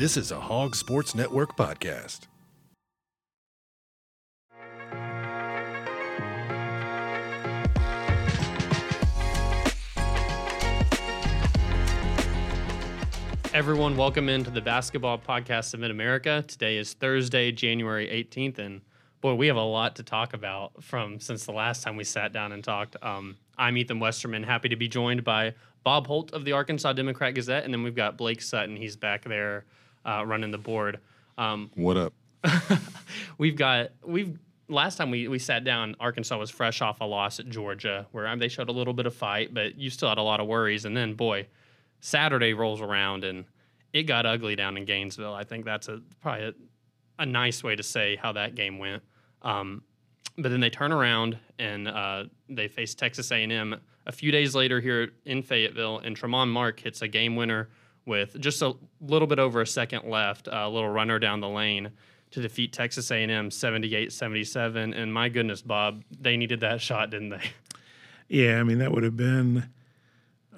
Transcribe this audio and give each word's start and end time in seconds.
This 0.00 0.16
is 0.16 0.32
a 0.32 0.40
Hog 0.40 0.74
Sports 0.74 1.14
Network 1.14 1.58
podcast. 1.58 2.20
Everyone, 13.52 13.98
welcome 13.98 14.30
into 14.30 14.48
the 14.48 14.62
Basketball 14.62 15.18
Podcast 15.18 15.74
of 15.74 15.80
Mid 15.80 15.90
America. 15.90 16.42
Today 16.48 16.78
is 16.78 16.94
Thursday, 16.94 17.52
January 17.52 18.08
18th, 18.08 18.58
and 18.58 18.80
boy, 19.20 19.34
we 19.34 19.48
have 19.48 19.56
a 19.56 19.60
lot 19.60 19.96
to 19.96 20.02
talk 20.02 20.32
about 20.32 20.82
from 20.82 21.20
since 21.20 21.44
the 21.44 21.52
last 21.52 21.82
time 21.82 21.96
we 21.96 22.04
sat 22.04 22.32
down 22.32 22.52
and 22.52 22.64
talked. 22.64 22.96
Um, 23.02 23.36
I'm 23.58 23.76
Ethan 23.76 24.00
Westerman, 24.00 24.44
happy 24.44 24.70
to 24.70 24.76
be 24.76 24.88
joined 24.88 25.24
by 25.24 25.52
Bob 25.84 26.06
Holt 26.06 26.32
of 26.32 26.46
the 26.46 26.52
Arkansas 26.52 26.94
Democrat 26.94 27.34
Gazette, 27.34 27.64
and 27.64 27.74
then 27.74 27.82
we've 27.82 27.94
got 27.94 28.16
Blake 28.16 28.40
Sutton. 28.40 28.76
He's 28.76 28.96
back 28.96 29.24
there 29.24 29.66
uh, 30.04 30.24
running 30.26 30.50
the 30.50 30.58
board. 30.58 30.98
Um, 31.38 31.70
What 31.74 31.96
up? 31.96 32.12
we've 33.38 33.56
got 33.56 33.90
we've 34.04 34.38
last 34.70 34.96
time 34.96 35.10
we, 35.10 35.28
we 35.28 35.38
sat 35.38 35.64
down, 35.64 35.96
Arkansas 36.00 36.38
was 36.38 36.50
fresh 36.50 36.80
off 36.80 37.00
a 37.00 37.04
loss 37.04 37.40
at 37.40 37.48
Georgia, 37.48 38.06
where 38.12 38.26
um, 38.26 38.38
they 38.38 38.48
showed 38.48 38.68
a 38.68 38.72
little 38.72 38.94
bit 38.94 39.06
of 39.06 39.14
fight, 39.14 39.52
but 39.52 39.76
you 39.76 39.90
still 39.90 40.08
had 40.08 40.18
a 40.18 40.22
lot 40.22 40.40
of 40.40 40.46
worries. 40.46 40.84
And 40.84 40.96
then, 40.96 41.14
boy, 41.14 41.48
Saturday 42.00 42.54
rolls 42.54 42.80
around 42.80 43.24
and 43.24 43.44
it 43.92 44.04
got 44.04 44.24
ugly 44.24 44.56
down 44.56 44.76
in 44.76 44.84
Gainesville. 44.84 45.34
I 45.34 45.44
think 45.44 45.64
that's 45.64 45.88
a 45.88 46.00
probably 46.20 46.44
a, 46.46 46.54
a 47.18 47.26
nice 47.26 47.62
way 47.62 47.76
to 47.76 47.82
say 47.82 48.16
how 48.16 48.32
that 48.32 48.54
game 48.54 48.78
went. 48.78 49.02
Um, 49.42 49.82
but 50.38 50.50
then 50.50 50.60
they 50.60 50.70
turn 50.70 50.92
around 50.92 51.38
and 51.58 51.88
uh, 51.88 52.24
they 52.48 52.68
face 52.68 52.94
Texas 52.94 53.30
A&M 53.32 53.76
a 54.06 54.12
few 54.12 54.32
days 54.32 54.54
later 54.54 54.80
here 54.80 55.10
in 55.26 55.42
Fayetteville, 55.42 55.98
and 55.98 56.16
Tramon 56.18 56.48
Mark 56.48 56.80
hits 56.80 57.02
a 57.02 57.08
game 57.08 57.36
winner 57.36 57.68
with 58.10 58.38
just 58.40 58.60
a 58.60 58.74
little 59.00 59.28
bit 59.28 59.38
over 59.38 59.62
a 59.62 59.66
second 59.66 60.10
left, 60.10 60.48
a 60.50 60.68
little 60.68 60.90
runner 60.90 61.20
down 61.20 61.40
the 61.40 61.48
lane 61.48 61.92
to 62.32 62.42
defeat 62.42 62.72
Texas 62.72 63.10
A&M 63.10 63.48
78-77. 63.48 64.96
And 64.96 65.14
my 65.14 65.28
goodness, 65.28 65.62
Bob, 65.62 66.02
they 66.20 66.36
needed 66.36 66.60
that 66.60 66.80
shot, 66.80 67.10
didn't 67.10 67.30
they? 67.30 67.42
Yeah, 68.28 68.60
I 68.60 68.62
mean 68.62 68.78
that 68.78 68.92
would 68.92 69.02
have 69.02 69.16
been 69.16 69.70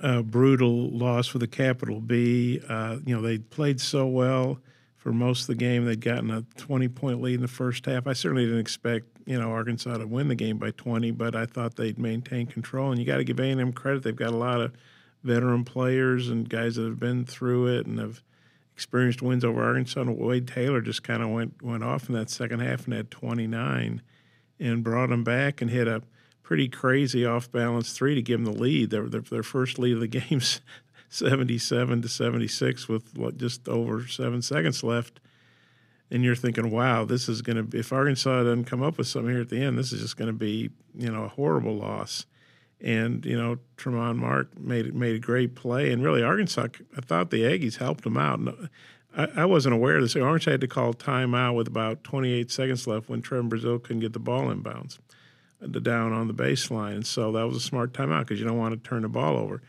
a 0.02 0.22
brutal 0.22 0.90
loss 0.90 1.26
for 1.26 1.38
the 1.38 1.46
capital 1.46 2.00
B. 2.00 2.60
Uh, 2.68 2.98
you 3.06 3.14
know 3.14 3.22
they 3.22 3.38
played 3.38 3.80
so 3.80 4.06
well 4.06 4.58
for 4.96 5.10
most 5.10 5.42
of 5.42 5.46
the 5.46 5.54
game. 5.54 5.86
They'd 5.86 6.00
gotten 6.00 6.30
a 6.30 6.42
20 6.58 6.88
point 6.88 7.22
lead 7.22 7.36
in 7.36 7.40
the 7.40 7.48
first 7.48 7.86
half. 7.86 8.06
I 8.06 8.12
certainly 8.12 8.44
didn't 8.44 8.60
expect 8.60 9.06
you 9.24 9.40
know 9.40 9.50
Arkansas 9.52 9.96
to 9.96 10.06
win 10.06 10.28
the 10.28 10.34
game 10.34 10.58
by 10.58 10.72
20, 10.72 11.12
but 11.12 11.34
I 11.34 11.46
thought 11.46 11.76
they'd 11.76 11.98
maintain 11.98 12.46
control. 12.46 12.90
And 12.90 13.00
you 13.00 13.06
got 13.06 13.16
to 13.16 13.24
give 13.24 13.40
A&M 13.40 13.72
credit; 13.72 14.02
they've 14.02 14.14
got 14.14 14.34
a 14.34 14.36
lot 14.36 14.60
of 14.60 14.74
veteran 15.22 15.64
players 15.64 16.28
and 16.28 16.48
guys 16.48 16.76
that 16.76 16.84
have 16.84 17.00
been 17.00 17.24
through 17.24 17.66
it 17.68 17.86
and 17.86 17.98
have 17.98 18.22
experienced 18.74 19.22
wins 19.22 19.44
over 19.44 19.62
Arkansas. 19.62 20.02
Wade 20.04 20.48
Taylor 20.48 20.80
just 20.80 21.02
kind 21.02 21.22
of 21.22 21.30
went 21.30 21.62
went 21.62 21.84
off 21.84 22.08
in 22.08 22.14
that 22.14 22.30
second 22.30 22.60
half 22.60 22.84
and 22.84 22.94
had 22.94 23.10
29 23.10 24.02
and 24.58 24.84
brought 24.84 25.10
them 25.10 25.24
back 25.24 25.60
and 25.60 25.70
hit 25.70 25.88
a 25.88 26.02
pretty 26.42 26.68
crazy 26.68 27.24
off 27.24 27.50
balance 27.50 27.92
three 27.92 28.14
to 28.14 28.22
give 28.22 28.42
them 28.42 28.52
the 28.52 28.60
lead. 28.60 28.90
Their, 28.90 29.08
their, 29.08 29.20
their 29.20 29.42
first 29.42 29.78
lead 29.78 29.94
of 29.94 30.00
the 30.00 30.06
game, 30.08 30.40
77 31.08 32.02
to 32.02 32.08
76 32.08 32.88
with 32.88 33.38
just 33.38 33.68
over 33.68 34.06
seven 34.06 34.42
seconds 34.42 34.82
left. 34.82 35.20
And 36.10 36.22
you're 36.22 36.36
thinking, 36.36 36.70
wow, 36.70 37.06
this 37.06 37.28
is 37.28 37.40
going 37.40 37.56
to 37.56 37.62
be, 37.62 37.78
if 37.78 37.92
Arkansas 37.92 38.42
doesn't 38.42 38.66
come 38.66 38.82
up 38.82 38.98
with 38.98 39.06
something 39.06 39.32
here 39.32 39.40
at 39.40 39.48
the 39.48 39.62
end, 39.62 39.78
this 39.78 39.92
is 39.92 40.02
just 40.02 40.18
going 40.18 40.26
to 40.26 40.36
be, 40.36 40.70
you 40.94 41.10
know, 41.10 41.24
a 41.24 41.28
horrible 41.28 41.74
loss. 41.74 42.26
And, 42.82 43.24
you 43.24 43.38
know, 43.38 43.58
Tramon 43.76 44.16
Mark 44.16 44.58
made 44.58 44.92
made 44.92 45.14
a 45.14 45.20
great 45.20 45.54
play. 45.54 45.92
And 45.92 46.02
really, 46.02 46.22
Arkansas, 46.22 46.68
I 46.96 47.00
thought 47.00 47.30
the 47.30 47.42
Aggies 47.42 47.76
helped 47.76 48.02
them 48.02 48.16
out. 48.16 48.40
And 48.40 48.68
I, 49.14 49.44
wasn't 49.44 49.74
aware 49.74 49.96
of 49.96 50.02
this. 50.02 50.16
Arkansas 50.16 50.50
had 50.50 50.60
to 50.62 50.68
call 50.68 50.92
timeout 50.92 51.54
with 51.54 51.68
about 51.68 52.02
28 52.02 52.50
seconds 52.50 52.86
left 52.86 53.08
when 53.08 53.22
Trevon 53.22 53.48
Brazile 53.48 53.82
couldn't 53.82 54.00
get 54.00 54.14
the 54.14 54.18
ball 54.18 54.50
in 54.50 54.60
bounds 54.60 54.98
the 55.62 55.80
down 55.80 56.12
on 56.12 56.26
the 56.26 56.34
baseline. 56.34 56.94
And 56.94 57.06
so 57.06 57.32
that 57.32 57.46
was 57.46 57.56
a 57.56 57.60
smart 57.60 57.92
timeout 57.92 58.20
because 58.20 58.40
you 58.40 58.46
don't 58.46 58.58
want 58.58 58.74
to 58.74 58.88
turn 58.88 59.02
the 59.02 59.08
ball 59.08 59.36
over. 59.36 59.62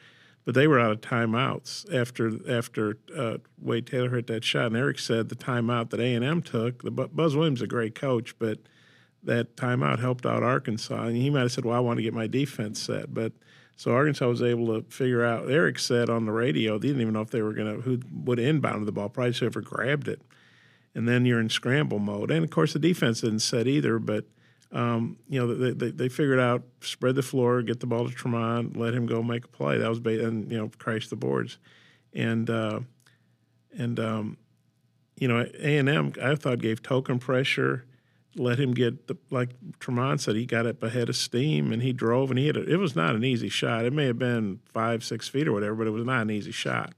But 0.45 0.55
they 0.55 0.67
were 0.67 0.79
out 0.79 0.91
of 0.91 1.01
timeouts 1.01 1.93
after 1.93 2.31
after 2.51 2.97
uh, 3.15 3.37
Wade 3.61 3.87
Taylor 3.87 4.09
hit 4.09 4.27
that 4.27 4.43
shot. 4.43 4.67
And 4.67 4.77
Eric 4.77 4.99
said 4.99 5.29
the 5.29 5.35
timeout 5.35 5.89
that 5.91 6.01
A 6.01 6.13
and 6.13 6.23
M 6.23 6.41
took. 6.41 6.83
The 6.83 6.91
Buzz 6.91 7.35
Williams 7.35 7.59
is 7.59 7.63
a 7.63 7.67
great 7.67 7.95
coach, 7.95 8.37
but 8.39 8.59
that 9.23 9.55
timeout 9.55 9.99
helped 9.99 10.25
out 10.25 10.43
Arkansas. 10.43 11.03
And 11.03 11.15
he 11.15 11.29
might 11.29 11.41
have 11.41 11.51
said, 11.51 11.65
"Well, 11.65 11.75
I 11.75 11.79
want 11.79 11.97
to 11.97 12.03
get 12.03 12.13
my 12.13 12.27
defense 12.27 12.81
set," 12.81 13.13
but 13.13 13.33
so 13.75 13.91
Arkansas 13.91 14.27
was 14.27 14.41
able 14.41 14.67
to 14.67 14.89
figure 14.89 15.23
out. 15.23 15.49
Eric 15.49 15.79
said 15.79 16.09
on 16.09 16.25
the 16.25 16.31
radio 16.31 16.77
they 16.77 16.87
didn't 16.87 17.01
even 17.01 17.13
know 17.13 17.21
if 17.21 17.31
they 17.31 17.41
were 17.41 17.53
going 17.53 17.75
to 17.75 17.81
who 17.81 17.99
would 18.23 18.39
inbound 18.39 18.85
the 18.87 18.91
ball. 18.91 19.09
Probably 19.09 19.33
whoever 19.33 19.61
grabbed 19.61 20.07
it. 20.07 20.21
And 20.95 21.07
then 21.07 21.25
you're 21.25 21.39
in 21.39 21.49
scramble 21.49 21.97
mode. 21.97 22.29
And 22.29 22.43
of 22.43 22.51
course, 22.51 22.73
the 22.73 22.79
defense 22.79 23.21
didn't 23.21 23.39
set 23.39 23.65
either, 23.67 23.97
but 23.97 24.25
um, 24.73 25.17
you 25.29 25.39
know, 25.39 25.53
they, 25.53 25.71
they, 25.71 25.91
they, 25.91 26.09
figured 26.09 26.39
out 26.39 26.63
spread 26.81 27.13
the 27.13 27.21
floor, 27.21 27.61
get 27.61 27.79
the 27.79 27.85
ball 27.85 28.09
to 28.09 28.15
Tramon, 28.15 28.75
let 28.75 28.93
him 28.95 29.05
go 29.05 29.21
make 29.21 29.45
a 29.45 29.47
play. 29.47 29.77
That 29.77 29.87
was 29.87 29.99
ba- 29.99 30.25
and 30.25 30.51
you 30.51 30.57
know 30.57 30.71
crash 30.79 31.09
the 31.09 31.15
boards, 31.15 31.59
and 32.11 32.49
uh, 32.49 32.79
and 33.77 33.99
um, 33.99 34.37
you 35.15 35.27
know 35.27 35.45
A 35.59 35.77
and 35.77 35.87
M 35.87 36.13
I 36.21 36.33
thought 36.33 36.57
gave 36.57 36.81
token 36.81 37.19
pressure, 37.19 37.85
let 38.35 38.59
him 38.59 38.73
get 38.73 39.07
the 39.07 39.17
like 39.29 39.49
Tramon 39.79 40.19
said 40.19 40.35
he 40.35 40.45
got 40.45 40.65
up 40.65 40.81
ahead 40.81 41.09
of 41.09 41.15
steam 41.15 41.71
and 41.71 41.81
he 41.81 41.93
drove 41.93 42.29
and 42.29 42.39
he 42.39 42.45
hit 42.45 42.57
it. 42.57 42.69
It 42.69 42.77
was 42.77 42.95
not 42.95 43.15
an 43.15 43.23
easy 43.23 43.49
shot. 43.49 43.85
It 43.85 43.93
may 43.93 44.05
have 44.05 44.19
been 44.19 44.59
five 44.73 45.03
six 45.03 45.27
feet 45.27 45.47
or 45.47 45.53
whatever, 45.53 45.75
but 45.75 45.87
it 45.87 45.91
was 45.91 46.05
not 46.05 46.23
an 46.23 46.31
easy 46.31 46.51
shot 46.51 46.93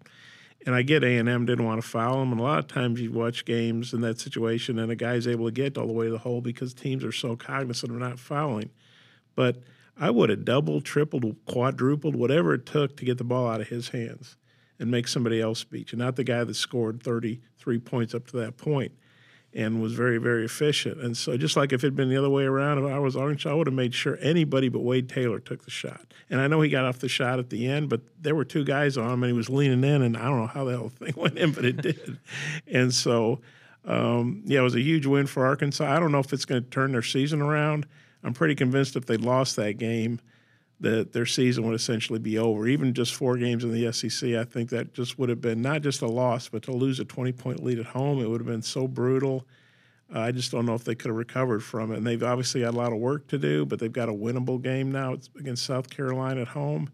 and 0.65 0.73
I 0.73 0.81
get 0.81 1.03
A 1.03 1.17
and 1.17 1.29
M 1.29 1.45
didn't 1.45 1.65
want 1.65 1.81
to 1.81 1.87
foul 1.87 2.21
him, 2.21 2.31
and 2.31 2.41
a 2.41 2.43
lot 2.43 2.59
of 2.59 2.67
times 2.67 2.99
you 2.99 3.11
watch 3.11 3.45
games 3.45 3.93
in 3.93 4.01
that 4.01 4.19
situation, 4.19 4.79
and 4.79 4.91
a 4.91 4.95
guy's 4.95 5.27
able 5.27 5.45
to 5.45 5.51
get 5.51 5.77
all 5.77 5.87
the 5.87 5.93
way 5.93 6.05
to 6.05 6.11
the 6.11 6.17
hole 6.17 6.41
because 6.41 6.73
teams 6.73 7.03
are 7.03 7.11
so 7.11 7.35
cognizant 7.35 7.91
of 7.91 7.99
not 7.99 8.19
fouling. 8.19 8.71
But 9.35 9.61
I 9.97 10.09
would 10.09 10.29
have 10.29 10.43
doubled, 10.43 10.83
tripled, 10.83 11.35
quadrupled, 11.45 12.15
whatever 12.15 12.53
it 12.53 12.65
took 12.65 12.97
to 12.97 13.05
get 13.05 13.17
the 13.17 13.23
ball 13.23 13.47
out 13.47 13.61
of 13.61 13.67
his 13.67 13.89
hands 13.89 14.37
and 14.79 14.89
make 14.89 15.07
somebody 15.07 15.39
else 15.39 15.63
beat 15.63 15.91
you, 15.91 15.97
not 15.99 16.15
the 16.15 16.23
guy 16.23 16.43
that 16.43 16.55
scored 16.55 17.01
33 17.03 17.79
points 17.79 18.15
up 18.15 18.25
to 18.27 18.37
that 18.37 18.57
point 18.57 18.91
and 19.55 19.81
was 19.81 19.93
very, 19.93 20.17
very 20.17 20.43
efficient. 20.43 21.01
And 21.01 21.15
so, 21.15 21.37
just 21.37 21.55
like 21.55 21.71
if 21.71 21.83
it 21.83 21.87
had 21.87 21.95
been 21.95 22.09
the 22.09 22.17
other 22.17 22.29
way 22.29 22.43
around, 22.43 22.77
if 22.77 22.91
I 22.91 22.99
was 22.99 23.15
Orange, 23.15 23.47
I 23.47 23.53
would 23.53 23.67
have 23.67 23.73
made 23.73 23.95
sure 23.95 24.17
anybody 24.21 24.67
but 24.67 24.81
Wade 24.81 25.07
Taylor 25.07 25.39
took 25.39 25.63
the 25.63 25.71
shot. 25.71 26.13
And 26.29 26.41
I 26.41 26.47
know 26.47 26.59
he 26.59 26.69
got 26.69 26.83
off 26.83 26.99
the 26.99 27.07
shot 27.07 27.39
at 27.39 27.49
the 27.49 27.65
end, 27.65 27.89
but 27.89 28.01
there 28.21 28.35
were 28.35 28.43
two 28.43 28.65
guys 28.65 28.97
on 28.97 29.09
him, 29.09 29.23
and 29.23 29.31
he 29.31 29.37
was 29.37 29.49
leaning 29.49 29.83
in, 29.85 30.01
and 30.01 30.17
I 30.17 30.25
don't 30.25 30.41
know 30.41 30.47
how 30.47 30.65
the 30.65 30.77
whole 30.77 30.89
thing 30.89 31.13
went 31.17 31.37
in, 31.37 31.53
but 31.53 31.63
it 31.63 31.81
did. 31.81 32.19
and 32.67 32.93
so, 32.93 33.39
um, 33.85 34.43
yeah, 34.45 34.59
it 34.59 34.63
was 34.63 34.75
a 34.75 34.81
huge 34.81 35.05
win 35.05 35.25
for 35.25 35.45
Arkansas. 35.45 35.85
I 35.85 35.99
don't 35.99 36.11
know 36.11 36.19
if 36.19 36.33
it's 36.33 36.45
going 36.45 36.61
to 36.61 36.69
turn 36.69 36.91
their 36.91 37.01
season 37.01 37.41
around. 37.41 37.87
I'm 38.23 38.33
pretty 38.33 38.55
convinced 38.55 38.97
if 38.97 39.05
they 39.05 39.17
lost 39.17 39.55
that 39.55 39.77
game, 39.77 40.19
that 40.79 41.13
their 41.13 41.25
season 41.25 41.65
would 41.65 41.75
essentially 41.75 42.19
be 42.19 42.37
over. 42.37 42.67
Even 42.67 42.93
just 42.93 43.15
four 43.15 43.37
games 43.37 43.63
in 43.63 43.71
the 43.71 43.91
SEC, 43.93 44.35
I 44.35 44.43
think 44.43 44.69
that 44.71 44.93
just 44.93 45.17
would 45.17 45.29
have 45.29 45.41
been 45.41 45.61
not 45.61 45.81
just 45.81 46.01
a 46.01 46.07
loss, 46.07 46.49
but 46.49 46.63
to 46.63 46.71
lose 46.71 46.99
a 46.99 47.05
20 47.05 47.31
point 47.31 47.63
lead 47.63 47.79
at 47.79 47.85
home, 47.85 48.21
it 48.21 48.29
would 48.29 48.41
have 48.41 48.47
been 48.47 48.61
so 48.61 48.87
brutal. 48.87 49.45
Uh, 50.13 50.19
I 50.19 50.31
just 50.31 50.51
don't 50.51 50.65
know 50.65 50.75
if 50.75 50.83
they 50.83 50.93
could 50.93 51.09
have 51.09 51.17
recovered 51.17 51.63
from 51.63 51.91
it. 51.91 51.97
And 51.97 52.05
they've 52.05 52.21
obviously 52.21 52.61
got 52.61 52.73
a 52.73 52.77
lot 52.77 52.93
of 52.93 52.99
work 52.99 53.27
to 53.27 53.37
do, 53.37 53.65
but 53.65 53.79
they've 53.79 53.91
got 53.91 54.09
a 54.09 54.13
winnable 54.13 54.61
game 54.61 54.91
now 54.91 55.13
it's 55.13 55.29
against 55.39 55.65
South 55.65 55.89
Carolina 55.89 56.41
at 56.41 56.49
home. 56.49 56.91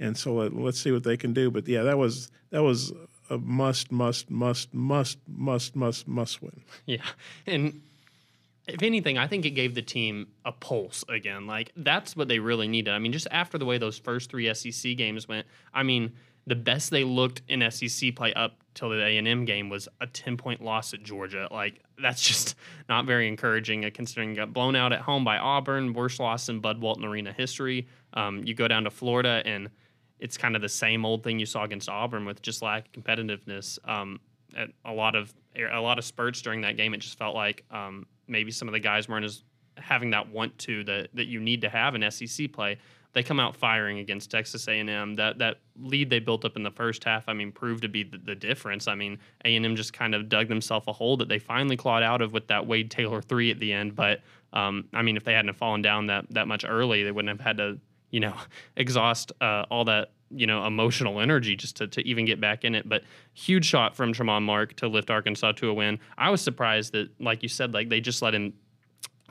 And 0.00 0.16
so 0.16 0.34
let, 0.34 0.54
let's 0.54 0.80
see 0.80 0.90
what 0.90 1.04
they 1.04 1.16
can 1.16 1.32
do. 1.32 1.50
But 1.50 1.68
yeah, 1.68 1.82
that 1.82 1.98
was 1.98 2.32
that 2.50 2.62
was 2.62 2.92
a 3.28 3.38
must, 3.38 3.92
must, 3.92 4.30
must, 4.30 4.74
must, 4.74 5.18
must, 5.28 5.76
must, 5.76 6.08
must 6.08 6.42
win. 6.42 6.62
Yeah, 6.86 7.04
and 7.46 7.80
if 8.72 8.82
anything, 8.82 9.18
I 9.18 9.26
think 9.26 9.44
it 9.44 9.50
gave 9.50 9.74
the 9.74 9.82
team 9.82 10.28
a 10.44 10.52
pulse 10.52 11.04
again. 11.08 11.46
Like 11.46 11.72
that's 11.76 12.16
what 12.16 12.28
they 12.28 12.38
really 12.38 12.68
needed. 12.68 12.92
I 12.92 12.98
mean, 12.98 13.12
just 13.12 13.28
after 13.30 13.58
the 13.58 13.64
way 13.64 13.78
those 13.78 13.98
first 13.98 14.30
three 14.30 14.52
SEC 14.52 14.96
games 14.96 15.28
went, 15.28 15.46
I 15.72 15.82
mean, 15.82 16.12
the 16.46 16.56
best 16.56 16.90
they 16.90 17.04
looked 17.04 17.42
in 17.48 17.68
SEC 17.70 18.14
play 18.16 18.32
up 18.34 18.56
till 18.74 18.90
the 18.90 19.04
A 19.04 19.18
and 19.18 19.28
M 19.28 19.44
game 19.44 19.68
was 19.68 19.88
a 20.00 20.06
ten 20.06 20.36
point 20.36 20.62
loss 20.62 20.94
at 20.94 21.02
Georgia. 21.02 21.48
Like 21.50 21.82
that's 22.00 22.22
just 22.28 22.54
not 22.88 23.04
very 23.04 23.28
encouraging, 23.28 23.84
uh, 23.84 23.90
considering 23.92 24.30
you 24.30 24.36
got 24.36 24.52
blown 24.52 24.76
out 24.76 24.92
at 24.92 25.00
home 25.00 25.24
by 25.24 25.38
Auburn, 25.38 25.92
worst 25.92 26.20
loss 26.20 26.48
in 26.48 26.60
Bud 26.60 26.80
Walton 26.80 27.04
Arena 27.04 27.32
history. 27.32 27.86
Um, 28.14 28.42
you 28.44 28.54
go 28.54 28.68
down 28.68 28.84
to 28.84 28.90
Florida 28.90 29.42
and 29.44 29.70
it's 30.18 30.36
kind 30.36 30.54
of 30.54 30.62
the 30.62 30.68
same 30.68 31.06
old 31.06 31.22
thing 31.24 31.38
you 31.38 31.46
saw 31.46 31.64
against 31.64 31.88
Auburn 31.88 32.26
with 32.26 32.42
just 32.42 32.62
lack 32.62 32.86
of 32.86 32.92
competitiveness. 32.92 33.78
Um, 33.88 34.20
at 34.56 34.70
a 34.84 34.92
lot 34.92 35.14
of 35.14 35.32
a 35.56 35.80
lot 35.80 35.98
of 35.98 36.04
spurts 36.04 36.42
during 36.42 36.60
that 36.62 36.76
game, 36.76 36.94
it 36.94 36.98
just 36.98 37.18
felt 37.18 37.34
like 37.34 37.64
um, 37.70 38.06
maybe 38.30 38.50
some 38.50 38.68
of 38.68 38.72
the 38.72 38.80
guys 38.80 39.08
weren't 39.08 39.24
as 39.24 39.42
having 39.76 40.10
that 40.10 40.30
want 40.30 40.56
to 40.58 40.84
that 40.84 41.08
that 41.14 41.26
you 41.26 41.40
need 41.40 41.62
to 41.62 41.68
have 41.68 41.94
in 41.94 42.10
SEC 42.10 42.52
play. 42.52 42.78
They 43.12 43.24
come 43.24 43.40
out 43.40 43.56
firing 43.56 43.98
against 43.98 44.30
Texas 44.30 44.68
A&M. 44.68 45.16
That 45.16 45.38
that 45.38 45.58
lead 45.80 46.10
they 46.10 46.20
built 46.20 46.44
up 46.44 46.56
in 46.56 46.62
the 46.62 46.70
first 46.70 47.02
half, 47.02 47.24
I 47.28 47.32
mean, 47.32 47.50
proved 47.50 47.82
to 47.82 47.88
be 47.88 48.04
the, 48.04 48.18
the 48.18 48.34
difference. 48.36 48.86
I 48.86 48.94
mean, 48.94 49.18
A&M 49.44 49.74
just 49.74 49.92
kind 49.92 50.14
of 50.14 50.28
dug 50.28 50.48
themselves 50.48 50.86
a 50.86 50.92
hole 50.92 51.16
that 51.16 51.28
they 51.28 51.40
finally 51.40 51.76
clawed 51.76 52.04
out 52.04 52.22
of 52.22 52.32
with 52.32 52.46
that 52.48 52.66
Wade 52.66 52.90
Taylor 52.90 53.20
three 53.20 53.50
at 53.50 53.58
the 53.58 53.72
end. 53.72 53.96
But 53.96 54.20
um, 54.52 54.84
I 54.94 55.02
mean, 55.02 55.16
if 55.16 55.24
they 55.24 55.32
hadn't 55.32 55.52
fallen 55.54 55.82
down 55.82 56.06
that 56.06 56.26
that 56.30 56.46
much 56.46 56.64
early, 56.66 57.02
they 57.02 57.10
wouldn't 57.10 57.36
have 57.36 57.44
had 57.44 57.56
to 57.56 57.78
you 58.10 58.20
know 58.20 58.34
exhaust 58.76 59.32
uh, 59.40 59.64
all 59.70 59.84
that 59.86 60.12
you 60.30 60.46
know 60.46 60.64
emotional 60.64 61.20
energy 61.20 61.56
just 61.56 61.76
to, 61.76 61.86
to 61.88 62.06
even 62.06 62.24
get 62.24 62.40
back 62.40 62.64
in 62.64 62.74
it. 62.74 62.88
But 62.88 63.02
huge 63.34 63.64
shot 63.64 63.96
from 63.96 64.12
Tramon 64.12 64.42
Mark 64.42 64.76
to 64.76 64.88
lift 64.88 65.10
Arkansas 65.10 65.52
to 65.52 65.68
a 65.68 65.74
win. 65.74 65.98
I 66.16 66.30
was 66.30 66.40
surprised 66.40 66.92
that, 66.92 67.08
like 67.20 67.42
you 67.42 67.48
said, 67.48 67.74
like 67.74 67.88
they 67.88 68.00
just 68.00 68.22
let 68.22 68.34
him 68.34 68.54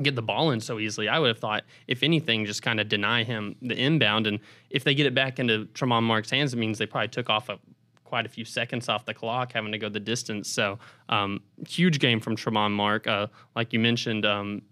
get 0.02 0.16
the 0.16 0.22
ball 0.22 0.52
in 0.52 0.60
so 0.60 0.80
easily. 0.80 1.10
I 1.10 1.20
would 1.20 1.28
have 1.28 1.40
thought, 1.40 1.64
if 1.88 2.04
anything, 2.04 2.46
just 2.46 2.62
kind 2.62 2.80
of 2.80 2.88
deny 2.88 3.24
him 3.24 3.56
the 3.62 3.76
inbound. 3.76 4.28
And 4.28 4.40
if 4.70 4.84
they 4.84 4.96
get 4.96 5.06
it 5.06 5.14
back 5.14 5.40
into 5.40 5.66
Tramon 5.74 6.04
Mark's 6.04 6.30
hands, 6.30 6.54
it 6.54 6.58
means 6.58 6.78
they 6.78 6.86
probably 6.86 7.10
took 7.10 7.30
off 7.30 7.50
a 7.50 7.60
quite 8.06 8.26
a 8.26 8.30
few 8.30 8.44
seconds 8.44 8.90
off 8.90 9.06
the 9.06 9.14
clock, 9.14 9.54
having 9.54 9.72
to 9.72 9.78
go 9.78 9.88
the 9.88 10.00
distance. 10.00 10.50
So 10.50 10.80
um, 11.10 11.42
huge 11.68 12.00
game 12.00 12.20
from 12.20 12.36
Tramon 12.36 12.72
Mark. 12.72 13.06
Uh, 13.06 13.28
like 13.56 13.72
you 13.72 13.80
mentioned, 13.80 14.26
um, 14.26 14.64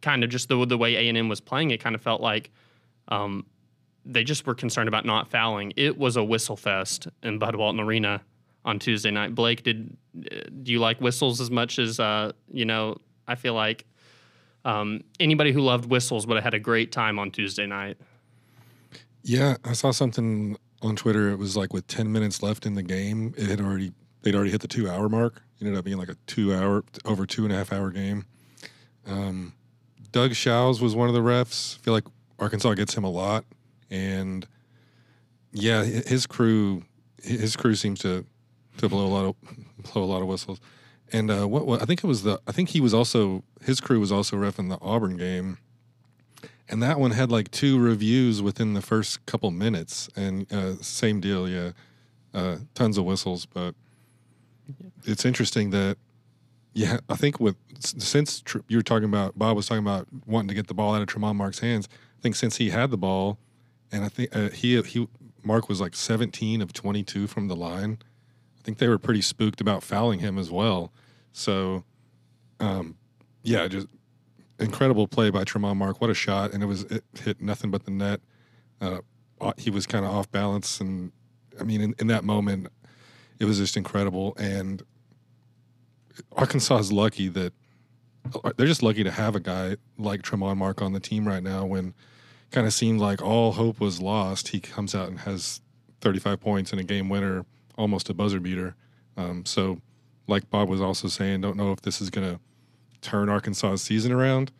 kind 0.00 0.24
of 0.24 0.30
just 0.30 0.48
the 0.48 0.64
the 0.64 0.78
way 0.78 0.96
A 0.96 1.08
and 1.08 1.18
M 1.18 1.28
was 1.28 1.40
playing, 1.40 1.70
it 1.70 1.80
kind 1.80 1.94
of 1.94 2.00
felt 2.00 2.20
like. 2.20 2.50
Um, 3.08 3.46
they 4.04 4.24
just 4.24 4.46
were 4.46 4.54
concerned 4.54 4.88
about 4.88 5.04
not 5.04 5.28
fouling. 5.28 5.72
It 5.76 5.96
was 5.96 6.16
a 6.16 6.24
whistle 6.24 6.56
fest 6.56 7.08
in 7.22 7.38
Bud 7.38 7.56
Walton 7.56 7.80
Arena 7.80 8.22
on 8.64 8.78
Tuesday 8.78 9.10
night. 9.10 9.34
Blake, 9.34 9.62
did 9.62 9.96
do 10.14 10.72
you 10.72 10.78
like 10.78 11.00
whistles 11.00 11.40
as 11.40 11.50
much 11.50 11.78
as 11.78 12.00
uh, 12.00 12.32
you 12.50 12.64
know? 12.64 12.96
I 13.26 13.36
feel 13.36 13.54
like 13.54 13.86
um, 14.64 15.04
anybody 15.20 15.52
who 15.52 15.60
loved 15.60 15.86
whistles 15.86 16.26
would 16.26 16.34
have 16.34 16.44
had 16.44 16.54
a 16.54 16.58
great 16.58 16.92
time 16.92 17.18
on 17.18 17.30
Tuesday 17.30 17.66
night. 17.66 17.96
Yeah, 19.22 19.56
I 19.64 19.72
saw 19.72 19.92
something 19.92 20.56
on 20.82 20.96
Twitter. 20.96 21.30
It 21.30 21.38
was 21.38 21.56
like 21.56 21.72
with 21.72 21.86
10 21.86 22.10
minutes 22.10 22.42
left 22.42 22.66
in 22.66 22.74
the 22.74 22.82
game, 22.82 23.34
it 23.36 23.48
had 23.48 23.60
already 23.60 23.92
they'd 24.22 24.34
already 24.34 24.50
hit 24.50 24.60
the 24.60 24.68
two 24.68 24.88
hour 24.88 25.08
mark. 25.08 25.42
It 25.60 25.64
ended 25.64 25.78
up 25.78 25.84
being 25.84 25.98
like 25.98 26.08
a 26.08 26.16
two 26.26 26.54
hour, 26.54 26.84
over 27.04 27.26
two 27.26 27.44
and 27.44 27.52
a 27.52 27.56
half 27.56 27.72
hour 27.72 27.90
game. 27.90 28.26
Um, 29.06 29.54
Doug 30.10 30.34
Shows 30.34 30.80
was 30.80 30.94
one 30.94 31.08
of 31.08 31.14
the 31.14 31.20
refs. 31.20 31.78
I 31.78 31.82
feel 31.82 31.94
like 31.94 32.04
Arkansas 32.38 32.74
gets 32.74 32.94
him 32.96 33.04
a 33.04 33.10
lot, 33.10 33.44
and 33.92 34.46
yeah, 35.52 35.84
his 35.84 36.26
crew, 36.26 36.82
his 37.22 37.54
crew 37.54 37.74
seems 37.74 38.00
to 38.00 38.24
to 38.78 38.88
blow 38.88 39.06
a 39.06 39.12
lot 39.12 39.24
of 39.26 39.36
blow 39.92 40.02
a 40.02 40.06
lot 40.06 40.22
of 40.22 40.28
whistles. 40.28 40.60
And 41.12 41.30
uh, 41.30 41.46
what, 41.46 41.66
what 41.66 41.82
I 41.82 41.84
think 41.84 42.02
it 42.02 42.06
was 42.06 42.22
the 42.22 42.40
I 42.46 42.52
think 42.52 42.70
he 42.70 42.80
was 42.80 42.94
also 42.94 43.44
his 43.62 43.80
crew 43.80 44.00
was 44.00 44.10
also 44.10 44.36
refing 44.36 44.70
the 44.70 44.78
Auburn 44.80 45.16
game. 45.16 45.58
And 46.68 46.82
that 46.82 46.98
one 46.98 47.10
had 47.10 47.30
like 47.30 47.50
two 47.50 47.78
reviews 47.78 48.40
within 48.40 48.72
the 48.72 48.80
first 48.80 49.26
couple 49.26 49.50
minutes. 49.50 50.08
And 50.16 50.50
uh, 50.50 50.76
same 50.76 51.20
deal 51.20 51.48
yeah. 51.48 51.72
Uh, 52.34 52.56
tons 52.72 52.96
of 52.96 53.04
whistles 53.04 53.44
but 53.44 53.74
it's 55.04 55.26
interesting 55.26 55.68
that 55.68 55.98
yeah 56.72 56.96
i 57.10 57.14
think 57.14 57.38
with 57.38 57.56
since 57.78 58.40
tr- 58.40 58.60
you 58.68 58.78
were 58.78 58.82
talking 58.82 59.04
about 59.04 59.38
bob 59.38 59.54
was 59.54 59.66
talking 59.66 59.84
about 59.84 60.06
wanting 60.24 60.48
to 60.48 60.54
get 60.54 60.66
the 60.66 60.72
ball 60.72 60.94
out 60.94 61.02
of 61.02 61.08
Tramon 61.08 61.36
mark's 61.36 61.58
hands 61.58 61.90
i 61.92 62.22
think 62.22 62.34
since 62.34 62.56
he 62.56 62.70
had 62.70 62.90
the 62.90 62.96
ball 62.96 63.36
and 63.92 64.04
i 64.04 64.08
think 64.08 64.34
uh, 64.34 64.48
he 64.50 64.80
he 64.82 65.06
mark 65.42 65.68
was 65.68 65.80
like 65.80 65.94
17 65.94 66.60
of 66.60 66.72
22 66.72 67.26
from 67.26 67.48
the 67.48 67.56
line 67.56 67.98
i 68.58 68.62
think 68.62 68.78
they 68.78 68.88
were 68.88 68.98
pretty 68.98 69.22
spooked 69.22 69.60
about 69.60 69.82
fouling 69.82 70.20
him 70.20 70.38
as 70.38 70.50
well 70.50 70.92
so 71.32 71.84
um, 72.60 72.96
yeah 73.42 73.68
just 73.68 73.86
incredible 74.62 75.08
play 75.08 75.30
by 75.30 75.44
Tramon 75.44 75.76
Mark. 75.76 76.00
What 76.00 76.10
a 76.10 76.14
shot! 76.14 76.52
And 76.52 76.62
it 76.62 76.66
was 76.66 76.84
it 76.84 77.04
hit 77.20 77.40
nothing 77.40 77.70
but 77.70 77.84
the 77.84 77.90
net. 77.90 78.20
Uh, 78.80 78.98
he 79.56 79.70
was 79.70 79.86
kind 79.86 80.04
of 80.04 80.12
off 80.12 80.30
balance, 80.30 80.80
and 80.80 81.12
I 81.60 81.64
mean, 81.64 81.80
in, 81.80 81.94
in, 81.98 82.06
that 82.08 82.24
moment, 82.24 82.68
it 83.38 83.44
was 83.44 83.58
just 83.58 83.76
incredible. 83.76 84.34
And 84.38 84.82
Arkansas 86.32 86.78
is 86.78 86.92
lucky 86.92 87.28
that 87.28 87.52
they're 88.56 88.66
just 88.66 88.82
lucky 88.82 89.04
to 89.04 89.10
have 89.10 89.34
a 89.34 89.40
guy 89.40 89.76
like 89.98 90.22
Tramon 90.22 90.56
Mark 90.56 90.80
on 90.80 90.92
the 90.92 91.00
team 91.00 91.26
right 91.26 91.42
now. 91.42 91.64
When 91.64 91.94
kind 92.52 92.66
of 92.66 92.72
seemed 92.72 93.00
like 93.00 93.22
all 93.22 93.52
hope 93.52 93.80
was 93.80 94.00
lost, 94.00 94.48
he 94.48 94.60
comes 94.60 94.94
out 94.94 95.08
and 95.08 95.20
has 95.20 95.60
35 96.00 96.40
points 96.40 96.72
in 96.72 96.78
a 96.78 96.84
game 96.84 97.08
winner, 97.08 97.44
almost 97.76 98.08
a 98.10 98.14
buzzer 98.14 98.40
beater. 98.40 98.74
Um, 99.16 99.44
so, 99.44 99.80
like 100.26 100.48
Bob 100.50 100.68
was 100.68 100.80
also 100.80 101.08
saying, 101.08 101.40
don't 101.40 101.56
know 101.56 101.72
if 101.72 101.82
this 101.82 102.00
is 102.00 102.10
going 102.10 102.34
to 102.34 102.40
turn 103.00 103.28
Arkansas's 103.28 103.82
season 103.82 104.12
around, 104.12 104.52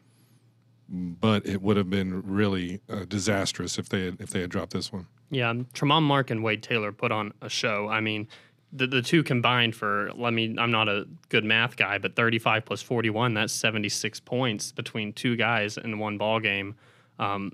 but 0.89 1.47
it 1.47 1.63
would 1.63 1.77
have 1.77 1.89
been 1.89 2.23
really 2.23 2.81
uh, 2.89 3.05
disastrous 3.07 3.79
if 3.79 3.89
they 3.89 4.07
had, 4.07 4.21
if 4.21 4.31
they 4.31 4.41
had 4.41 4.51
dropped 4.51 4.73
this 4.73 4.93
one. 4.93 5.07
Yeah, 5.31 5.53
Tramon 5.73 6.03
Mark 6.03 6.31
and 6.31 6.43
Wade 6.43 6.63
Taylor 6.63 6.93
put 6.93 7.13
on 7.13 7.33
a 7.41 7.49
show. 7.49 7.89
I 7.89 8.01
mean, 8.01 8.29
the 8.73 8.87
the 8.87 9.03
two 9.03 9.23
combined 9.23 9.75
for 9.75 10.11
let 10.15 10.33
me 10.33 10.55
I'm 10.59 10.71
not 10.71 10.89
a 10.89 11.07
good 11.29 11.45
math 11.45 11.77
guy, 11.77 11.99
but 11.99 12.17
35 12.17 12.65
plus 12.65 12.83
41 12.83 13.35
that's 13.35 13.53
76 13.53 14.21
points 14.21 14.73
between 14.73 15.13
two 15.13 15.37
guys 15.37 15.77
in 15.77 15.99
one 15.99 16.19
ball 16.19 16.41
game. 16.41 16.75
Um, 17.19 17.53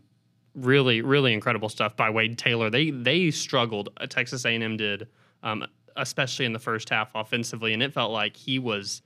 really 0.60 1.02
really 1.02 1.32
incredible 1.32 1.69
stuff 1.69 1.96
by 1.96 2.10
Wade 2.10 2.38
Taylor. 2.38 2.70
They 2.70 2.90
they 2.90 3.31
struggled. 3.31 3.90
Uh, 3.96 4.06
Texas 4.06 4.44
A&M 4.44 4.76
did, 4.76 5.08
um, 5.43 5.66
especially 5.96 6.46
in 6.46 6.52
the 6.52 6.58
first 6.58 6.88
half 6.88 7.10
offensively, 7.14 7.72
and 7.72 7.82
it 7.82 7.93
felt 7.93 8.12
like 8.12 8.37
he 8.37 8.58
was 8.58 9.02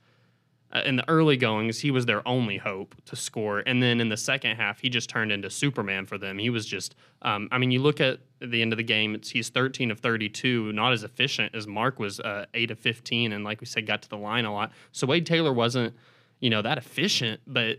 uh, 0.73 0.81
in 0.85 0.95
the 0.95 1.07
early 1.07 1.37
goings, 1.37 1.79
he 1.79 1.91
was 1.91 2.05
their 2.07 2.27
only 2.27 2.57
hope 2.57 2.95
to 3.05 3.15
score. 3.15 3.59
And 3.59 3.81
then 3.81 4.01
in 4.01 4.09
the 4.09 4.17
second 4.17 4.55
half, 4.55 4.79
he 4.79 4.89
just 4.89 5.07
turned 5.07 5.31
into 5.31 5.49
Superman 5.49 6.07
for 6.07 6.17
them. 6.17 6.39
He 6.39 6.49
was 6.49 6.65
just, 6.65 6.95
um, 7.21 7.47
I 7.51 7.59
mean, 7.59 7.69
you 7.69 7.79
look 7.79 8.01
at 8.01 8.19
the 8.41 8.61
end 8.61 8.73
of 8.73 8.77
the 8.77 8.83
game, 8.83 9.19
he's 9.23 9.49
13 9.49 9.91
of 9.91 9.99
32, 9.99 10.73
not 10.73 10.91
as 10.91 11.03
efficient 11.03 11.53
as 11.53 11.67
Mark 11.67 11.99
was, 11.99 12.19
uh, 12.19 12.47
8 12.55 12.71
of 12.71 12.79
15, 12.79 13.33
and 13.33 13.43
like 13.43 13.61
we 13.61 13.67
said, 13.67 13.85
got 13.85 14.01
to 14.01 14.09
the 14.09 14.17
line 14.17 14.45
a 14.45 14.53
lot. 14.53 14.71
So 14.91 15.05
Wade 15.05 15.27
Taylor 15.27 15.53
wasn't, 15.53 15.95
you 16.39 16.49
know, 16.49 16.63
that 16.63 16.79
efficient, 16.79 17.41
but 17.45 17.77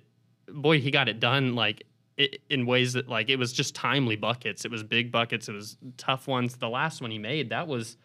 boy, 0.48 0.80
he 0.80 0.92
got 0.92 1.08
it 1.08 1.18
done 1.18 1.56
like 1.56 1.82
it, 2.16 2.40
in 2.48 2.66
ways 2.66 2.92
that 2.92 3.08
like 3.08 3.28
it 3.28 3.36
was 3.36 3.52
just 3.52 3.74
timely 3.74 4.16
buckets. 4.16 4.64
It 4.64 4.70
was 4.70 4.82
big 4.82 5.10
buckets. 5.10 5.48
It 5.48 5.52
was 5.52 5.76
tough 5.96 6.28
ones. 6.28 6.56
The 6.56 6.68
last 6.68 7.00
one 7.00 7.10
he 7.10 7.18
made, 7.18 7.50
that 7.50 7.66
was 7.66 7.96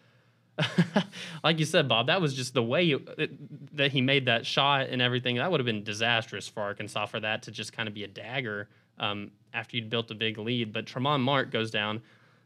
like 1.43 1.59
you 1.59 1.65
said, 1.65 1.87
Bob, 1.87 2.07
that 2.07 2.21
was 2.21 2.33
just 2.33 2.53
the 2.53 2.63
way 2.63 2.83
you, 2.83 3.01
it, 3.17 3.75
that 3.77 3.91
he 3.91 4.01
made 4.01 4.25
that 4.25 4.45
shot 4.45 4.87
and 4.89 5.01
everything. 5.01 5.37
That 5.37 5.51
would 5.51 5.59
have 5.59 5.65
been 5.65 5.83
disastrous 5.83 6.47
for 6.47 6.61
Arkansas 6.61 7.05
for 7.07 7.19
that 7.19 7.43
to 7.43 7.51
just 7.51 7.73
kind 7.73 7.87
of 7.87 7.93
be 7.93 8.03
a 8.03 8.07
dagger 8.07 8.67
um, 8.97 9.31
after 9.53 9.77
you'd 9.77 9.89
built 9.89 10.11
a 10.11 10.15
big 10.15 10.37
lead. 10.37 10.73
But 10.73 10.85
Tramon 10.85 11.21
Mark 11.21 11.51
goes 11.51 11.71
down, 11.71 12.01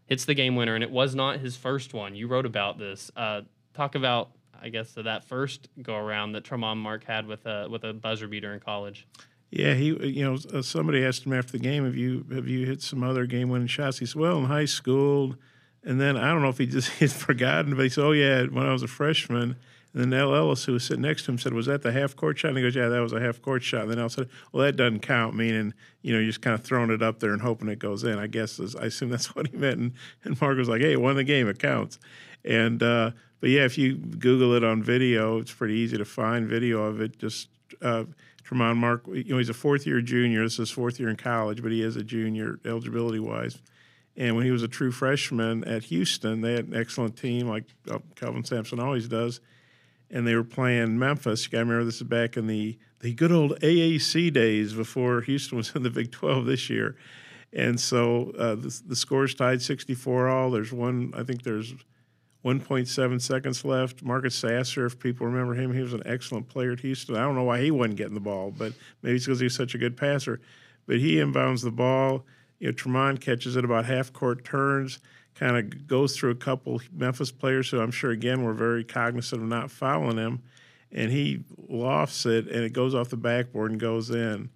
hits 0.05 0.25
the 0.25 0.33
game 0.33 0.55
winner, 0.55 0.75
and 0.75 0.83
it 0.83 0.91
was 0.91 1.15
not 1.15 1.39
his 1.39 1.57
first 1.57 1.93
one. 1.93 2.15
You 2.15 2.27
wrote 2.27 2.45
about 2.45 2.77
this. 2.77 3.11
Uh, 3.15 3.41
talk 3.73 3.95
about, 3.95 4.31
I 4.61 4.69
guess, 4.69 4.93
that 4.93 5.23
first 5.23 5.69
go 5.81 5.95
around 5.95 6.33
that 6.33 6.43
Tramon 6.43 6.77
Mark 6.77 7.03
had 7.03 7.25
with 7.25 7.45
a 7.45 7.67
with 7.69 7.83
a 7.83 7.93
buzzer 7.93 8.27
beater 8.27 8.53
in 8.53 8.59
college. 8.59 9.07
Yeah, 9.55 9.75
he, 9.75 9.95
you 10.07 10.23
know, 10.23 10.37
uh, 10.51 10.63
somebody 10.63 11.05
asked 11.05 11.27
him 11.27 11.33
after 11.33 11.51
the 11.51 11.59
game, 11.59 11.85
"Have 11.85 11.95
you 11.95 12.25
have 12.33 12.47
you 12.47 12.65
hit 12.65 12.81
some 12.81 13.03
other 13.03 13.27
game 13.27 13.49
winning 13.49 13.67
shots?" 13.67 13.99
He 13.99 14.07
said, 14.07 14.19
"Well, 14.19 14.39
in 14.39 14.45
high 14.45 14.65
school." 14.65 15.35
And 15.83 16.01
then 16.01 16.17
I 16.17 16.31
don't 16.31 16.41
know 16.41 16.49
if 16.49 16.57
he 16.57 16.65
just 16.77 16.89
he'd 16.93 17.11
forgotten, 17.11 17.75
but 17.75 17.83
he 17.83 17.89
said, 17.89 18.03
"Oh 18.03 18.13
yeah, 18.13 18.45
when 18.45 18.65
I 18.65 18.73
was 18.73 18.81
a 18.81 18.87
freshman." 18.87 19.55
And 19.93 20.11
then 20.11 20.19
El 20.19 20.33
Ellis, 20.33 20.65
who 20.65 20.73
was 20.73 20.83
sitting 20.83 21.03
next 21.03 21.25
to 21.25 21.31
him, 21.31 21.37
said, 21.37 21.53
"Was 21.53 21.67
that 21.67 21.83
the 21.83 21.91
half 21.91 22.15
court 22.15 22.39
shot?" 22.39 22.47
And 22.47 22.57
he 22.57 22.63
goes, 22.63 22.75
"Yeah, 22.75 22.89
that 22.89 22.99
was 22.99 23.13
a 23.13 23.19
half 23.19 23.43
court 23.43 23.61
shot." 23.61 23.83
And 23.83 23.91
then 23.91 23.99
L 23.99 24.09
said, 24.09 24.27
"Well, 24.51 24.65
that 24.65 24.75
doesn't 24.75 25.01
count." 25.01 25.35
Meaning, 25.35 25.75
you 26.01 26.13
know, 26.13 26.17
you're 26.19 26.29
just 26.29 26.41
kind 26.41 26.55
of 26.55 26.63
throwing 26.63 26.89
it 26.89 27.03
up 27.03 27.19
there 27.19 27.31
and 27.31 27.41
hoping 27.43 27.69
it 27.69 27.77
goes 27.77 28.03
in. 28.03 28.17
I 28.17 28.25
guess 28.25 28.59
I 28.75 28.85
assume 28.85 29.09
that's 29.09 29.35
what 29.35 29.49
he 29.49 29.55
meant. 29.55 29.79
And, 29.79 29.91
and 30.23 30.41
Mark 30.41 30.57
was 30.57 30.67
like, 30.67 30.81
"Hey, 30.81 30.95
won 30.95 31.15
the 31.15 31.23
game. 31.23 31.47
It 31.47 31.59
counts." 31.59 31.99
And 32.45 32.81
uh, 32.81 33.11
but 33.39 33.49
yeah, 33.49 33.65
if 33.65 33.77
you 33.77 33.95
Google 33.95 34.53
it 34.53 34.63
on 34.63 34.81
video, 34.81 35.39
it's 35.39 35.51
pretty 35.51 35.75
easy 35.75 35.97
to 35.97 36.05
find 36.05 36.47
video 36.47 36.83
of 36.83 37.01
it. 37.01 37.19
Just 37.19 37.49
uh, 37.81 38.05
Tramon 38.43 38.77
Mark, 38.77 39.03
you 39.07 39.25
know, 39.25 39.37
he's 39.37 39.49
a 39.49 39.53
fourth 39.53 39.85
year 39.87 40.01
junior. 40.01 40.43
This 40.43 40.59
is 40.59 40.69
fourth 40.69 40.99
year 40.99 41.09
in 41.09 41.15
college, 41.15 41.61
but 41.61 41.71
he 41.71 41.81
is 41.81 41.95
a 41.95 42.03
junior 42.03 42.59
eligibility 42.65 43.19
wise. 43.19 43.59
And 44.15 44.35
when 44.35 44.45
he 44.45 44.51
was 44.51 44.61
a 44.61 44.67
true 44.67 44.91
freshman 44.91 45.63
at 45.63 45.85
Houston, 45.85 46.41
they 46.41 46.53
had 46.53 46.67
an 46.67 46.75
excellent 46.75 47.17
team, 47.17 47.47
like 47.47 47.65
uh, 47.89 47.99
Kelvin 48.15 48.43
Sampson 48.43 48.79
always 48.79 49.07
does. 49.07 49.39
And 50.11 50.27
they 50.27 50.35
were 50.35 50.43
playing 50.43 50.99
Memphis. 50.99 51.45
You 51.45 51.51
got 51.51 51.59
to 51.59 51.63
remember 51.65 51.85
this 51.85 51.95
is 51.95 52.03
back 52.03 52.37
in 52.37 52.47
the 52.47 52.77
the 52.99 53.13
good 53.13 53.33
old 53.33 53.59
AAC 53.59 54.31
days 54.31 54.73
before 54.73 55.19
Houston 55.21 55.57
was 55.57 55.71
in 55.75 55.83
the 55.83 55.89
Big 55.89 56.11
12 56.11 56.45
this 56.45 56.69
year. 56.69 56.95
And 57.51 57.79
so 57.79 58.31
uh, 58.39 58.55
the, 58.55 58.81
the 58.87 58.95
scores 58.95 59.35
tied 59.35 59.61
64 59.61 60.29
all. 60.29 60.49
There's 60.49 60.71
one, 60.71 61.13
I 61.15 61.23
think 61.23 61.43
there's 61.43 61.73
1.7 62.45 63.21
seconds 63.21 63.63
left. 63.63 64.03
Marcus 64.03 64.35
Sasser, 64.35 64.85
if 64.85 64.99
people 64.99 65.25
remember 65.27 65.53
him, 65.53 65.73
he 65.73 65.81
was 65.81 65.93
an 65.93 66.03
excellent 66.05 66.49
player 66.49 66.73
at 66.73 66.81
Houston. 66.81 67.15
I 67.15 67.21
don't 67.21 67.35
know 67.35 67.43
why 67.43 67.61
he 67.61 67.71
wasn't 67.71 67.95
getting 67.95 68.15
the 68.15 68.19
ball, 68.19 68.51
but 68.51 68.73
maybe 69.01 69.15
it's 69.15 69.25
because 69.25 69.39
he's 69.39 69.55
such 69.55 69.75
a 69.75 69.77
good 69.77 69.95
passer. 69.95 70.41
But 70.85 70.97
he 70.97 71.15
inbounds 71.15 71.63
the 71.63 71.71
ball 71.71 72.25
you 72.63 72.69
know, 72.69 72.73
Tramon 72.73 73.19
catches 73.19 73.57
it 73.57 73.65
about 73.65 73.83
half 73.83 74.13
court 74.13 74.45
turns, 74.45 74.99
kind 75.35 75.57
of 75.57 75.85
goes 75.85 76.15
through 76.15 76.31
a 76.31 76.35
couple 76.35 76.79
Memphis 76.93 77.29
players 77.29 77.69
who 77.69 77.81
I'm 77.81 77.91
sure, 77.91 78.11
again, 78.11 78.41
were 78.43 78.53
very 78.53 78.85
cognizant 78.85 79.41
of 79.41 79.49
not 79.49 79.69
fouling 79.69 80.15
him. 80.15 80.41
And 80.89 81.11
he 81.11 81.43
lofts 81.67 82.25
it, 82.25 82.47
and 82.47 82.63
it 82.63 82.71
goes 82.71 82.95
off 82.95 83.09
the 83.09 83.17
backboard 83.17 83.71
and 83.71 83.79
goes 83.81 84.11
in. 84.11 84.49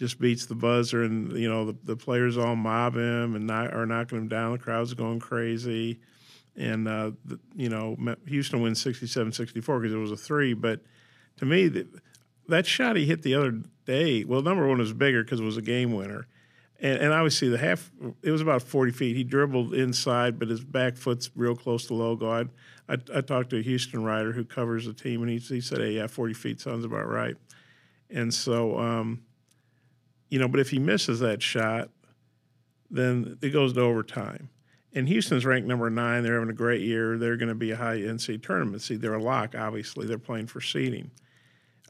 Just 0.00 0.18
beats 0.18 0.46
the 0.46 0.56
buzzer, 0.56 1.04
and, 1.04 1.30
you 1.36 1.48
know, 1.48 1.66
the, 1.66 1.76
the 1.84 1.96
players 1.96 2.36
all 2.36 2.56
mob 2.56 2.96
him 2.96 3.36
and 3.36 3.46
not, 3.46 3.72
are 3.72 3.86
knocking 3.86 4.18
him 4.18 4.26
down. 4.26 4.50
The 4.50 4.58
crowd's 4.58 4.92
going 4.92 5.20
crazy. 5.20 6.00
And, 6.56 6.86
uh, 6.86 7.12
the, 7.24 7.40
you 7.56 7.68
know, 7.68 7.96
Houston 8.26 8.62
wins 8.62 8.80
67 8.80 9.32
64 9.32 9.80
because 9.80 9.94
it 9.94 9.98
was 9.98 10.12
a 10.12 10.16
three. 10.16 10.54
But 10.54 10.80
to 11.38 11.44
me, 11.44 11.68
the, 11.68 11.86
that 12.48 12.66
shot 12.66 12.96
he 12.96 13.06
hit 13.06 13.22
the 13.22 13.34
other 13.34 13.60
day, 13.86 14.24
well, 14.24 14.42
number 14.42 14.66
one 14.66 14.78
was 14.78 14.92
bigger 14.92 15.24
because 15.24 15.40
it 15.40 15.44
was 15.44 15.56
a 15.56 15.62
game 15.62 15.92
winner 15.92 16.26
And, 16.80 16.98
and 16.98 17.12
obviously 17.12 17.48
the 17.48 17.58
half 17.58 17.90
it 18.22 18.30
was 18.30 18.40
about 18.40 18.62
40 18.62 18.92
feet. 18.92 19.16
He 19.16 19.24
dribbled 19.24 19.74
inside, 19.74 20.38
but 20.38 20.48
his 20.48 20.62
back 20.62 20.96
foot's 20.96 21.30
real 21.34 21.56
close 21.56 21.86
to 21.86 21.94
logo. 21.94 22.30
I, 22.30 22.40
I, 22.88 22.98
I 23.14 23.20
talked 23.20 23.50
to 23.50 23.58
a 23.58 23.62
Houston 23.62 24.04
writer 24.04 24.32
who 24.32 24.44
covers 24.44 24.86
the 24.86 24.92
team, 24.92 25.22
and 25.22 25.30
he, 25.30 25.38
he 25.38 25.60
said, 25.60 25.78
"Hey, 25.78 25.92
yeah, 25.92 26.06
40 26.06 26.34
feet 26.34 26.60
sounds 26.60 26.84
about 26.84 27.08
right." 27.08 27.36
And 28.10 28.32
so, 28.32 28.78
um, 28.78 29.22
you 30.28 30.38
know, 30.38 30.48
but 30.48 30.60
if 30.60 30.70
he 30.70 30.78
misses 30.78 31.20
that 31.20 31.42
shot, 31.42 31.90
then 32.90 33.38
it 33.42 33.50
goes 33.50 33.72
to 33.72 33.80
overtime. 33.80 34.50
And 34.94 35.08
Houston's 35.08 35.44
ranked 35.44 35.66
number 35.66 35.90
nine. 35.90 36.22
They're 36.22 36.34
having 36.34 36.50
a 36.50 36.54
great 36.54 36.82
year. 36.82 37.18
They're 37.18 37.36
going 37.36 37.48
to 37.48 37.54
be 37.54 37.72
a 37.72 37.76
high 37.76 37.98
NC 37.98 38.42
tournament 38.42 38.82
seed. 38.82 39.00
They're 39.00 39.14
a 39.14 39.22
lock, 39.22 39.54
obviously. 39.56 40.06
They're 40.06 40.18
playing 40.18 40.46
for 40.46 40.60
seeding. 40.60 41.10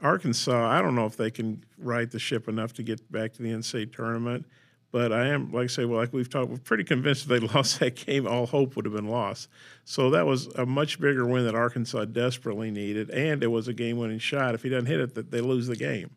Arkansas, 0.00 0.70
I 0.70 0.82
don't 0.82 0.94
know 0.94 1.06
if 1.06 1.16
they 1.16 1.30
can 1.30 1.64
right 1.78 2.10
the 2.10 2.18
ship 2.18 2.48
enough 2.48 2.72
to 2.74 2.82
get 2.82 3.10
back 3.12 3.34
to 3.34 3.42
the 3.42 3.50
NC 3.50 3.94
tournament. 3.94 4.46
But 4.90 5.12
I 5.12 5.26
am, 5.26 5.50
like 5.50 5.64
I 5.64 5.66
say, 5.66 5.84
well, 5.84 5.98
like 5.98 6.12
we've 6.12 6.30
talked, 6.30 6.50
we're 6.50 6.58
pretty 6.58 6.84
convinced 6.84 7.24
if 7.24 7.28
they 7.28 7.40
lost 7.54 7.80
that 7.80 7.96
game, 7.96 8.28
all 8.28 8.46
hope 8.46 8.76
would 8.76 8.84
have 8.84 8.94
been 8.94 9.08
lost. 9.08 9.48
So 9.84 10.10
that 10.10 10.24
was 10.24 10.46
a 10.54 10.64
much 10.64 11.00
bigger 11.00 11.26
win 11.26 11.44
that 11.46 11.54
Arkansas 11.56 12.04
desperately 12.06 12.70
needed, 12.70 13.10
and 13.10 13.42
it 13.42 13.48
was 13.48 13.66
a 13.66 13.72
game-winning 13.72 14.20
shot. 14.20 14.54
If 14.54 14.62
he 14.62 14.68
doesn't 14.68 14.86
hit 14.86 15.00
it, 15.00 15.14
that 15.16 15.32
they 15.32 15.40
lose 15.40 15.66
the 15.66 15.74
game. 15.74 16.10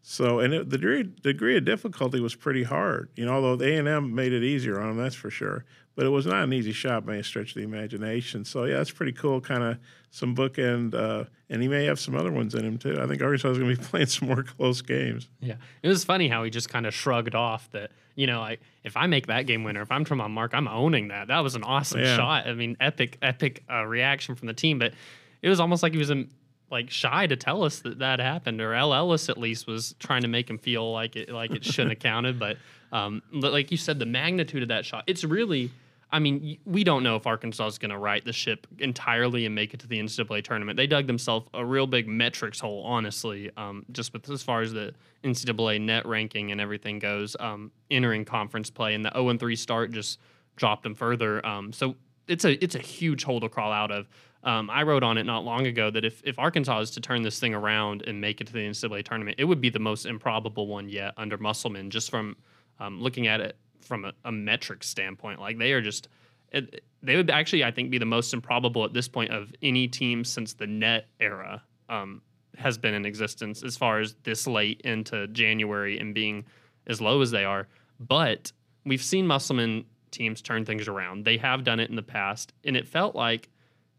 So, 0.00 0.38
and 0.38 0.54
it, 0.54 0.70
the 0.70 0.78
degree, 0.78 1.02
degree 1.02 1.56
of 1.58 1.66
difficulty 1.66 2.18
was 2.18 2.34
pretty 2.34 2.62
hard. 2.62 3.10
You 3.14 3.26
know, 3.26 3.32
although 3.32 3.62
A 3.62 3.76
and 3.76 3.88
M 3.88 4.14
made 4.14 4.32
it 4.32 4.42
easier 4.42 4.80
on 4.80 4.88
them, 4.88 4.96
that's 4.96 5.14
for 5.14 5.30
sure. 5.30 5.66
But 5.96 6.06
it 6.06 6.08
was 6.08 6.26
not 6.26 6.42
an 6.42 6.52
easy 6.52 6.72
shot 6.72 7.06
by 7.06 7.14
any 7.14 7.22
stretch 7.22 7.50
of 7.50 7.54
the 7.54 7.62
imagination. 7.62 8.44
So, 8.44 8.64
yeah, 8.64 8.78
that's 8.78 8.90
pretty 8.90 9.12
cool. 9.12 9.40
Kind 9.40 9.62
of 9.62 9.78
some 10.10 10.34
bookend, 10.34 10.94
uh, 10.94 11.24
and 11.48 11.62
he 11.62 11.68
may 11.68 11.84
have 11.84 12.00
some 12.00 12.16
other 12.16 12.32
ones 12.32 12.54
in 12.54 12.64
him 12.64 12.78
too. 12.78 12.98
I 13.00 13.06
think 13.06 13.22
Arkansas 13.22 13.50
is 13.50 13.58
going 13.58 13.76
to 13.76 13.80
be 13.80 13.86
playing 13.90 14.06
some 14.06 14.26
more 14.28 14.42
close 14.42 14.82
games. 14.82 15.28
Yeah, 15.40 15.54
it 15.82 15.88
was 15.88 16.04
funny 16.04 16.28
how 16.28 16.42
he 16.42 16.50
just 16.50 16.68
kind 16.68 16.86
of 16.86 16.94
shrugged 16.94 17.34
off 17.34 17.70
that. 17.72 17.90
You 18.16 18.28
know, 18.28 18.40
I, 18.40 18.58
if 18.84 18.96
I 18.96 19.06
make 19.08 19.26
that 19.26 19.46
game 19.46 19.64
winner, 19.64 19.82
if 19.82 19.90
I'm 19.90 20.04
Tramon 20.04 20.30
Mark, 20.30 20.52
I'm 20.54 20.68
owning 20.68 21.08
that. 21.08 21.28
That 21.28 21.40
was 21.40 21.56
an 21.56 21.64
awesome 21.64 22.00
Yeah. 22.00 22.16
shot. 22.16 22.46
I 22.46 22.54
mean, 22.54 22.76
epic, 22.80 23.18
epic 23.22 23.64
uh, 23.68 23.84
reaction 23.84 24.36
from 24.36 24.46
the 24.46 24.54
team. 24.54 24.78
But 24.78 24.94
it 25.42 25.48
was 25.48 25.58
almost 25.58 25.82
like 25.82 25.92
he 25.92 25.98
was 25.98 26.10
in, 26.10 26.30
like 26.70 26.90
shy 26.90 27.26
to 27.26 27.34
tell 27.36 27.64
us 27.64 27.80
that 27.80 27.98
that 28.00 28.20
happened, 28.20 28.60
or 28.60 28.72
El 28.72 28.94
Ellis 28.94 29.28
at 29.28 29.36
least 29.38 29.66
was 29.66 29.94
trying 29.98 30.22
to 30.22 30.28
make 30.28 30.48
him 30.48 30.58
feel 30.58 30.92
like 30.92 31.16
it 31.16 31.28
like 31.28 31.50
it 31.52 31.64
shouldn't 31.64 31.90
have 31.90 31.98
counted. 31.98 32.38
But 32.38 32.56
um, 32.92 33.20
li- 33.32 33.48
like 33.48 33.70
you 33.72 33.76
said, 33.76 33.98
the 33.98 34.06
magnitude 34.06 34.62
of 34.62 34.68
that 34.68 34.84
shot, 34.84 35.04
it's 35.06 35.22
really. 35.24 35.70
I 36.14 36.20
mean, 36.20 36.58
we 36.64 36.84
don't 36.84 37.02
know 37.02 37.16
if 37.16 37.26
Arkansas 37.26 37.66
is 37.66 37.78
going 37.78 37.90
to 37.90 37.98
right 37.98 38.24
the 38.24 38.32
ship 38.32 38.68
entirely 38.78 39.46
and 39.46 39.54
make 39.54 39.74
it 39.74 39.80
to 39.80 39.88
the 39.88 39.98
NCAA 39.98 40.44
tournament. 40.44 40.76
They 40.76 40.86
dug 40.86 41.08
themselves 41.08 41.48
a 41.52 41.66
real 41.66 41.88
big 41.88 42.06
metrics 42.06 42.60
hole, 42.60 42.84
honestly, 42.84 43.50
um, 43.56 43.84
just 43.90 44.12
with 44.12 44.30
as 44.30 44.40
far 44.40 44.60
as 44.60 44.72
the 44.72 44.94
NCAA 45.24 45.80
net 45.80 46.06
ranking 46.06 46.52
and 46.52 46.60
everything 46.60 47.00
goes, 47.00 47.34
um, 47.40 47.72
entering 47.90 48.24
conference 48.24 48.70
play, 48.70 48.94
and 48.94 49.04
the 49.04 49.10
0 49.12 49.36
3 49.36 49.56
start 49.56 49.90
just 49.90 50.20
dropped 50.54 50.84
them 50.84 50.94
further. 50.94 51.44
Um, 51.44 51.72
so 51.72 51.96
it's 52.28 52.44
a 52.44 52.62
it's 52.62 52.76
a 52.76 52.80
huge 52.80 53.24
hole 53.24 53.40
to 53.40 53.48
crawl 53.48 53.72
out 53.72 53.90
of. 53.90 54.06
Um, 54.44 54.70
I 54.70 54.84
wrote 54.84 55.02
on 55.02 55.18
it 55.18 55.24
not 55.24 55.44
long 55.44 55.66
ago 55.66 55.90
that 55.90 56.04
if, 56.04 56.22
if 56.24 56.38
Arkansas 56.38 56.78
is 56.78 56.90
to 56.92 57.00
turn 57.00 57.22
this 57.22 57.40
thing 57.40 57.54
around 57.54 58.02
and 58.02 58.20
make 58.20 58.40
it 58.40 58.46
to 58.46 58.52
the 58.52 58.60
NCAA 58.60 59.04
tournament, 59.04 59.36
it 59.40 59.46
would 59.46 59.60
be 59.60 59.70
the 59.70 59.80
most 59.80 60.06
improbable 60.06 60.68
one 60.68 60.88
yet 60.88 61.14
under 61.16 61.38
Musselman, 61.38 61.90
just 61.90 62.08
from 62.08 62.36
um, 62.78 63.00
looking 63.00 63.26
at 63.26 63.40
it 63.40 63.56
from 63.84 64.04
a, 64.04 64.12
a 64.24 64.32
metric 64.32 64.82
standpoint. 64.82 65.40
Like 65.40 65.58
they 65.58 65.72
are 65.72 65.80
just, 65.80 66.08
it, 66.52 66.84
they 67.02 67.16
would 67.16 67.30
actually, 67.30 67.64
I 67.64 67.70
think, 67.70 67.90
be 67.90 67.98
the 67.98 68.04
most 68.06 68.32
improbable 68.32 68.84
at 68.84 68.92
this 68.92 69.08
point 69.08 69.30
of 69.30 69.52
any 69.62 69.88
team 69.88 70.24
since 70.24 70.54
the 70.54 70.66
net 70.66 71.06
era 71.20 71.62
um, 71.88 72.22
has 72.56 72.78
been 72.78 72.94
in 72.94 73.04
existence 73.04 73.62
as 73.62 73.76
far 73.76 74.00
as 74.00 74.14
this 74.22 74.46
late 74.46 74.80
into 74.82 75.26
January 75.28 75.98
and 75.98 76.14
being 76.14 76.44
as 76.86 77.00
low 77.00 77.20
as 77.20 77.30
they 77.30 77.44
are. 77.44 77.68
But 78.00 78.52
we've 78.84 79.02
seen 79.02 79.26
Musselman 79.26 79.84
teams 80.10 80.40
turn 80.40 80.64
things 80.64 80.88
around. 80.88 81.24
They 81.24 81.36
have 81.38 81.64
done 81.64 81.80
it 81.80 81.90
in 81.90 81.96
the 81.96 82.02
past, 82.02 82.52
and 82.64 82.76
it 82.76 82.86
felt 82.86 83.14
like, 83.14 83.48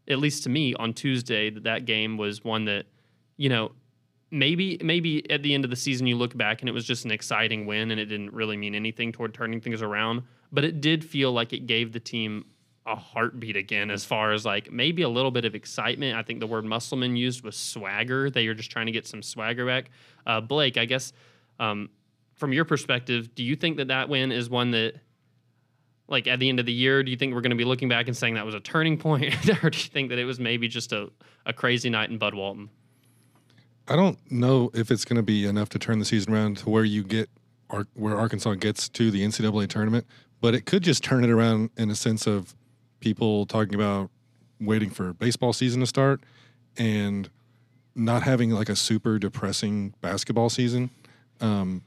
at 0.08 0.18
least 0.18 0.44
to 0.44 0.48
me, 0.48 0.74
on 0.74 0.94
Tuesday, 0.94 1.50
that 1.50 1.64
that 1.64 1.84
game 1.84 2.16
was 2.16 2.44
one 2.44 2.64
that, 2.66 2.86
you 3.36 3.48
know, 3.48 3.72
maybe 4.30 4.78
maybe 4.82 5.28
at 5.30 5.42
the 5.42 5.54
end 5.54 5.64
of 5.64 5.70
the 5.70 5.76
season 5.76 6.06
you 6.06 6.16
look 6.16 6.36
back 6.36 6.60
and 6.60 6.68
it 6.68 6.72
was 6.72 6.84
just 6.84 7.04
an 7.04 7.10
exciting 7.10 7.66
win 7.66 7.90
and 7.90 8.00
it 8.00 8.06
didn't 8.06 8.32
really 8.32 8.56
mean 8.56 8.74
anything 8.74 9.12
toward 9.12 9.34
turning 9.34 9.60
things 9.60 9.82
around. 9.82 10.22
But 10.52 10.64
it 10.64 10.80
did 10.80 11.04
feel 11.04 11.32
like 11.32 11.52
it 11.52 11.66
gave 11.66 11.92
the 11.92 12.00
team 12.00 12.44
a 12.86 12.94
heartbeat 12.94 13.56
again 13.56 13.90
as 13.90 14.04
far 14.04 14.32
as 14.32 14.44
like 14.44 14.70
maybe 14.70 15.02
a 15.02 15.08
little 15.08 15.32
bit 15.32 15.44
of 15.44 15.54
excitement. 15.54 16.16
I 16.16 16.22
think 16.22 16.38
the 16.38 16.46
word 16.46 16.64
Musselman 16.64 17.16
used 17.16 17.42
was 17.42 17.56
swagger. 17.56 18.30
They 18.30 18.46
were 18.46 18.54
just 18.54 18.70
trying 18.70 18.86
to 18.86 18.92
get 18.92 19.06
some 19.06 19.22
swagger 19.22 19.66
back. 19.66 19.90
Uh, 20.24 20.40
Blake, 20.40 20.76
I 20.76 20.84
guess 20.84 21.12
um, 21.58 21.90
from 22.34 22.52
your 22.52 22.64
perspective, 22.64 23.34
do 23.34 23.42
you 23.42 23.56
think 23.56 23.78
that 23.78 23.88
that 23.88 24.08
win 24.08 24.30
is 24.30 24.48
one 24.48 24.70
that, 24.70 24.94
like 26.08 26.28
at 26.28 26.38
the 26.38 26.48
end 26.48 26.60
of 26.60 26.66
the 26.66 26.72
year, 26.72 27.02
do 27.02 27.10
you 27.10 27.16
think 27.16 27.34
we're 27.34 27.40
going 27.40 27.50
to 27.50 27.56
be 27.56 27.64
looking 27.64 27.88
back 27.88 28.06
and 28.06 28.16
saying 28.16 28.34
that 28.34 28.46
was 28.46 28.54
a 28.54 28.60
turning 28.60 28.98
point, 29.06 29.34
or 29.64 29.70
do 29.70 29.78
you 29.78 29.88
think 29.88 30.10
that 30.10 30.18
it 30.18 30.24
was 30.24 30.38
maybe 30.38 30.68
just 30.68 30.92
a, 30.92 31.10
a 31.44 31.52
crazy 31.52 31.90
night 31.90 32.10
in 32.10 32.18
Bud 32.18 32.34
Walton? 32.34 32.70
I 33.88 33.94
don't 33.94 34.18
know 34.30 34.70
if 34.74 34.90
it's 34.90 35.04
going 35.04 35.16
to 35.16 35.22
be 35.22 35.46
enough 35.46 35.68
to 35.70 35.78
turn 35.78 35.98
the 35.98 36.04
season 36.04 36.32
around 36.32 36.58
to 36.58 36.70
where 36.70 36.84
you 36.84 37.04
get 37.04 37.30
where 37.94 38.16
Arkansas 38.16 38.54
gets 38.54 38.88
to 38.90 39.10
the 39.10 39.24
NCAA 39.24 39.68
tournament, 39.68 40.06
but 40.40 40.54
it 40.54 40.66
could 40.66 40.82
just 40.82 41.02
turn 41.02 41.24
it 41.24 41.30
around 41.30 41.70
in 41.76 41.90
a 41.90 41.94
sense 41.96 42.26
of 42.26 42.54
people 43.00 43.46
talking 43.46 43.74
about 43.74 44.10
waiting 44.60 44.90
for 44.90 45.12
baseball 45.12 45.52
season 45.52 45.80
to 45.80 45.86
start 45.86 46.20
and 46.76 47.28
not 47.94 48.22
having 48.22 48.50
like 48.50 48.68
a 48.68 48.76
super 48.76 49.18
depressing 49.18 49.94
basketball 50.00 50.48
season. 50.48 50.90
Um, 51.40 51.82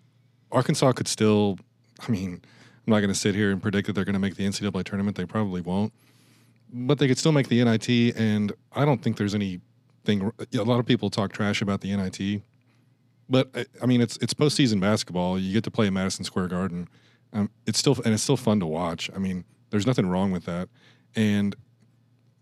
Arkansas 0.52 0.92
could 0.94 1.08
still, 1.08 1.58
I 2.06 2.12
mean, 2.12 2.42
I'm 2.88 2.92
not 2.92 3.00
going 3.00 3.14
to 3.14 3.20
sit 3.20 3.36
here 3.36 3.52
and 3.52 3.62
predict 3.62 3.88
that 3.88 3.94
they're 3.94 4.06
going 4.06 4.14
to 4.14 4.20
make 4.20 4.36
the 4.36 4.46
NCAA 4.46 4.84
tournament. 4.84 5.16
They 5.16 5.26
probably 5.26 5.62
won't, 5.62 5.94
but 6.74 6.98
they 6.98 7.08
could 7.08 7.18
still 7.18 7.32
make 7.32 7.48
the 7.48 7.64
NIT. 7.64 8.16
And 8.18 8.52
I 8.74 8.86
don't 8.86 9.02
think 9.02 9.18
there's 9.18 9.36
anything. 10.08 10.32
A 10.58 10.64
lot 10.64 10.80
of 10.80 10.86
people 10.86 11.10
talk 11.10 11.32
trash 11.34 11.62
about 11.62 11.82
the 11.82 11.96
NIT, 11.96 12.42
but 13.30 13.50
I- 13.56 13.66
I 13.82 13.86
mean, 13.86 14.02
it's 14.02 14.18
it's 14.18 14.34
postseason 14.34 14.80
basketball. 14.80 15.40
You 15.40 15.54
get 15.54 15.64
to 15.66 15.72
play 15.72 15.88
at 15.88 15.94
Madison 15.94 16.24
Square 16.26 16.48
Garden. 16.48 16.88
Um, 17.34 17.50
it's 17.66 17.78
still 17.80 17.96
and 18.06 18.14
it's 18.14 18.24
still 18.24 18.38
fun 18.38 18.60
to 18.60 18.66
watch. 18.66 19.10
I 19.16 19.20
mean, 19.20 19.46
there's 19.70 19.86
nothing 19.86 20.08
wrong 20.08 20.32
with 20.32 20.46
that. 20.46 20.70
And 21.16 21.56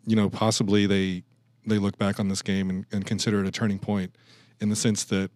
you 0.06 0.16
know, 0.16 0.30
possibly 0.30 0.86
they 0.86 1.24
they 1.66 1.78
look 1.78 1.98
back 1.98 2.20
on 2.20 2.30
this 2.30 2.42
game 2.42 2.70
and, 2.70 2.86
and 2.92 3.06
consider 3.06 3.42
it 3.42 3.48
a 3.48 3.52
turning 3.52 3.80
point 3.80 4.16
in 4.62 4.70
the 4.70 4.76
sense 4.76 5.04
that 5.06 5.32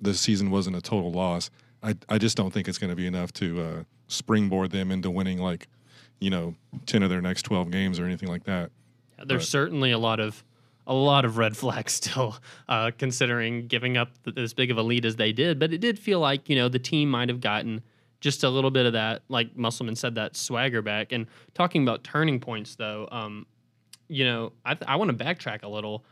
the 0.00 0.14
season 0.14 0.50
wasn't 0.50 0.76
a 0.76 0.80
total 0.80 1.10
loss. 1.12 1.50
I 1.82 1.94
I 2.08 2.18
just 2.18 2.36
don't 2.36 2.52
think 2.52 2.68
it's 2.68 2.78
going 2.78 2.90
to 2.90 2.96
be 2.96 3.06
enough 3.06 3.32
to 3.34 3.60
uh, 3.62 3.82
springboard 4.08 4.70
them 4.70 4.90
into 4.90 5.10
winning 5.10 5.38
like 5.38 5.68
you 6.18 6.28
know 6.28 6.54
ten 6.84 7.02
of 7.02 7.08
their 7.08 7.22
next 7.22 7.42
twelve 7.42 7.70
games 7.70 7.98
or 7.98 8.04
anything 8.04 8.28
like 8.28 8.44
that. 8.44 8.70
Yeah, 9.18 9.24
there's 9.26 9.44
But- 9.44 9.48
certainly 9.48 9.90
a 9.92 9.98
lot 9.98 10.20
of 10.20 10.44
a 10.90 10.94
lot 10.94 11.24
of 11.24 11.38
red 11.38 11.56
flags 11.56 11.94
still, 11.94 12.36
uh, 12.68 12.90
considering 12.98 13.66
giving 13.68 13.96
up 13.96 14.10
as 14.36 14.52
big 14.52 14.70
of 14.70 14.76
a 14.76 14.82
lead 14.82 15.06
as 15.06 15.16
they 15.16 15.32
did. 15.32 15.58
But 15.58 15.72
it 15.72 15.78
did 15.78 15.98
feel 15.98 16.20
like 16.20 16.50
you 16.50 16.56
know 16.56 16.68
the 16.68 16.78
team 16.78 17.10
might 17.10 17.30
have 17.30 17.40
gotten 17.40 17.82
just 18.20 18.44
a 18.44 18.50
little 18.50 18.70
bit 18.70 18.84
of 18.84 18.92
that, 18.92 19.22
like 19.28 19.56
Musselman 19.56 19.96
said, 19.96 20.14
that 20.16 20.36
swagger 20.36 20.82
back. 20.82 21.12
And 21.12 21.26
talking 21.54 21.82
about 21.82 22.04
turning 22.04 22.38
points, 22.38 22.76
though, 22.76 23.08
um, 23.10 23.46
you 24.08 24.24
know, 24.24 24.52
I, 24.64 24.74
th- 24.74 24.86
I 24.86 24.96
want 24.96 25.16
to 25.16 25.24
backtrack 25.24 25.62
a 25.62 25.68
little. 25.68 26.04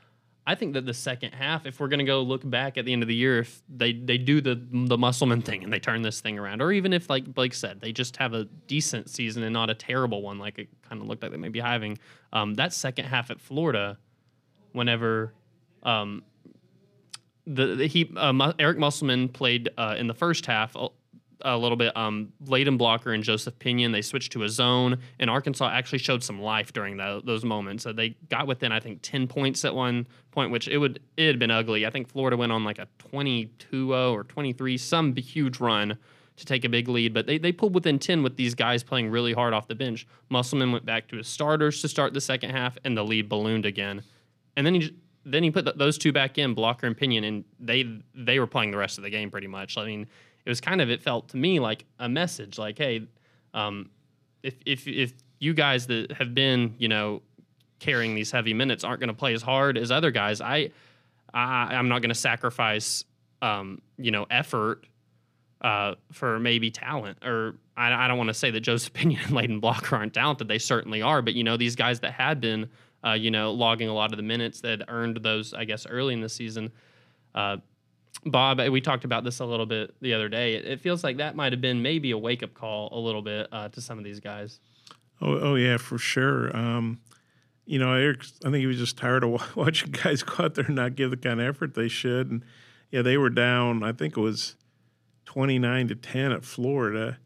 I 0.46 0.54
think 0.54 0.72
that 0.72 0.86
the 0.86 0.94
second 0.94 1.32
half, 1.32 1.66
if 1.66 1.78
we're 1.78 1.88
going 1.88 1.98
to 1.98 2.06
go 2.06 2.22
look 2.22 2.48
back 2.48 2.78
at 2.78 2.86
the 2.86 2.94
end 2.94 3.02
of 3.02 3.08
the 3.08 3.14
year, 3.14 3.40
if 3.40 3.60
they, 3.68 3.92
they 3.92 4.16
do 4.16 4.40
the 4.40 4.58
the 4.72 4.96
Musselman 4.96 5.42
thing 5.42 5.62
and 5.62 5.70
they 5.70 5.78
turn 5.78 6.00
this 6.00 6.22
thing 6.22 6.38
around, 6.38 6.62
or 6.62 6.72
even 6.72 6.94
if, 6.94 7.10
like 7.10 7.26
Blake 7.26 7.52
said, 7.52 7.82
they 7.82 7.92
just 7.92 8.16
have 8.16 8.32
a 8.32 8.44
decent 8.66 9.10
season 9.10 9.42
and 9.42 9.52
not 9.52 9.68
a 9.68 9.74
terrible 9.74 10.22
one, 10.22 10.38
like 10.38 10.58
it 10.58 10.68
kind 10.88 11.02
of 11.02 11.08
looked 11.08 11.22
like 11.22 11.32
they 11.32 11.36
may 11.36 11.50
be 11.50 11.60
having, 11.60 11.98
um, 12.32 12.54
that 12.54 12.72
second 12.72 13.04
half 13.04 13.30
at 13.30 13.42
Florida, 13.42 13.98
whenever 14.78 15.34
um, 15.82 16.22
the, 17.46 17.74
the 17.74 17.86
he 17.86 18.10
uh, 18.16 18.52
Eric 18.58 18.78
Musselman 18.78 19.28
played 19.28 19.68
uh, 19.76 19.96
in 19.98 20.06
the 20.06 20.14
first 20.14 20.46
half 20.46 20.74
a, 20.76 20.88
a 21.42 21.56
little 21.56 21.76
bit. 21.76 21.96
Um, 21.96 22.32
Blocker 22.40 23.12
and 23.12 23.22
Joseph 23.22 23.58
Pinion 23.58 23.92
they 23.92 24.02
switched 24.02 24.32
to 24.32 24.42
a 24.42 24.48
zone, 24.48 24.98
and 25.18 25.28
Arkansas 25.30 25.68
actually 25.68 25.98
showed 25.98 26.22
some 26.22 26.40
life 26.40 26.72
during 26.72 26.96
tho- 26.96 27.22
those 27.24 27.44
moments. 27.44 27.84
So 27.84 27.92
they 27.92 28.10
got 28.28 28.46
within 28.46 28.72
I 28.72 28.80
think 28.80 29.00
ten 29.02 29.26
points 29.26 29.64
at 29.64 29.74
one 29.74 30.06
point, 30.30 30.50
which 30.50 30.68
it 30.68 30.78
would 30.78 31.00
it 31.16 31.26
had 31.26 31.38
been 31.38 31.50
ugly. 31.50 31.86
I 31.86 31.90
think 31.90 32.08
Florida 32.08 32.36
went 32.36 32.52
on 32.52 32.64
like 32.64 32.78
a 32.78 32.88
22-0 33.12 34.12
or 34.12 34.24
23, 34.24 34.76
some 34.76 35.14
huge 35.16 35.60
run 35.60 35.98
to 36.36 36.44
take 36.44 36.64
a 36.64 36.68
big 36.68 36.88
lead, 36.88 37.12
but 37.12 37.26
they, 37.26 37.36
they 37.36 37.50
pulled 37.50 37.74
within 37.74 37.98
10 37.98 38.22
with 38.22 38.36
these 38.36 38.54
guys 38.54 38.84
playing 38.84 39.10
really 39.10 39.32
hard 39.32 39.52
off 39.52 39.66
the 39.66 39.74
bench. 39.74 40.06
Musselman 40.28 40.70
went 40.70 40.84
back 40.84 41.08
to 41.08 41.16
his 41.16 41.26
starters 41.26 41.82
to 41.82 41.88
start 41.88 42.14
the 42.14 42.20
second 42.20 42.50
half, 42.50 42.78
and 42.84 42.96
the 42.96 43.04
lead 43.04 43.28
ballooned 43.28 43.66
again. 43.66 44.02
And 44.58 44.66
then 44.66 44.74
he 44.74 44.92
then 45.24 45.44
he 45.44 45.52
put 45.52 45.64
th- 45.64 45.76
those 45.76 45.96
two 45.96 46.12
back 46.12 46.36
in, 46.36 46.52
Blocker 46.52 46.88
and 46.88 46.96
Pinion, 46.96 47.22
and 47.22 47.44
they 47.60 48.02
they 48.12 48.40
were 48.40 48.46
playing 48.48 48.72
the 48.72 48.76
rest 48.76 48.98
of 48.98 49.04
the 49.04 49.10
game 49.10 49.30
pretty 49.30 49.46
much. 49.46 49.78
I 49.78 49.86
mean, 49.86 50.08
it 50.44 50.48
was 50.50 50.60
kind 50.60 50.80
of 50.80 50.90
it 50.90 51.00
felt 51.00 51.28
to 51.28 51.36
me 51.36 51.60
like 51.60 51.84
a 52.00 52.08
message, 52.08 52.58
like, 52.58 52.76
hey, 52.76 53.06
um, 53.54 53.88
if 54.42 54.56
if 54.66 54.88
if 54.88 55.12
you 55.38 55.54
guys 55.54 55.86
that 55.86 56.10
have 56.10 56.34
been 56.34 56.74
you 56.76 56.88
know 56.88 57.22
carrying 57.78 58.16
these 58.16 58.32
heavy 58.32 58.52
minutes 58.52 58.82
aren't 58.82 58.98
going 58.98 59.08
to 59.08 59.14
play 59.14 59.32
as 59.32 59.42
hard 59.42 59.78
as 59.78 59.92
other 59.92 60.10
guys, 60.10 60.40
I, 60.40 60.72
I 61.32 61.76
I'm 61.76 61.88
not 61.88 62.02
going 62.02 62.10
to 62.10 62.16
sacrifice 62.16 63.04
um, 63.40 63.80
you 63.96 64.10
know 64.10 64.26
effort 64.28 64.84
uh, 65.60 65.94
for 66.12 66.38
maybe 66.38 66.70
talent. 66.70 67.18
Or 67.24 67.54
I, 67.76 67.92
I 67.92 68.08
don't 68.08 68.18
want 68.18 68.28
to 68.28 68.34
say 68.34 68.50
that 68.50 68.60
Joseph 68.60 68.92
Pinion 68.94 69.20
and 69.22 69.32
Layden 69.32 69.60
Blocker 69.60 69.96
aren't 69.96 70.14
talented. 70.14 70.48
They 70.48 70.58
certainly 70.58 71.02
are. 71.02 71.22
But, 71.22 71.34
you 71.34 71.44
know, 71.44 71.56
these 71.56 71.76
guys 71.76 72.00
that 72.00 72.12
had 72.12 72.40
been, 72.40 72.68
uh, 73.04 73.12
you 73.12 73.30
know, 73.30 73.52
logging 73.52 73.88
a 73.88 73.94
lot 73.94 74.12
of 74.12 74.16
the 74.16 74.22
minutes 74.22 74.60
that 74.62 74.82
earned 74.88 75.18
those, 75.22 75.54
I 75.54 75.64
guess, 75.64 75.86
early 75.86 76.14
in 76.14 76.20
the 76.20 76.28
season. 76.28 76.72
Uh, 77.34 77.58
Bob, 78.24 78.60
we 78.60 78.80
talked 78.80 79.04
about 79.04 79.24
this 79.24 79.38
a 79.40 79.44
little 79.44 79.66
bit 79.66 79.94
the 80.00 80.14
other 80.14 80.28
day. 80.28 80.54
It, 80.54 80.64
it 80.64 80.80
feels 80.80 81.04
like 81.04 81.18
that 81.18 81.36
might 81.36 81.52
have 81.52 81.60
been 81.60 81.82
maybe 81.82 82.10
a 82.10 82.18
wake 82.18 82.42
up 82.42 82.54
call 82.54 82.88
a 82.92 82.98
little 82.98 83.22
bit 83.22 83.48
uh, 83.52 83.68
to 83.68 83.80
some 83.80 83.98
of 83.98 84.04
these 84.04 84.20
guys. 84.20 84.60
Oh, 85.20 85.38
oh 85.38 85.54
yeah, 85.54 85.76
for 85.76 85.98
sure. 85.98 86.56
Um, 86.56 87.00
you 87.64 87.78
know, 87.78 87.92
Eric, 87.92 88.24
I 88.44 88.50
think 88.50 88.56
he 88.56 88.66
was 88.66 88.78
just 88.78 88.96
tired 88.96 89.22
of 89.22 89.40
watching 89.56 89.90
guys 89.90 90.22
go 90.22 90.44
out 90.44 90.54
there 90.54 90.64
and 90.64 90.76
not 90.76 90.96
give 90.96 91.10
the 91.10 91.16
kind 91.16 91.40
of 91.40 91.46
effort 91.46 91.74
they 91.74 91.88
should. 91.88 92.30
And 92.30 92.44
yeah, 92.90 93.02
they 93.02 93.16
were 93.16 93.30
down. 93.30 93.82
I 93.82 93.92
think 93.92 94.16
it 94.16 94.20
was 94.20 94.56
twenty 95.24 95.58
nine 95.58 95.88
to 95.88 95.94
ten 95.94 96.32
at 96.32 96.44
Florida, 96.44 97.18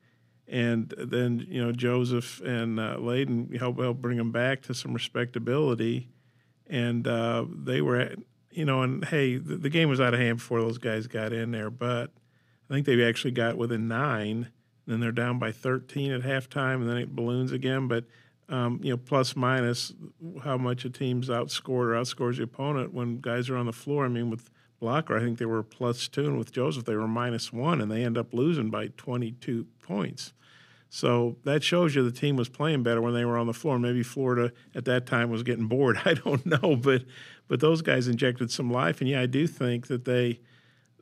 and 0.52 0.94
then 0.98 1.46
you 1.48 1.64
know 1.64 1.72
Joseph 1.72 2.40
and 2.42 2.78
uh, 2.78 2.96
Layden 2.98 3.58
helped 3.58 3.80
help 3.80 3.96
bring 3.96 4.18
them 4.18 4.30
back 4.30 4.62
to 4.62 4.74
some 4.74 4.92
respectability, 4.92 6.10
and 6.68 7.08
uh, 7.08 7.46
they 7.48 7.80
were 7.80 7.96
at 7.96 8.18
you 8.52 8.66
know, 8.66 8.82
and 8.82 9.04
hey, 9.06 9.38
the, 9.38 9.56
the, 9.56 9.70
game 9.70 9.88
was 9.88 10.00
out 10.00 10.12
of 10.12 10.20
hand 10.20 10.36
before 10.38 10.60
those 10.60 10.76
guys 10.76 11.06
got 11.06 11.32
in 11.32 11.52
there, 11.52 11.70
but 11.70 12.10
I 12.68 12.74
think 12.74 12.86
they 12.86 13.02
actually 13.02 13.30
got 13.30 13.56
within 13.56 13.88
nine. 13.88 14.50
And 14.84 14.94
then 14.94 15.00
they're 15.00 15.12
down 15.12 15.38
by 15.38 15.52
13 15.52 16.12
at 16.12 16.22
halftime, 16.22 16.76
and 16.76 16.88
then 16.88 16.98
it 16.98 17.14
balloons 17.14 17.52
again. 17.52 17.88
But 17.88 18.04
um, 18.48 18.80
you 18.82 18.90
know, 18.90 18.96
plus 18.96 19.36
minus 19.36 19.94
how 20.42 20.58
much 20.58 20.84
a 20.84 20.90
team's 20.90 21.28
outscored 21.28 21.86
or 21.86 21.94
outscores 21.94 22.36
the 22.36 22.42
opponent 22.42 22.92
when 22.92 23.20
guys 23.20 23.48
are 23.48 23.56
on 23.56 23.66
the 23.66 23.72
floor. 23.72 24.04
I 24.04 24.08
mean, 24.08 24.28
with 24.28 24.50
Blocker, 24.80 25.16
I 25.16 25.20
think 25.20 25.38
they 25.38 25.46
were 25.46 25.62
plus 25.62 26.08
two, 26.08 26.26
and 26.26 26.36
with 26.36 26.52
Joseph, 26.52 26.84
they 26.84 26.96
were 26.96 27.08
minus 27.08 27.52
one, 27.52 27.80
and 27.80 27.90
they 27.90 28.04
end 28.04 28.18
up 28.18 28.34
losing 28.34 28.68
by 28.68 28.88
22 28.96 29.66
points. 29.82 30.34
So 30.94 31.38
that 31.44 31.64
shows 31.64 31.94
you 31.94 32.04
the 32.04 32.12
team 32.12 32.36
was 32.36 32.50
playing 32.50 32.82
better 32.82 33.00
when 33.00 33.14
they 33.14 33.24
were 33.24 33.38
on 33.38 33.46
the 33.46 33.54
floor. 33.54 33.78
Maybe 33.78 34.02
Florida 34.02 34.52
at 34.74 34.84
that 34.84 35.06
time 35.06 35.30
was 35.30 35.42
getting 35.42 35.66
bored. 35.66 35.98
I 36.04 36.12
don't 36.12 36.44
know, 36.44 36.76
but 36.76 37.04
but 37.48 37.60
those 37.60 37.80
guys 37.80 38.08
injected 38.08 38.50
some 38.50 38.70
life, 38.70 39.00
and 39.00 39.08
yeah, 39.08 39.22
I 39.22 39.26
do 39.26 39.46
think 39.46 39.86
that 39.86 40.04
they 40.04 40.40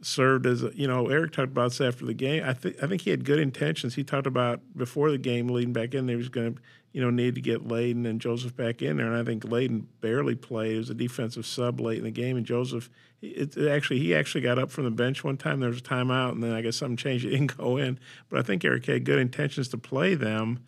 served 0.02 0.46
as 0.46 0.62
a, 0.62 0.70
you 0.74 0.86
know 0.86 1.08
Eric 1.08 1.32
talked 1.32 1.52
about 1.52 1.70
this 1.70 1.80
after 1.80 2.04
the 2.04 2.14
game. 2.14 2.42
I 2.44 2.52
think 2.52 2.82
I 2.82 2.86
think 2.86 3.02
he 3.02 3.10
had 3.10 3.24
good 3.24 3.38
intentions. 3.38 3.94
He 3.94 4.04
talked 4.04 4.26
about 4.26 4.60
before 4.76 5.10
the 5.10 5.18
game 5.18 5.48
leading 5.48 5.72
back 5.72 5.94
in, 5.94 6.08
he 6.08 6.16
was 6.16 6.28
going 6.28 6.54
to 6.54 6.60
you 6.92 7.00
know 7.00 7.10
need 7.10 7.34
to 7.34 7.40
get 7.40 7.66
Layden 7.66 8.06
and 8.06 8.20
Joseph 8.20 8.56
back 8.56 8.82
in 8.82 8.96
there, 8.96 9.06
and 9.06 9.16
I 9.16 9.24
think 9.24 9.44
Layden 9.44 9.84
barely 10.00 10.34
played. 10.34 10.74
It 10.74 10.78
was 10.78 10.90
a 10.90 10.94
defensive 10.94 11.46
sub 11.46 11.80
late 11.80 11.98
in 11.98 12.04
the 12.04 12.10
game, 12.10 12.36
and 12.36 12.46
Joseph 12.46 12.90
it, 13.22 13.56
it 13.56 13.68
actually 13.68 14.00
he 14.00 14.14
actually 14.14 14.40
got 14.40 14.58
up 14.58 14.70
from 14.70 14.84
the 14.84 14.90
bench 14.90 15.22
one 15.22 15.36
time. 15.36 15.60
There 15.60 15.68
was 15.68 15.78
a 15.78 15.82
timeout, 15.82 16.32
and 16.32 16.42
then 16.42 16.52
I 16.52 16.62
guess 16.62 16.76
something 16.76 16.96
changed. 16.96 17.24
He 17.24 17.30
didn't 17.30 17.56
go 17.58 17.76
in, 17.76 17.98
but 18.28 18.38
I 18.38 18.42
think 18.42 18.64
Eric 18.64 18.86
had 18.86 19.04
good 19.04 19.18
intentions 19.18 19.68
to 19.68 19.78
play 19.78 20.14
them, 20.14 20.64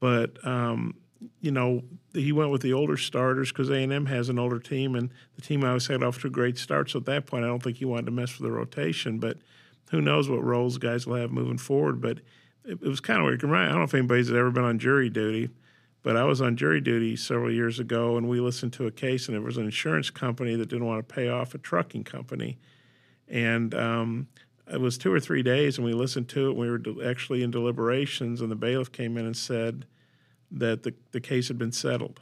but 0.00 0.44
um, 0.46 0.94
you 1.40 1.50
know, 1.50 1.82
he 2.12 2.32
went 2.32 2.50
with 2.50 2.62
the 2.62 2.72
older 2.72 2.96
starters 2.96 3.50
because 3.52 3.70
A 3.70 3.76
and 3.76 3.92
M 3.92 4.06
has 4.06 4.28
an 4.28 4.38
older 4.38 4.58
team, 4.58 4.94
and 4.94 5.10
the 5.36 5.42
team 5.42 5.64
always 5.64 5.86
had 5.86 6.02
off 6.02 6.20
to 6.20 6.28
a 6.28 6.30
great 6.30 6.58
start. 6.58 6.90
So 6.90 6.98
at 6.98 7.06
that 7.06 7.26
point, 7.26 7.44
I 7.44 7.48
don't 7.48 7.62
think 7.62 7.78
he 7.78 7.84
wanted 7.84 8.06
to 8.06 8.12
mess 8.12 8.38
with 8.38 8.48
the 8.48 8.56
rotation. 8.56 9.18
But 9.18 9.38
who 9.90 10.00
knows 10.00 10.28
what 10.28 10.42
roles 10.42 10.78
guys 10.78 11.06
will 11.06 11.16
have 11.16 11.30
moving 11.30 11.58
forward? 11.58 12.00
But 12.00 12.18
it, 12.64 12.78
it 12.82 12.88
was 12.88 13.00
kind 13.00 13.20
of 13.20 13.26
weird. 13.26 13.44
I 13.44 13.68
don't 13.68 13.78
know 13.78 13.82
if 13.82 13.94
anybody's 13.94 14.30
ever 14.30 14.50
been 14.50 14.64
on 14.64 14.78
jury 14.78 15.10
duty, 15.10 15.50
but 16.02 16.16
I 16.16 16.24
was 16.24 16.40
on 16.40 16.56
jury 16.56 16.80
duty 16.80 17.16
several 17.16 17.52
years 17.52 17.78
ago, 17.78 18.16
and 18.16 18.28
we 18.28 18.40
listened 18.40 18.72
to 18.74 18.86
a 18.86 18.90
case, 18.90 19.28
and 19.28 19.36
it 19.36 19.42
was 19.42 19.56
an 19.56 19.64
insurance 19.64 20.10
company 20.10 20.56
that 20.56 20.68
didn't 20.68 20.86
want 20.86 21.06
to 21.06 21.14
pay 21.14 21.28
off 21.28 21.54
a 21.54 21.58
trucking 21.58 22.04
company, 22.04 22.58
and 23.28 23.74
um, 23.74 24.28
it 24.72 24.80
was 24.80 24.98
two 24.98 25.12
or 25.12 25.20
three 25.20 25.42
days, 25.42 25.78
and 25.78 25.84
we 25.84 25.92
listened 25.92 26.28
to 26.30 26.46
it. 26.46 26.50
And 26.50 26.58
we 26.58 26.70
were 26.70 26.80
actually 27.08 27.42
in 27.42 27.50
deliberations, 27.50 28.40
and 28.40 28.50
the 28.50 28.56
bailiff 28.56 28.90
came 28.92 29.16
in 29.16 29.26
and 29.26 29.36
said 29.36 29.86
that 30.52 30.82
the, 30.82 30.94
the 31.12 31.20
case 31.20 31.48
had 31.48 31.58
been 31.58 31.72
settled. 31.72 32.20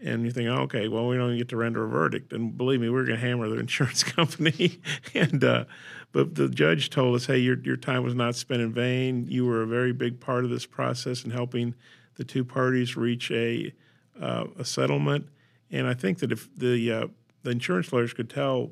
And 0.00 0.24
you 0.24 0.30
think, 0.30 0.48
oh, 0.48 0.62
okay, 0.62 0.88
well, 0.88 1.06
we 1.06 1.16
don't 1.16 1.36
get 1.38 1.48
to 1.48 1.56
render 1.56 1.84
a 1.84 1.88
verdict. 1.88 2.32
And 2.32 2.56
believe 2.56 2.80
me, 2.80 2.88
we 2.88 3.00
are 3.00 3.04
going 3.04 3.18
to 3.18 3.26
hammer 3.26 3.48
the 3.48 3.58
insurance 3.58 4.02
company. 4.02 4.80
and 5.14 5.42
uh, 5.42 5.64
but 6.12 6.34
the 6.34 6.48
judge 6.48 6.90
told 6.90 7.16
us, 7.16 7.26
hey, 7.26 7.38
your 7.38 7.58
your 7.60 7.76
time 7.76 8.04
was 8.04 8.14
not 8.14 8.36
spent 8.36 8.62
in 8.62 8.72
vain. 8.72 9.26
You 9.28 9.46
were 9.46 9.62
a 9.62 9.66
very 9.66 9.92
big 9.92 10.20
part 10.20 10.44
of 10.44 10.50
this 10.50 10.66
process 10.66 11.24
in 11.24 11.30
helping 11.30 11.74
the 12.16 12.24
two 12.24 12.44
parties 12.44 12.96
reach 12.96 13.30
a 13.30 13.72
uh, 14.20 14.44
a 14.58 14.64
settlement. 14.64 15.28
And 15.70 15.86
I 15.86 15.94
think 15.94 16.18
that 16.18 16.30
if 16.30 16.54
the 16.56 16.92
uh, 16.92 17.06
the 17.42 17.50
insurance 17.50 17.92
lawyers 17.92 18.12
could 18.12 18.30
tell 18.30 18.70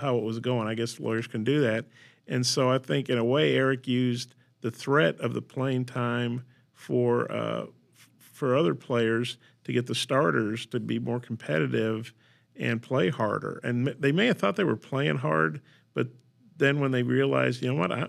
how 0.00 0.16
it 0.16 0.22
was 0.22 0.38
going, 0.38 0.68
I 0.68 0.74
guess 0.74 1.00
lawyers 1.00 1.26
can 1.26 1.44
do 1.44 1.60
that. 1.62 1.86
And 2.26 2.46
so 2.46 2.70
I 2.70 2.78
think, 2.78 3.08
in 3.08 3.18
a 3.18 3.24
way, 3.24 3.54
Eric 3.54 3.86
used 3.86 4.34
the 4.60 4.70
threat 4.70 5.20
of 5.20 5.34
the 5.34 5.42
playing 5.42 5.84
time 5.84 6.44
for 6.72 7.30
uh, 7.30 7.66
for 8.44 8.54
other 8.54 8.74
players 8.74 9.38
to 9.64 9.72
get 9.72 9.86
the 9.86 9.94
starters 9.94 10.66
to 10.66 10.78
be 10.78 10.98
more 10.98 11.18
competitive 11.18 12.12
and 12.54 12.82
play 12.82 13.08
harder. 13.08 13.58
And 13.64 13.86
they 13.86 14.12
may 14.12 14.26
have 14.26 14.36
thought 14.36 14.56
they 14.56 14.64
were 14.64 14.76
playing 14.76 15.16
hard, 15.16 15.62
but 15.94 16.08
then 16.58 16.78
when 16.78 16.90
they 16.90 17.02
realized, 17.02 17.62
you 17.62 17.72
know 17.72 17.80
what, 17.80 17.90
I, 17.90 18.08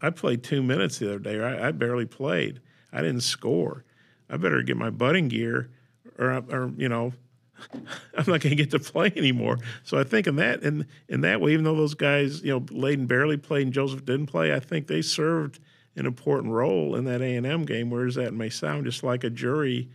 I 0.00 0.10
played 0.10 0.44
two 0.44 0.62
minutes 0.62 1.00
the 1.00 1.08
other 1.08 1.18
day, 1.18 1.40
I, 1.40 1.66
I 1.66 1.72
barely 1.72 2.06
played, 2.06 2.60
I 2.92 3.00
didn't 3.02 3.22
score. 3.22 3.84
I 4.28 4.36
better 4.36 4.62
get 4.62 4.76
my 4.76 4.90
butting 4.90 5.26
gear, 5.26 5.68
or, 6.16 6.30
or 6.48 6.70
you 6.76 6.88
know, 6.88 7.12
I'm 7.74 7.82
not 8.18 8.26
going 8.26 8.40
to 8.40 8.54
get 8.54 8.70
to 8.70 8.78
play 8.78 9.12
anymore. 9.16 9.58
So 9.82 9.98
I 9.98 10.04
think 10.04 10.28
in 10.28 10.36
that 10.36 10.62
in 10.62 10.86
in 11.08 11.22
that 11.22 11.40
way, 11.40 11.54
even 11.54 11.64
though 11.64 11.74
those 11.74 11.94
guys, 11.94 12.40
you 12.44 12.52
know, 12.52 12.60
Layden 12.60 13.08
barely 13.08 13.36
played 13.36 13.64
and 13.64 13.72
Joseph 13.72 14.04
didn't 14.04 14.26
play, 14.26 14.54
I 14.54 14.60
think 14.60 14.86
they 14.86 15.02
served 15.02 15.58
an 16.00 16.06
important 16.06 16.52
role 16.52 16.96
in 16.96 17.04
that 17.04 17.22
A 17.22 17.36
and 17.36 17.46
M 17.46 17.64
game. 17.64 17.90
Whereas 17.90 18.16
that 18.16 18.34
may 18.34 18.50
sound 18.50 18.86
just 18.86 19.02
like 19.02 19.22
a 19.24 19.30
jury. 19.30 19.88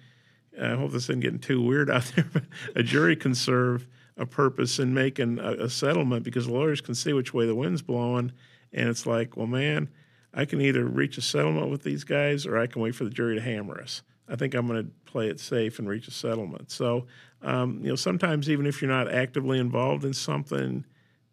I 0.61 0.75
hope 0.75 0.91
this 0.91 1.03
isn't 1.03 1.19
getting 1.19 1.39
too 1.39 1.61
weird 1.61 1.89
out 1.89 2.09
there, 2.15 2.25
but 2.33 2.43
a 2.75 2.83
jury 2.83 3.15
can 3.17 3.35
serve 3.35 3.87
a 4.17 4.25
purpose 4.25 4.79
in 4.79 4.93
making 4.93 5.39
a, 5.39 5.65
a 5.65 5.69
settlement 5.69 6.23
because 6.23 6.47
lawyers 6.47 6.79
can 6.79 6.95
see 6.95 7.11
which 7.11 7.33
way 7.33 7.45
the 7.45 7.55
wind's 7.55 7.81
blowing, 7.81 8.31
and 8.71 8.87
it's 8.87 9.05
like, 9.05 9.35
well, 9.35 9.47
man, 9.47 9.89
I 10.33 10.45
can 10.45 10.61
either 10.61 10.85
reach 10.85 11.17
a 11.17 11.21
settlement 11.21 11.69
with 11.69 11.83
these 11.83 12.03
guys 12.03 12.45
or 12.45 12.57
I 12.57 12.67
can 12.67 12.81
wait 12.81 12.95
for 12.95 13.05
the 13.05 13.09
jury 13.09 13.35
to 13.35 13.41
hammer 13.41 13.81
us. 13.81 14.01
I 14.27 14.35
think 14.35 14.53
I'm 14.53 14.67
going 14.67 14.83
to 14.85 14.91
play 15.11 15.27
it 15.27 15.39
safe 15.39 15.79
and 15.79 15.87
reach 15.87 16.07
a 16.07 16.11
settlement. 16.11 16.71
So, 16.71 17.05
um, 17.41 17.79
you 17.81 17.89
know, 17.89 17.95
sometimes 17.95 18.49
even 18.49 18.65
if 18.65 18.81
you're 18.81 18.91
not 18.91 19.11
actively 19.11 19.59
involved 19.59 20.03
in 20.03 20.13
something, 20.13 20.83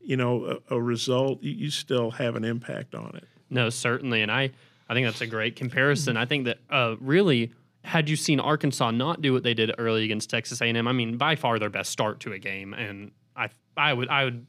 you 0.01 0.17
know, 0.17 0.61
a, 0.71 0.77
a 0.77 0.81
result, 0.81 1.43
you, 1.43 1.53
you, 1.53 1.71
still 1.71 2.11
have 2.11 2.37
an 2.37 2.45
impact 2.45 2.95
on 2.95 3.17
it. 3.17 3.27
No, 3.53 3.69
certainly, 3.69 4.23
and 4.23 4.33
I 4.33 4.51
I 4.89 4.95
think 4.95 5.07
that's 5.07 5.21
a 5.21 5.27
great 5.27 5.57
comparison. 5.57 6.17
I 6.17 6.25
think 6.25 6.47
that 6.47 6.59
uh, 6.71 6.97
really 7.01 7.53
had 7.85 8.09
you 8.09 8.17
seen 8.17 8.41
Arkansas 8.41 8.91
not 8.93 9.21
do 9.21 9.33
what 9.33 9.43
they 9.43 9.55
did 9.55 9.73
early 9.77 10.05
against 10.05 10.31
Texas 10.31 10.61
A&M, 10.61 10.87
I 10.87 10.93
mean, 10.93 11.17
by 11.17 11.37
far 11.37 11.59
their 11.59 11.69
best 11.69 11.91
start 11.91 12.21
to 12.21 12.33
a 12.33 12.39
game, 12.39 12.73
and 12.73 13.13
I 13.37 13.51
I 13.77 13.93
would 13.93 14.09
I 14.09 14.25
would 14.25 14.47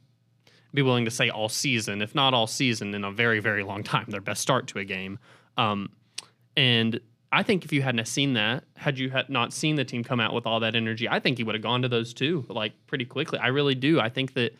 be 0.72 0.82
willing 0.82 1.04
to 1.04 1.10
say 1.10 1.28
all 1.28 1.48
season, 1.48 2.02
if 2.02 2.14
not 2.14 2.34
all 2.34 2.46
season, 2.46 2.94
in 2.94 3.04
a 3.04 3.12
very 3.12 3.40
very 3.40 3.62
long 3.62 3.82
time, 3.82 4.06
their 4.08 4.22
best 4.22 4.40
start 4.40 4.66
to 4.68 4.78
a 4.78 4.84
game. 4.84 5.18
Um, 5.58 5.90
and 6.56 6.98
I 7.30 7.42
think 7.42 7.64
if 7.64 7.72
you 7.72 7.82
hadn't 7.82 8.06
seen 8.06 8.32
that, 8.34 8.64
had 8.76 8.98
you 8.98 9.10
had 9.10 9.28
not 9.28 9.52
seen 9.52 9.76
the 9.76 9.84
team 9.84 10.02
come 10.02 10.20
out 10.20 10.32
with 10.32 10.46
all 10.46 10.60
that 10.60 10.74
energy, 10.74 11.08
I 11.08 11.20
think 11.20 11.38
you 11.38 11.44
would 11.46 11.54
have 11.54 11.62
gone 11.62 11.82
to 11.82 11.88
those 11.88 12.14
two 12.14 12.46
like 12.48 12.72
pretty 12.86 13.04
quickly. 13.04 13.38
I 13.38 13.48
really 13.48 13.74
do. 13.74 14.00
I 14.00 14.08
think 14.08 14.32
that 14.34 14.56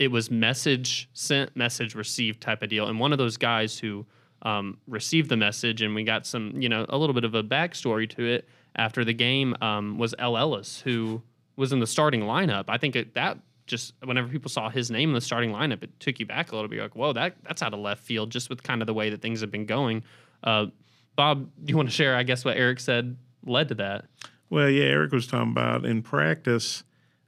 it 0.00 0.10
was 0.10 0.30
message 0.30 1.10
sent, 1.12 1.54
message 1.54 1.94
received 1.94 2.40
type 2.40 2.62
of 2.62 2.70
deal. 2.70 2.88
And 2.88 2.98
one 2.98 3.12
of 3.12 3.18
those 3.18 3.36
guys 3.36 3.78
who 3.78 4.06
um, 4.42 4.78
received 4.88 5.28
the 5.28 5.36
message, 5.36 5.82
and 5.82 5.94
we 5.94 6.04
got 6.04 6.26
some, 6.26 6.54
you 6.60 6.70
know, 6.70 6.86
a 6.88 6.96
little 6.96 7.12
bit 7.12 7.24
of 7.24 7.34
a 7.34 7.44
backstory 7.44 8.08
to 8.16 8.24
it 8.24 8.48
after 8.74 9.04
the 9.04 9.12
game 9.12 9.54
um, 9.60 9.98
was 9.98 10.14
El 10.18 10.38
Ellis, 10.38 10.80
who 10.80 11.22
was 11.54 11.74
in 11.74 11.80
the 11.80 11.86
starting 11.86 12.22
lineup. 12.22 12.64
I 12.68 12.78
think 12.78 12.96
it, 12.96 13.12
that 13.14 13.38
just 13.66 13.92
whenever 14.02 14.26
people 14.26 14.48
saw 14.48 14.70
his 14.70 14.90
name 14.90 15.10
in 15.10 15.14
the 15.14 15.20
starting 15.20 15.52
lineup, 15.52 15.82
it 15.82 15.90
took 16.00 16.18
you 16.18 16.24
back 16.24 16.50
a 16.50 16.54
little 16.54 16.68
bit. 16.68 16.76
You're 16.76 16.86
like, 16.86 16.96
whoa, 16.96 17.12
that 17.12 17.36
that's 17.42 17.62
out 17.62 17.74
of 17.74 17.80
left 17.80 18.02
field, 18.02 18.30
just 18.30 18.48
with 18.48 18.62
kind 18.62 18.80
of 18.80 18.86
the 18.86 18.94
way 18.94 19.10
that 19.10 19.20
things 19.20 19.42
have 19.42 19.50
been 19.50 19.66
going. 19.66 20.02
Uh, 20.42 20.66
Bob, 21.14 21.50
do 21.62 21.70
you 21.70 21.76
want 21.76 21.90
to 21.90 21.94
share? 21.94 22.16
I 22.16 22.22
guess 22.22 22.42
what 22.42 22.56
Eric 22.56 22.80
said 22.80 23.18
led 23.44 23.68
to 23.68 23.74
that. 23.74 24.06
Well, 24.48 24.70
yeah, 24.70 24.84
Eric 24.84 25.12
was 25.12 25.26
talking 25.26 25.52
about 25.52 25.84
in 25.84 26.00
practice. 26.00 26.84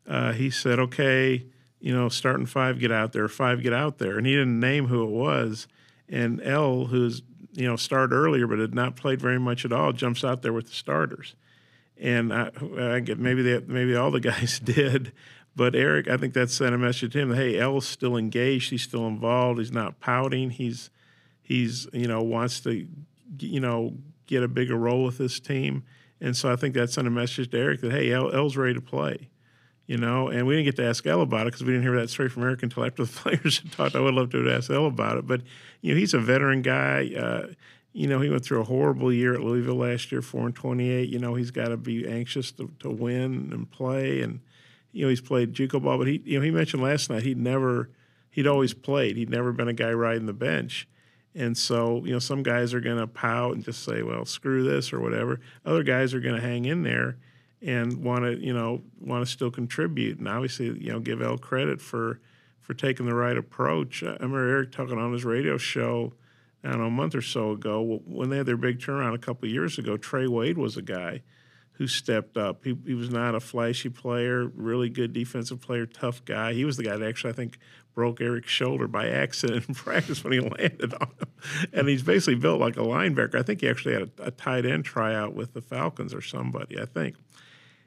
Uh, 0.06 0.32
he 0.32 0.48
said, 0.48 0.78
okay, 0.78 1.44
you 1.82 1.92
know, 1.92 2.08
starting 2.08 2.46
five 2.46 2.78
get 2.78 2.92
out 2.92 3.12
there, 3.12 3.26
five 3.26 3.60
get 3.60 3.72
out 3.72 3.98
there, 3.98 4.16
and 4.16 4.24
he 4.24 4.34
didn't 4.34 4.60
name 4.60 4.86
who 4.86 5.02
it 5.02 5.10
was. 5.10 5.66
And 6.08 6.40
El, 6.42 6.86
who's 6.86 7.22
you 7.54 7.66
know 7.66 7.74
started 7.74 8.14
earlier 8.14 8.46
but 8.46 8.60
had 8.60 8.72
not 8.72 8.94
played 8.94 9.20
very 9.20 9.40
much 9.40 9.64
at 9.64 9.72
all, 9.72 9.92
jumps 9.92 10.22
out 10.22 10.42
there 10.42 10.52
with 10.52 10.68
the 10.68 10.74
starters. 10.74 11.34
And 11.98 12.32
I, 12.32 12.50
I 12.78 13.00
get 13.00 13.18
maybe 13.18 13.42
that 13.42 13.68
maybe 13.68 13.96
all 13.96 14.12
the 14.12 14.20
guys 14.32 14.60
did, 14.60 15.12
but 15.56 15.74
Eric, 15.74 16.08
I 16.08 16.16
think 16.16 16.34
that 16.34 16.50
sent 16.50 16.72
a 16.72 16.78
message 16.78 17.12
to 17.14 17.18
him. 17.18 17.30
That, 17.30 17.36
hey, 17.36 17.58
El's 17.58 17.86
still 17.86 18.16
engaged. 18.16 18.70
He's 18.70 18.82
still 18.82 19.08
involved. 19.08 19.58
He's 19.58 19.72
not 19.72 19.98
pouting. 19.98 20.50
He's 20.50 20.88
he's 21.42 21.88
you 21.92 22.06
know 22.06 22.22
wants 22.22 22.60
to 22.60 22.86
you 23.40 23.60
know 23.60 23.96
get 24.28 24.44
a 24.44 24.48
bigger 24.48 24.76
role 24.76 25.02
with 25.02 25.18
this 25.18 25.40
team. 25.40 25.82
And 26.20 26.36
so 26.36 26.52
I 26.52 26.54
think 26.54 26.74
that 26.74 26.90
sent 26.90 27.08
a 27.08 27.10
message 27.10 27.50
to 27.50 27.58
Eric 27.58 27.80
that 27.80 27.90
hey, 27.90 28.12
L, 28.12 28.32
El's 28.32 28.56
ready 28.56 28.74
to 28.74 28.80
play 28.80 29.31
you 29.86 29.96
know. 29.96 30.28
And 30.28 30.46
we 30.46 30.54
didn't 30.54 30.66
get 30.66 30.76
to 30.76 30.86
ask 30.86 31.06
El 31.06 31.22
about 31.22 31.42
it 31.42 31.52
because 31.52 31.62
we 31.62 31.72
didn't 31.72 31.82
hear 31.82 31.96
that 32.00 32.10
straight 32.10 32.32
from 32.32 32.44
Eric 32.44 32.62
until 32.62 32.84
after 32.84 33.04
the 33.04 33.12
players 33.20 33.58
had 33.58 33.72
talked. 33.72 33.96
I 33.96 34.00
would 34.00 34.14
love 34.14 34.30
to 34.30 34.44
have 34.44 34.58
asked 34.58 34.70
about 34.70 35.18
it, 35.18 35.26
but 35.26 35.42
you 35.80 35.94
know, 35.94 35.98
he's 35.98 36.14
a 36.14 36.18
veteran 36.18 36.62
guy. 36.62 37.10
Uh, 37.16 37.48
you 37.92 38.06
know, 38.06 38.20
he 38.20 38.30
went 38.30 38.44
through 38.44 38.60
a 38.60 38.64
horrible 38.64 39.12
year 39.12 39.34
at 39.34 39.40
Louisville 39.40 39.74
last 39.74 40.10
year, 40.10 40.22
four 40.22 40.46
and 40.46 40.54
twenty-eight. 40.54 41.08
You 41.10 41.18
know, 41.18 41.34
he's 41.34 41.50
got 41.50 41.68
to 41.68 41.76
be 41.76 42.08
anxious 42.08 42.50
to, 42.52 42.70
to 42.80 42.90
win 42.90 43.50
and 43.52 43.70
play, 43.70 44.22
and 44.22 44.40
you 44.92 45.02
know, 45.02 45.08
he's 45.08 45.20
played 45.20 45.52
JUCO 45.52 45.82
ball. 45.82 45.98
But 45.98 46.06
he, 46.06 46.22
you 46.24 46.38
know, 46.38 46.44
he 46.44 46.50
mentioned 46.50 46.82
last 46.82 47.10
night 47.10 47.22
he'd 47.22 47.38
never, 47.38 47.90
he'd 48.30 48.46
always 48.46 48.72
played. 48.72 49.16
He'd 49.16 49.30
never 49.30 49.52
been 49.52 49.68
a 49.68 49.74
guy 49.74 49.92
riding 49.92 50.26
the 50.26 50.32
bench. 50.32 50.88
And 51.34 51.56
so, 51.56 52.04
you 52.04 52.12
know, 52.12 52.18
some 52.18 52.42
guys 52.42 52.74
are 52.74 52.80
going 52.80 52.98
to 52.98 53.06
pout 53.06 53.54
and 53.54 53.64
just 53.64 53.84
say, 53.84 54.02
"Well, 54.02 54.24
screw 54.24 54.64
this" 54.64 54.92
or 54.92 55.00
whatever. 55.00 55.40
Other 55.66 55.82
guys 55.82 56.14
are 56.14 56.20
going 56.20 56.36
to 56.36 56.46
hang 56.46 56.64
in 56.64 56.82
there 56.82 57.16
and 57.62 58.02
want 58.02 58.24
to, 58.24 58.38
you 58.38 58.52
know, 58.52 58.82
want 59.00 59.24
to 59.24 59.30
still 59.30 59.50
contribute. 59.50 60.18
And 60.18 60.28
obviously, 60.28 60.66
you 60.78 60.92
know, 60.92 61.00
give 61.00 61.22
El 61.22 61.38
credit 61.38 61.80
for 61.80 62.20
for 62.60 62.74
taking 62.74 63.06
the 63.06 63.14
right 63.14 63.36
approach. 63.36 64.02
I 64.02 64.12
remember 64.12 64.48
Eric 64.48 64.72
talking 64.72 64.98
on 64.98 65.12
his 65.12 65.24
radio 65.24 65.58
show, 65.58 66.12
I 66.62 66.70
don't 66.70 66.78
know, 66.78 66.86
a 66.86 66.90
month 66.90 67.14
or 67.14 67.22
so 67.22 67.50
ago 67.52 68.00
when 68.06 68.30
they 68.30 68.36
had 68.38 68.46
their 68.46 68.56
big 68.56 68.78
turnaround 68.78 69.14
a 69.14 69.18
couple 69.18 69.48
years 69.48 69.78
ago. 69.78 69.96
Trey 69.96 70.28
Wade 70.28 70.58
was 70.58 70.76
a 70.76 70.82
guy 70.82 71.22
who 71.72 71.86
stepped 71.86 72.36
up. 72.36 72.64
He, 72.64 72.76
he 72.86 72.94
was 72.94 73.10
not 73.10 73.34
a 73.34 73.40
flashy 73.40 73.88
player, 73.88 74.46
really 74.46 74.88
good 74.88 75.12
defensive 75.12 75.60
player, 75.60 75.86
tough 75.86 76.24
guy. 76.24 76.52
He 76.52 76.64
was 76.64 76.76
the 76.76 76.84
guy 76.84 76.96
that 76.96 77.08
actually, 77.08 77.32
I 77.32 77.36
think, 77.36 77.58
broke 77.94 78.20
Eric's 78.20 78.50
shoulder 78.50 78.86
by 78.86 79.08
accident 79.10 79.68
in 79.68 79.74
practice 79.74 80.22
when 80.22 80.34
he 80.34 80.40
landed 80.40 80.94
on 80.94 81.08
him. 81.08 81.28
And 81.72 81.88
he's 81.88 82.02
basically 82.02 82.36
built 82.36 82.60
like 82.60 82.76
a 82.76 82.80
linebacker. 82.80 83.34
I 83.34 83.42
think 83.42 83.62
he 83.62 83.68
actually 83.68 83.94
had 83.94 84.10
a, 84.18 84.26
a 84.26 84.30
tight 84.30 84.64
end 84.66 84.84
tryout 84.84 85.34
with 85.34 85.54
the 85.54 85.60
Falcons 85.60 86.14
or 86.14 86.20
somebody, 86.20 86.80
I 86.80 86.84
think. 86.84 87.16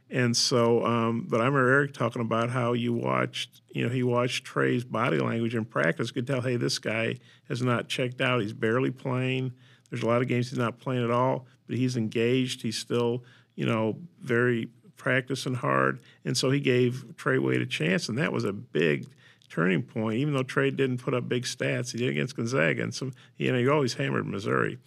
And 0.10 0.38
so, 0.38 0.86
um, 0.86 1.26
but 1.28 1.42
I 1.42 1.46
remember 1.46 1.68
Eric 1.68 1.94
talking 1.94 2.22
about 2.22 2.52
how 2.52 2.74
you 2.74 2.94
watched, 2.94 3.62
you 3.72 3.84
know, 3.84 3.90
he 3.90 4.04
watched 4.04 4.46
Trey's 4.46 4.84
body 4.84 5.18
language 5.18 5.56
in 5.56 5.66
practice, 5.66 6.12
could 6.12 6.28
tell, 6.28 6.42
hey, 6.42 6.58
this 6.58 6.78
guy 6.78 7.16
has 7.50 7.62
not 7.62 7.88
checked 7.88 8.22
out. 8.22 8.42
He's 8.42 8.54
barely 8.54 8.92
playing. 8.92 9.52
There's 9.90 10.04
a 10.04 10.08
lot 10.08 10.22
of 10.22 10.28
games 10.28 10.50
he's 10.50 10.60
not 10.60 10.80
playing 10.80 11.04
at 11.04 11.12
all, 11.12 11.48
but 11.68 11.78
he's 11.78 11.98
engaged. 11.98 12.62
He's 12.62 12.78
still, 12.78 13.24
you 13.56 13.66
know, 13.66 13.98
very 14.22 14.70
practicing 14.96 15.56
hard. 15.56 16.00
And 16.24 16.38
so 16.38 16.52
he 16.52 16.60
gave 16.60 17.16
Trey 17.18 17.40
Wade 17.40 17.62
a 17.62 17.66
chance, 17.66 18.08
and 18.08 18.18
that 18.18 18.32
was 18.32 18.44
a 18.44 18.54
big 18.54 19.08
turning 19.50 19.82
point. 19.82 20.18
Even 20.18 20.34
though 20.34 20.44
Trey 20.44 20.70
didn't 20.72 20.98
put 20.98 21.14
up 21.14 21.28
big 21.28 21.44
stats, 21.44 21.92
he 21.92 21.98
did 21.98 22.10
against 22.10 22.36
Gonzaga, 22.36 22.84
and 22.84 22.94
some, 22.94 23.14
you 23.38 23.52
know, 23.52 23.58
he 23.58 23.68
always 23.68 23.96
hammered 23.96 24.28
Missouri. 24.28 24.78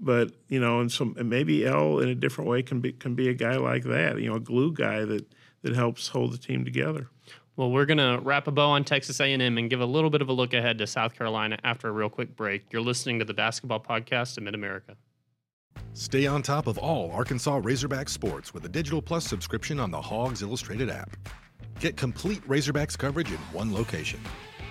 But 0.00 0.32
you 0.48 0.60
know, 0.60 0.80
and 0.80 0.90
some 0.90 1.14
and 1.18 1.30
maybe 1.30 1.64
El 1.64 2.00
in 2.00 2.08
a 2.08 2.14
different 2.14 2.50
way 2.50 2.62
can 2.62 2.80
be 2.80 2.92
can 2.92 3.14
be 3.14 3.28
a 3.28 3.34
guy 3.34 3.56
like 3.56 3.84
that. 3.84 4.20
You 4.20 4.30
know, 4.30 4.36
a 4.36 4.40
glue 4.40 4.72
guy 4.72 5.04
that 5.04 5.24
that 5.62 5.74
helps 5.74 6.08
hold 6.08 6.32
the 6.32 6.38
team 6.38 6.64
together. 6.64 7.08
Well, 7.56 7.70
we're 7.70 7.86
gonna 7.86 8.18
wrap 8.20 8.48
a 8.48 8.50
bow 8.50 8.70
on 8.70 8.84
Texas 8.84 9.20
A&M 9.20 9.40
and 9.40 9.70
give 9.70 9.80
a 9.80 9.86
little 9.86 10.10
bit 10.10 10.20
of 10.20 10.28
a 10.28 10.32
look 10.32 10.54
ahead 10.54 10.78
to 10.78 10.86
South 10.86 11.14
Carolina 11.16 11.58
after 11.62 11.88
a 11.88 11.92
real 11.92 12.10
quick 12.10 12.34
break. 12.34 12.72
You're 12.72 12.82
listening 12.82 13.20
to 13.20 13.24
the 13.24 13.34
Basketball 13.34 13.80
Podcast 13.80 14.36
of 14.36 14.42
Mid 14.42 14.54
America. 14.54 14.96
Stay 15.92 16.26
on 16.26 16.42
top 16.42 16.66
of 16.66 16.76
all 16.78 17.12
Arkansas 17.12 17.60
Razorback 17.62 18.08
sports 18.08 18.52
with 18.52 18.64
a 18.64 18.68
Digital 18.68 19.00
Plus 19.00 19.24
subscription 19.24 19.78
on 19.78 19.92
the 19.92 20.00
Hogs 20.00 20.42
Illustrated 20.42 20.90
app. 20.90 21.16
Get 21.78 21.96
complete 21.96 22.46
Razorbacks 22.48 22.98
coverage 22.98 23.30
in 23.30 23.38
one 23.52 23.72
location. 23.72 24.20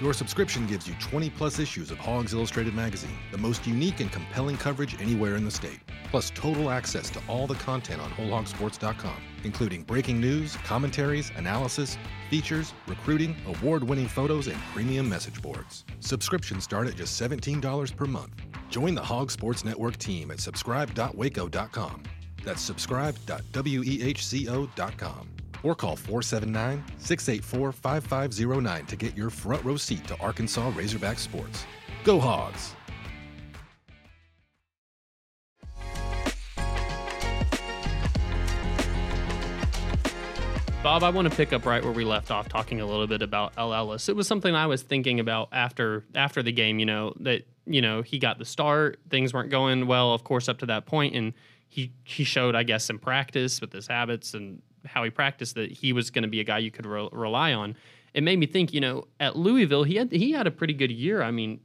Your 0.02 0.14
subscription 0.14 0.66
gives 0.66 0.88
you 0.88 0.96
20 1.00 1.30
plus 1.30 1.60
issues 1.60 1.92
of 1.92 2.00
Hogs 2.00 2.34
Illustrated 2.34 2.74
magazine, 2.74 3.16
the 3.32 3.38
most 3.38 3.68
unique 3.68 4.00
and 4.00 4.12
compelling 4.12 4.58
coverage 4.58 5.00
anywhere 5.00 5.36
in 5.36 5.46
the 5.46 5.52
state, 5.52 5.80
plus 6.10 6.32
total 6.34 6.72
access 6.72 7.10
to 7.12 7.22
all 7.28 7.46
the 7.48 7.56
content 7.56 8.02
on 8.02 8.10
WholeHogSports.com, 8.12 9.16
including 9.44 9.84
breaking 9.84 10.20
news, 10.20 10.56
commentaries, 10.58 11.32
analysis, 11.36 11.98
features, 12.30 12.74
recruiting, 12.88 13.36
award 13.46 13.84
winning 13.84 14.08
photos, 14.08 14.48
and 14.48 14.58
premium 14.74 15.08
message 15.08 15.40
boards. 15.42 15.86
Subscriptions 16.00 16.64
start 16.64 16.88
at 16.88 16.96
just 16.96 17.22
$17 17.22 17.96
per 17.96 18.06
month. 18.06 18.34
Join 18.70 18.96
the 18.96 19.04
Hog 19.04 19.30
Sports 19.30 19.64
Network 19.64 19.98
team 19.98 20.32
at 20.32 20.40
subscribe.wehco.com. 20.40 22.04
That's 22.44 22.62
subscribe.wehco.com 22.62 25.43
or 25.64 25.76
call 25.76 25.96
479 25.96 26.84
684 27.00 27.72
5509 27.72 28.86
to 28.86 28.96
get 28.96 29.18
your 29.18 29.30
front 29.30 29.64
row 29.64 29.78
seat 29.78 30.06
to 30.08 30.20
Arkansas 30.20 30.72
Razorback 30.76 31.18
sports. 31.20 31.66
Go 32.04 32.20
Hogs! 32.20 32.76
Bob, 40.84 41.02
I 41.02 41.10
want 41.12 41.30
to 41.30 41.34
pick 41.34 41.54
up 41.54 41.66
right 41.66 41.82
where 41.82 41.94
we 41.94 42.04
left 42.04 42.30
off, 42.30 42.50
talking 42.50 42.82
a 42.82 42.86
little 42.86 43.08
bit 43.08 43.22
about 43.22 43.54
El 43.58 43.74
Ellis. 43.74 44.10
It 44.10 44.18
was 44.18 44.28
something 44.28 44.54
I 44.54 44.68
was 44.68 44.82
thinking 44.82 45.22
about 45.22 45.48
after 45.54 46.04
after 46.14 46.44
the 46.44 46.52
game. 46.52 46.78
You 46.78 46.86
know 46.86 47.14
that 47.22 47.44
you 47.66 47.82
know 47.82 48.02
he 48.02 48.20
got 48.20 48.38
the 48.38 48.44
start, 48.44 49.00
things 49.10 49.34
weren't 49.34 49.50
going 49.50 49.88
well, 49.88 50.14
of 50.14 50.26
course, 50.26 50.50
up 50.50 50.58
to 50.58 50.66
that 50.66 50.86
point, 50.86 51.16
and 51.16 51.32
he 51.70 51.94
he 52.04 52.26
showed, 52.26 52.54
I 52.54 52.64
guess, 52.64 52.90
in 52.90 53.00
practice 53.00 53.62
with 53.62 53.72
his 53.72 53.88
habits 53.88 54.34
and 54.34 54.62
how 54.86 55.04
he 55.04 55.10
practiced 55.10 55.56
that 55.56 55.72
he 55.72 55.94
was 55.94 56.10
going 56.10 56.24
to 56.24 56.30
be 56.30 56.40
a 56.40 56.44
guy 56.44 56.58
you 56.60 56.72
could 56.72 56.86
re- 56.86 57.10
rely 57.12 57.54
on. 57.54 57.76
It 58.14 58.24
made 58.24 58.38
me 58.38 58.46
think, 58.46 58.74
you 58.74 58.82
know, 58.82 59.08
at 59.20 59.36
Louisville 59.36 59.84
he 59.84 59.96
had 59.96 60.12
he 60.12 60.32
had 60.32 60.48
a 60.48 60.52
pretty 60.52 60.74
good 60.74 60.92
year. 60.92 61.22
I 61.22 61.32
mean, 61.32 61.60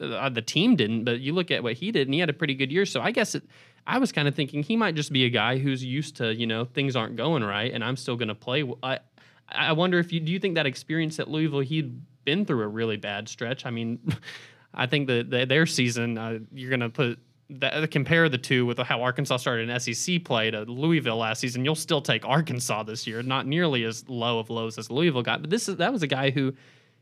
uh, 0.00 0.28
the 0.28 0.42
team 0.42 0.76
didn't, 0.76 1.04
but 1.04 1.20
you 1.20 1.32
look 1.32 1.50
at 1.50 1.62
what 1.62 1.74
he 1.74 1.90
did, 1.90 2.06
and 2.06 2.14
he 2.14 2.20
had 2.20 2.30
a 2.30 2.34
pretty 2.34 2.54
good 2.54 2.70
year. 2.70 2.86
So 2.86 3.00
I 3.00 3.10
guess 3.10 3.34
it, 3.34 3.42
I 3.86 3.98
was 3.98 4.12
kind 4.12 4.28
of 4.28 4.34
thinking 4.34 4.62
he 4.62 4.76
might 4.76 4.94
just 4.94 5.12
be 5.12 5.24
a 5.24 5.30
guy 5.30 5.58
who's 5.58 5.82
used 5.82 6.16
to, 6.16 6.34
you 6.34 6.46
know, 6.46 6.64
things 6.64 6.94
aren't 6.94 7.16
going 7.16 7.42
right, 7.42 7.72
and 7.72 7.82
I'm 7.82 7.96
still 7.96 8.16
going 8.16 8.28
to 8.28 8.34
play. 8.34 8.70
I 8.82 9.00
I 9.48 9.72
wonder 9.72 9.98
if 9.98 10.12
you 10.12 10.20
do 10.20 10.30
you 10.30 10.38
think 10.38 10.54
that 10.54 10.66
experience 10.66 11.18
at 11.18 11.28
Louisville 11.28 11.60
he'd 11.60 12.00
been 12.24 12.44
through 12.44 12.62
a 12.62 12.68
really 12.68 12.96
bad 12.96 13.28
stretch. 13.28 13.64
I 13.64 13.70
mean, 13.70 13.98
I 14.74 14.86
think 14.86 15.06
that 15.08 15.30
the, 15.30 15.46
their 15.46 15.66
season 15.66 16.18
uh, 16.18 16.38
you're 16.52 16.70
going 16.70 16.80
to 16.80 16.90
put 16.90 17.18
that, 17.50 17.90
compare 17.90 18.28
the 18.28 18.38
two 18.38 18.66
with 18.66 18.78
how 18.78 19.02
Arkansas 19.02 19.38
started 19.38 19.68
in 19.68 19.80
SEC 19.80 20.24
play 20.24 20.50
to 20.50 20.62
Louisville 20.62 21.16
last 21.16 21.40
season, 21.40 21.64
you'll 21.64 21.74
still 21.74 22.02
take 22.02 22.24
Arkansas 22.24 22.82
this 22.82 23.06
year. 23.06 23.22
Not 23.22 23.46
nearly 23.46 23.84
as 23.84 24.08
low 24.08 24.38
of 24.38 24.50
lows 24.50 24.78
as 24.78 24.90
Louisville 24.90 25.22
got, 25.22 25.40
but 25.40 25.50
this 25.50 25.68
is 25.68 25.76
that 25.76 25.92
was 25.92 26.02
a 26.02 26.06
guy 26.06 26.30
who 26.30 26.54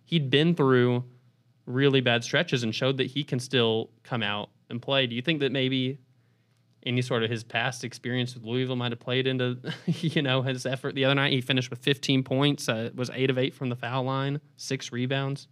he'd 0.04 0.30
been 0.30 0.54
through 0.54 1.04
really 1.66 2.00
bad 2.00 2.22
stretches 2.22 2.62
and 2.62 2.74
showed 2.74 2.96
that 2.98 3.08
he 3.08 3.24
can 3.24 3.40
still 3.40 3.90
come 4.04 4.22
out 4.22 4.50
and 4.70 4.80
play. 4.80 5.06
Do 5.06 5.16
you 5.16 5.22
think 5.22 5.40
that 5.40 5.50
maybe 5.50 5.98
any 6.84 7.02
sort 7.02 7.24
of 7.24 7.30
his 7.30 7.42
past 7.42 7.82
experience 7.82 8.34
with 8.34 8.44
Louisville 8.44 8.76
might 8.76 8.92
have 8.92 9.00
played 9.00 9.26
into 9.26 9.58
you 9.86 10.22
know 10.22 10.42
his 10.42 10.64
effort 10.64 10.94
the 10.94 11.04
other 11.04 11.16
night? 11.16 11.32
He 11.32 11.40
finished 11.40 11.70
with 11.70 11.80
15 11.80 12.22
points, 12.22 12.68
uh, 12.68 12.90
was 12.94 13.10
eight 13.12 13.30
of 13.30 13.38
eight 13.38 13.52
from 13.52 13.68
the 13.68 13.76
foul 13.76 14.04
line, 14.04 14.40
six 14.56 14.92
rebounds. 14.92 15.48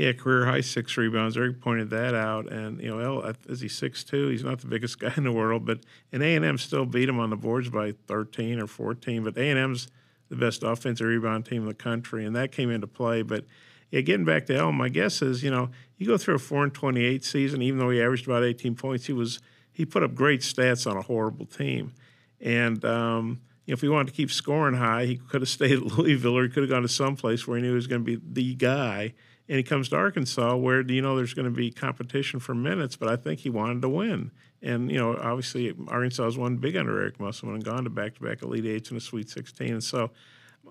Yeah, 0.00 0.12
career 0.12 0.46
high 0.46 0.62
six 0.62 0.96
rebounds. 0.96 1.36
Eric 1.36 1.60
pointed 1.60 1.90
that 1.90 2.14
out, 2.14 2.50
and 2.50 2.80
you 2.80 2.88
know, 2.88 3.20
El, 3.20 3.34
is 3.50 3.60
he 3.60 3.68
six 3.68 4.02
two? 4.02 4.28
He's 4.28 4.42
not 4.42 4.60
the 4.60 4.66
biggest 4.66 4.98
guy 4.98 5.12
in 5.14 5.24
the 5.24 5.32
world, 5.32 5.66
but 5.66 5.80
and 6.10 6.22
A 6.22 6.36
and 6.36 6.42
M 6.42 6.56
still 6.56 6.86
beat 6.86 7.06
him 7.06 7.20
on 7.20 7.28
the 7.28 7.36
boards 7.36 7.68
by 7.68 7.92
thirteen 8.06 8.58
or 8.58 8.66
fourteen. 8.66 9.24
But 9.24 9.36
A 9.36 9.50
and 9.50 9.58
M's 9.58 9.88
the 10.30 10.36
best 10.36 10.62
offensive 10.62 11.06
rebound 11.06 11.44
team 11.44 11.64
in 11.64 11.68
the 11.68 11.74
country, 11.74 12.24
and 12.24 12.34
that 12.34 12.50
came 12.50 12.70
into 12.70 12.86
play. 12.86 13.20
But 13.20 13.44
yeah, 13.90 14.00
getting 14.00 14.24
back 14.24 14.46
to 14.46 14.56
El, 14.56 14.72
my 14.72 14.88
guess 14.88 15.20
is 15.20 15.42
you 15.42 15.50
know 15.50 15.68
you 15.98 16.06
go 16.06 16.16
through 16.16 16.36
a 16.36 16.38
four 16.38 16.64
and 16.64 16.72
twenty 16.72 17.04
eight 17.04 17.22
season, 17.22 17.60
even 17.60 17.78
though 17.78 17.90
he 17.90 18.00
averaged 18.00 18.26
about 18.26 18.42
eighteen 18.42 18.74
points, 18.74 19.04
he 19.04 19.12
was 19.12 19.38
he 19.70 19.84
put 19.84 20.02
up 20.02 20.14
great 20.14 20.40
stats 20.40 20.90
on 20.90 20.96
a 20.96 21.02
horrible 21.02 21.44
team, 21.44 21.92
and. 22.40 22.84
Um, 22.86 23.42
if 23.66 23.82
he 23.82 23.88
wanted 23.88 24.08
to 24.08 24.14
keep 24.14 24.32
scoring 24.32 24.74
high, 24.74 25.04
he 25.04 25.16
could 25.16 25.42
have 25.42 25.48
stayed 25.60 25.70
at 25.70 25.82
Louisville, 25.82 26.36
or 26.36 26.42
he 26.42 26.48
could 26.48 26.64
have 26.64 26.70
gone 26.70 26.82
to 26.82 26.88
some 26.88 27.14
place 27.14 27.46
where 27.46 27.56
he 27.56 27.62
knew 27.62 27.68
he 27.68 27.74
was 27.76 27.86
going 27.86 28.04
to 28.04 28.18
be 28.18 28.20
the 28.32 28.54
guy 28.56 29.14
and 29.50 29.56
he 29.56 29.64
comes 29.64 29.88
to 29.88 29.96
Arkansas, 29.96 30.54
where 30.54 30.84
do 30.84 30.94
you 30.94 31.02
know 31.02 31.16
there's 31.16 31.34
going 31.34 31.46
to 31.46 31.50
be 31.50 31.72
competition 31.72 32.38
for 32.38 32.54
minutes, 32.54 32.94
but 32.94 33.08
I 33.08 33.16
think 33.16 33.40
he 33.40 33.50
wanted 33.50 33.82
to 33.82 33.88
win. 33.88 34.30
And 34.62 34.92
you 34.92 34.96
know, 34.96 35.16
obviously 35.16 35.74
Arkansas 35.88 36.22
has 36.22 36.38
won 36.38 36.58
big 36.58 36.76
under 36.76 37.00
Eric 37.00 37.18
Musselman 37.18 37.56
and 37.56 37.64
gone 37.64 37.82
to 37.82 37.90
back-to-back 37.90 38.42
Elite 38.42 38.64
Eights 38.64 38.90
and 38.90 38.98
a 38.98 39.00
Sweet 39.00 39.28
16. 39.28 39.72
And 39.72 39.82
so 39.82 40.12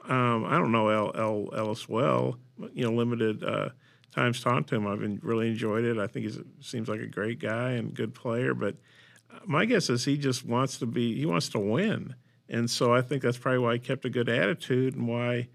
um, 0.08 0.46
I 0.46 0.58
don't 0.58 0.72
know 0.72 0.88
L, 0.88 1.12
El, 1.14 1.50
Ellis 1.54 1.90
well. 1.90 2.38
You 2.72 2.86
know, 2.86 2.94
limited 2.94 3.44
uh, 3.44 3.70
times 4.16 4.42
talking 4.42 4.64
to 4.64 4.76
him, 4.78 4.88
I've 4.88 5.02
been, 5.02 5.20
really 5.22 5.50
enjoyed 5.50 5.84
it. 5.84 5.98
I 5.98 6.08
think 6.08 6.28
he 6.28 6.42
seems 6.62 6.88
like 6.88 7.02
a 7.02 7.08
great 7.08 7.40
guy 7.40 7.72
and 7.72 7.94
good 7.94 8.16
player. 8.16 8.54
But 8.54 8.78
uh, 9.30 9.40
my 9.46 9.66
guess 9.66 9.90
is 9.90 10.06
he 10.06 10.18
just 10.18 10.46
wants 10.46 10.78
to 10.78 10.86
be 10.86 11.18
he 11.18 11.26
wants 11.26 11.50
to 11.50 11.60
win, 11.60 12.16
and 12.48 12.70
so 12.70 12.94
I 12.94 13.02
think 13.02 13.24
that's 13.24 13.38
probably 13.38 13.60
why 13.60 13.74
he 13.74 13.80
kept 13.80 14.06
a 14.06 14.10
good 14.10 14.30
attitude 14.30 14.96
and 14.96 15.06
why 15.06 15.50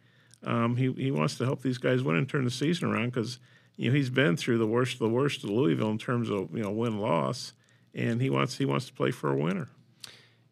um, 0.45 0.77
he 0.77 0.93
he 0.93 1.11
wants 1.11 1.37
to 1.39 1.45
help 1.45 1.63
these 1.63 1.79
guys 1.79 2.03
win 2.03 2.17
and 2.17 2.29
turn 2.29 2.45
the 2.45 2.51
season 2.51 2.91
around 2.91 3.07
because 3.07 3.39
you 3.77 3.91
know 3.91 3.97
he's 3.97 4.11
been 4.11 4.37
through 4.37 4.59
the 4.59 4.67
worst 4.67 4.95
of 4.95 4.99
the 5.01 5.09
worst 5.09 5.45
of 5.45 5.51
Louisville 5.51 5.91
in 5.91 5.99
terms 5.99 6.31
of 6.31 6.55
you 6.55 6.63
know 6.63 6.71
win 6.71 6.99
loss, 6.99 7.53
and 7.95 8.21
he 8.21 8.31
wants 8.31 8.59
he 8.59 8.65
wants 8.65 8.87
to 8.87 8.93
play 8.93 9.11
for 9.11 9.31
a 9.31 9.37
winner. 9.37 9.69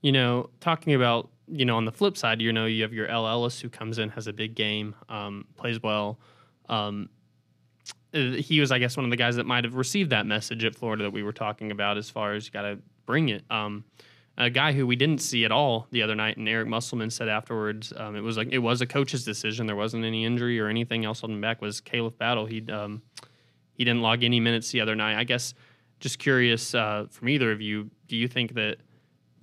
You 0.00 0.12
know, 0.12 0.50
talking 0.61 0.94
about 0.94 1.28
you 1.46 1.64
know 1.64 1.76
on 1.76 1.85
the 1.85 1.92
flip 1.92 2.16
side, 2.16 2.40
you 2.40 2.52
know 2.52 2.66
you 2.66 2.83
have 2.83 2.92
your 2.92 3.07
El 3.07 3.26
Ellis 3.26 3.61
who 3.61 3.68
comes 3.68 3.98
in 3.98 4.11
has 4.11 4.26
a 4.26 4.33
big 4.33 4.55
game, 4.55 4.94
um, 5.09 5.46
plays 5.57 5.83
well. 5.83 6.18
Um, 6.68 7.09
uh, 8.14 8.33
he 8.33 8.61
was, 8.61 8.70
I 8.70 8.78
guess, 8.78 8.96
one 8.96 9.05
of 9.05 9.11
the 9.11 9.16
guys 9.16 9.37
that 9.37 9.46
might 9.46 9.64
have 9.64 9.74
received 9.74 10.11
that 10.11 10.26
message 10.26 10.64
at 10.64 10.74
Florida 10.74 11.05
that 11.05 11.12
we 11.12 11.22
were 11.22 11.33
talking 11.33 11.70
about, 11.70 11.96
as 11.96 12.11
far 12.11 12.35
as 12.35 12.46
you 12.46 12.52
got 12.52 12.62
to 12.62 12.78
bring 13.07 13.31
it. 13.31 13.42
Um, 13.50 13.85
a 14.38 14.51
guy 14.51 14.73
who 14.73 14.87
we 14.87 14.97
didn't 14.97 15.21
see 15.21 15.45
at 15.45 15.53
all 15.53 15.87
the 15.90 16.03
other 16.03 16.14
night, 16.14 16.37
and 16.37 16.49
Eric 16.49 16.68
Musselman 16.68 17.11
said 17.11 17.29
afterwards 17.29 17.92
um, 17.97 18.16
it 18.16 18.21
was 18.21 18.37
like 18.37 18.49
it 18.51 18.59
was 18.59 18.81
a 18.81 18.87
coach's 18.87 19.25
decision. 19.25 19.66
There 19.66 19.77
wasn't 19.77 20.05
any 20.05 20.25
injury 20.25 20.59
or 20.59 20.68
anything 20.68 21.05
else 21.05 21.23
on 21.23 21.33
the 21.35 21.40
back. 21.40 21.61
Was 21.61 21.81
Khalif 21.81 22.16
Battle? 22.16 22.47
He 22.47 22.66
um, 22.71 23.03
he 23.75 23.85
didn't 23.85 24.03
log 24.03 24.25
any 24.25 24.40
minutes 24.40 24.71
the 24.71 24.81
other 24.81 24.95
night. 24.95 25.18
I 25.18 25.25
guess 25.25 25.55
just 26.01 26.18
curious 26.18 26.75
uh, 26.75 27.07
from 27.11 27.29
either 27.29 27.53
of 27.53 27.61
you, 27.61 27.90
do 28.09 28.16
you 28.16 28.27
think 28.27 28.55
that 28.55 28.79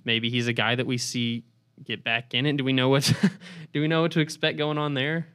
maybe 0.04 0.28
he's 0.28 0.46
a 0.46 0.52
guy 0.52 0.74
that 0.74 0.86
we 0.86 0.98
see 0.98 1.44
get 1.84 2.04
back 2.04 2.34
in 2.34 2.44
it? 2.46 2.56
Do 2.56 2.64
we 2.64 2.72
know 2.72 2.88
what 2.88 3.12
do 3.72 3.80
we 3.80 3.88
know 3.88 4.02
what 4.02 4.12
to 4.12 4.20
expect 4.20 4.58
going 4.58 4.78
on 4.78 4.94
there? 4.94 5.28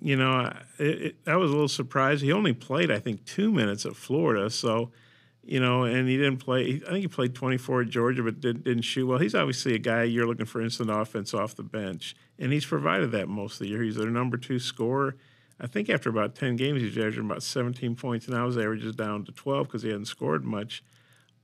You 0.00 0.16
know, 0.16 0.52
it, 0.78 1.02
it, 1.02 1.16
I 1.26 1.36
was 1.36 1.50
a 1.50 1.52
little 1.52 1.68
surprised. 1.68 2.22
He 2.22 2.32
only 2.32 2.52
played, 2.52 2.90
I 2.90 2.98
think, 2.98 3.24
two 3.24 3.52
minutes 3.52 3.86
at 3.86 3.94
Florida, 3.94 4.50
so 4.50 4.90
you 5.44 5.58
know, 5.58 5.84
and 5.84 6.08
he 6.08 6.16
didn't 6.16 6.38
play. 6.38 6.80
I 6.86 6.90
think 6.90 7.02
he 7.02 7.08
played 7.08 7.34
24 7.34 7.82
at 7.82 7.88
Georgia, 7.88 8.22
but 8.22 8.40
did, 8.40 8.64
not 8.64 8.84
shoot 8.84 9.06
well. 9.06 9.18
He's 9.18 9.34
obviously 9.34 9.74
a 9.74 9.78
guy 9.78 10.04
you're 10.04 10.26
looking 10.26 10.46
for 10.46 10.60
instant 10.60 10.90
offense 10.90 11.34
off 11.34 11.56
the 11.56 11.62
bench, 11.62 12.14
and 12.38 12.52
he's 12.52 12.64
provided 12.64 13.10
that 13.12 13.28
most 13.28 13.54
of 13.54 13.58
the 13.60 13.68
year. 13.68 13.82
He's 13.82 13.96
their 13.96 14.10
number 14.10 14.36
two 14.36 14.58
scorer. 14.58 15.16
I 15.60 15.66
think 15.66 15.90
after 15.90 16.10
about 16.10 16.34
10 16.34 16.56
games, 16.56 16.82
he's 16.82 16.96
averaging 16.96 17.24
about 17.24 17.42
17 17.42 17.94
points. 17.94 18.26
And 18.26 18.36
now 18.36 18.46
his 18.46 18.58
average 18.58 18.84
is 18.84 18.96
down 18.96 19.24
to 19.24 19.32
12 19.32 19.68
because 19.68 19.82
he 19.82 19.90
hadn't 19.90 20.06
scored 20.06 20.44
much. 20.44 20.82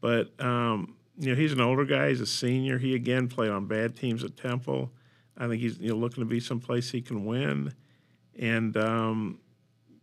But 0.01 0.33
um, 0.41 0.97
you 1.19 1.31
know, 1.31 1.35
he's 1.35 1.53
an 1.53 1.61
older 1.61 1.85
guy. 1.85 2.11
He's 2.11 2.21
a 2.21 2.27
senior. 2.27 2.79
He 2.79 2.95
again 2.95 3.29
played 3.29 3.51
on 3.51 3.67
bad 3.67 3.97
teams 3.97 4.23
at 4.23 4.37
Temple. 4.37 4.93
I 5.37 5.49
think 5.49 5.61
he's 5.61 5.79
you 5.79 5.91
know 5.91 5.97
looking 5.97 6.23
to 6.23 6.29
be 6.29 6.41
someplace 6.41 6.91
he 6.91 7.01
can 7.01 7.25
win, 7.25 7.75
and 8.39 8.77
um, 8.77 9.39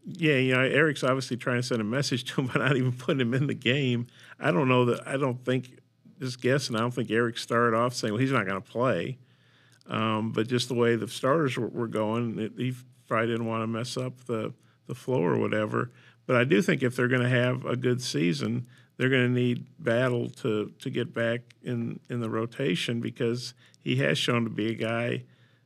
yeah, 0.06 0.36
you 0.36 0.54
know, 0.54 0.62
Eric's 0.62 1.04
obviously 1.04 1.38
trying 1.38 1.58
to 1.58 1.64
send 1.64 1.82
a 1.82 1.86
message 1.86 2.24
to 2.26 2.42
him 2.42 2.48
by 2.54 2.60
not 2.60 2.78
even 2.78 2.92
putting 2.92 3.22
him 3.22 3.34
in 3.34 3.48
the 3.48 3.56
game. 3.56 4.08
I 4.40 4.52
don't 4.52 4.68
know 4.68 4.86
that. 4.86 5.08
I 5.08 5.18
don't 5.18 5.44
think. 5.44 5.80
Just 6.18 6.40
guessing. 6.40 6.78
I 6.78 6.80
don't 6.80 6.94
think 6.94 7.12
Eric 7.12 7.38
started 7.38 7.76
off 7.76 7.94
saying, 7.94 8.14
"Well, 8.14 8.22
he's 8.22 8.32
not 8.32 8.46
going 8.46 8.62
to 8.62 8.72
play," 8.72 9.18
um, 9.90 10.32
but 10.32 10.48
just 10.48 10.70
the 10.70 10.74
way 10.74 10.96
the 10.96 11.10
starters 11.10 11.58
were, 11.58 11.68
were 11.68 11.88
going, 11.88 12.40
it, 12.40 12.54
he 12.56 12.74
probably 13.06 13.28
didn't 13.28 13.48
want 13.48 13.64
to 13.64 13.68
mess 13.68 13.98
up 13.98 14.24
the 14.26 14.54
the 14.88 14.96
flow 14.96 15.22
or 15.22 15.38
whatever. 15.38 15.92
But 16.26 16.38
I 16.38 16.46
do 16.46 16.62
think 16.62 16.84
if 16.84 16.96
they're 16.96 17.10
going 17.10 17.22
to 17.22 17.30
have 17.30 17.66
a 17.66 17.76
good 17.76 18.02
season, 18.02 18.66
they're 18.96 19.10
going 19.10 19.28
to 19.28 19.42
need 19.42 19.66
Battle 19.78 20.30
to 20.30 20.72
to 20.80 20.90
get 20.90 21.14
back 21.14 21.42
in 21.64 22.00
in 22.10 22.22
the 22.22 22.30
rotation 22.30 23.02
because 23.02 23.54
he 23.82 23.98
has 23.98 24.18
shown 24.18 24.46
to 24.46 24.50
be 24.50 24.72
a 24.72 24.76
guy, 24.76 25.24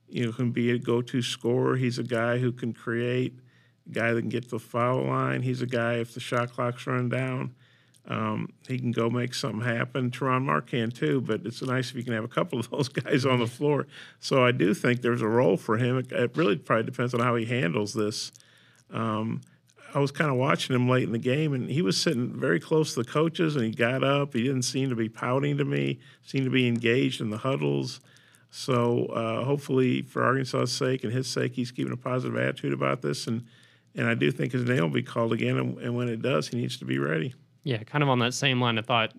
you 0.08 0.25
know, 0.25 0.32
who 0.32 0.43
can 0.43 0.52
be 0.52 0.71
a 0.71 0.80
go-to 0.80 1.21
scorer. 1.21 1.75
He's 1.75 1.99
a 1.99 2.04
guy 2.04 2.39
who 2.39 2.52
can 2.52 2.73
create 2.73 3.39
guy 3.91 4.13
that 4.13 4.21
can 4.21 4.30
get 4.30 4.43
to 4.43 4.49
the 4.49 4.60
foul 4.60 5.06
line. 5.06 5.41
He's 5.41 5.62
a 5.62 5.67
guy 5.67 5.95
if 5.95 6.13
the 6.13 6.19
shot 6.19 6.52
clock's 6.54 6.86
run 6.88 7.10
down, 7.10 7.56
um, 8.10 8.54
he 8.67 8.80
can 8.80 8.91
go 8.91 9.10
make 9.10 9.36
something 9.36 9.62
happen. 9.62 10.10
Tramon 10.10 10.43
Mark 10.43 10.67
can 10.67 10.89
too, 10.89 11.21
but 11.21 11.45
it's 11.45 11.62
nice 11.62 11.91
if 11.91 11.95
you 11.95 12.04
can 12.04 12.13
have 12.13 12.23
a 12.23 12.30
couple 12.30 12.60
of 12.60 12.69
those 12.71 12.89
guys 12.89 13.25
on 13.25 13.39
the 13.39 13.47
floor. 13.47 13.88
So 14.19 14.43
I 14.43 14.52
do 14.52 14.73
think 14.73 15.02
there's 15.02 15.21
a 15.21 15.28
role 15.28 15.58
for 15.58 15.78
him. 15.78 15.97
It, 15.97 16.12
it 16.12 16.36
really 16.36 16.58
probably 16.58 16.86
depends 16.86 17.13
on 17.13 17.19
how 17.19 17.36
he 17.36 17.45
handles 17.45 17.93
this. 17.93 18.32
Um, 18.91 19.41
I 19.93 19.99
was 19.99 20.12
kind 20.12 20.30
of 20.30 20.38
watching 20.38 20.75
him 20.75 20.88
late 20.88 21.04
in 21.04 21.12
the 21.12 21.17
game, 21.19 21.54
and 21.54 21.69
he 21.69 21.82
was 21.82 21.99
sitting 21.99 22.32
very 22.32 22.60
close 22.60 22.93
to 22.93 23.04
the 23.04 23.10
coaches, 23.10 23.56
and 23.56 23.65
he 23.65 23.71
got 23.71 24.04
up. 24.04 24.34
He 24.34 24.43
didn't 24.43 24.63
seem 24.63 24.89
to 24.89 24.95
be 24.95 25.10
pouting 25.10 25.58
to 25.58 25.65
me. 25.65 25.99
Seemed 26.23 26.45
to 26.45 26.52
be 26.52 26.67
engaged 26.67 27.21
in 27.21 27.30
the 27.30 27.39
huddles. 27.39 27.99
So 28.52 29.06
uh, 29.08 29.43
hopefully, 29.43 30.02
for 30.04 30.23
Arkansas's 30.23 30.71
sake 30.71 31.04
and 31.04 31.13
his 31.13 31.28
sake, 31.28 31.54
he's 31.54 31.71
keeping 31.71 31.93
a 31.93 31.97
positive 31.97 32.38
attitude 32.38 32.73
about 32.73 33.02
this, 33.02 33.28
and 33.28 33.45
and 33.95 34.08
I 34.08 34.13
do 34.13 34.32
think 34.32 34.52
his 34.52 34.63
name 34.63 34.82
will 34.82 34.89
be 34.89 35.04
called 35.04 35.34
again. 35.34 35.58
And, 35.58 35.78
and, 35.80 35.95
when 35.95 36.10
it 36.10 36.21
does, 36.21 36.47
he 36.47 36.58
needs 36.58 36.78
to 36.78 36.86
be 36.86 36.99
ready. 36.99 37.34
Yeah, 37.63 37.84
kind 37.84 38.04
of 38.04 38.10
on 38.10 38.19
that 38.19 38.34
same 38.34 38.62
line 38.62 38.78
of 38.78 38.86
thought. 38.86 39.13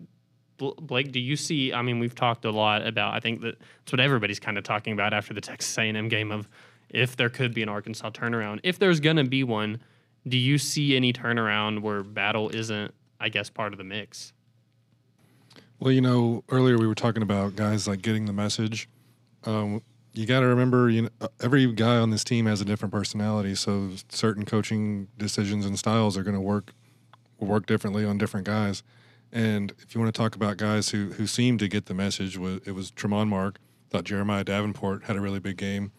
Blake, 0.58 1.10
do 1.12 1.20
you 1.20 1.36
see? 1.36 1.72
I 1.72 1.82
mean, 1.82 1.98
we've 1.98 2.14
talked 2.14 2.44
a 2.44 2.50
lot 2.50 2.86
about. 2.86 3.14
I 3.14 3.20
think 3.20 3.40
that 3.40 3.58
that's 3.58 3.92
what 3.92 4.00
everybody's 4.00 4.40
kind 4.40 4.58
of 4.58 4.64
talking 4.64 4.92
about 4.92 5.14
after 5.14 5.32
the 5.32 5.40
Texas 5.40 5.76
A&M 5.78 6.08
game 6.08 6.30
of 6.30 6.48
if 6.90 7.16
there 7.16 7.30
could 7.30 7.54
be 7.54 7.62
an 7.62 7.68
Arkansas 7.68 8.10
turnaround. 8.10 8.60
If 8.62 8.78
there's 8.78 9.00
going 9.00 9.16
to 9.16 9.24
be 9.24 9.42
one, 9.42 9.80
do 10.26 10.36
you 10.36 10.58
see 10.58 10.96
any 10.96 11.12
turnaround 11.12 11.80
where 11.80 12.02
battle 12.02 12.50
isn't, 12.50 12.92
I 13.18 13.30
guess, 13.30 13.48
part 13.48 13.72
of 13.72 13.78
the 13.78 13.84
mix? 13.84 14.32
Well, 15.78 15.92
you 15.92 16.02
know, 16.02 16.44
earlier 16.50 16.76
we 16.76 16.86
were 16.86 16.94
talking 16.94 17.22
about 17.22 17.56
guys 17.56 17.88
like 17.88 18.02
getting 18.02 18.26
the 18.26 18.34
message. 18.34 18.88
Um, 19.44 19.80
you 20.12 20.26
got 20.26 20.40
to 20.40 20.46
remember, 20.46 20.90
you 20.90 21.02
know, 21.02 21.08
uh, 21.20 21.28
every 21.40 21.72
guy 21.72 21.96
on 21.96 22.10
this 22.10 22.24
team 22.24 22.46
has 22.46 22.60
a 22.60 22.64
different 22.64 22.92
personality, 22.92 23.54
so 23.54 23.90
certain 24.08 24.44
coaching 24.44 25.08
decisions 25.16 25.64
and 25.64 25.78
styles 25.78 26.16
are 26.16 26.22
going 26.22 26.34
to 26.34 26.40
work 26.40 26.72
work 27.38 27.66
differently 27.66 28.04
on 28.04 28.18
different 28.18 28.46
guys. 28.46 28.82
And 29.32 29.72
if 29.78 29.94
you 29.94 30.00
want 30.00 30.12
to 30.14 30.18
talk 30.18 30.34
about 30.34 30.56
guys 30.56 30.90
who 30.90 31.10
who 31.12 31.26
seemed 31.26 31.60
to 31.60 31.68
get 31.68 31.86
the 31.86 31.94
message, 31.94 32.36
it 32.36 32.72
was 32.72 32.90
Tramon 32.90 33.28
Mark. 33.28 33.58
Thought 33.90 34.04
Jeremiah 34.04 34.44
Davenport 34.44 35.04
had 35.04 35.16
a 35.16 35.20
really 35.20 35.40
big 35.40 35.56
game. 35.56 35.92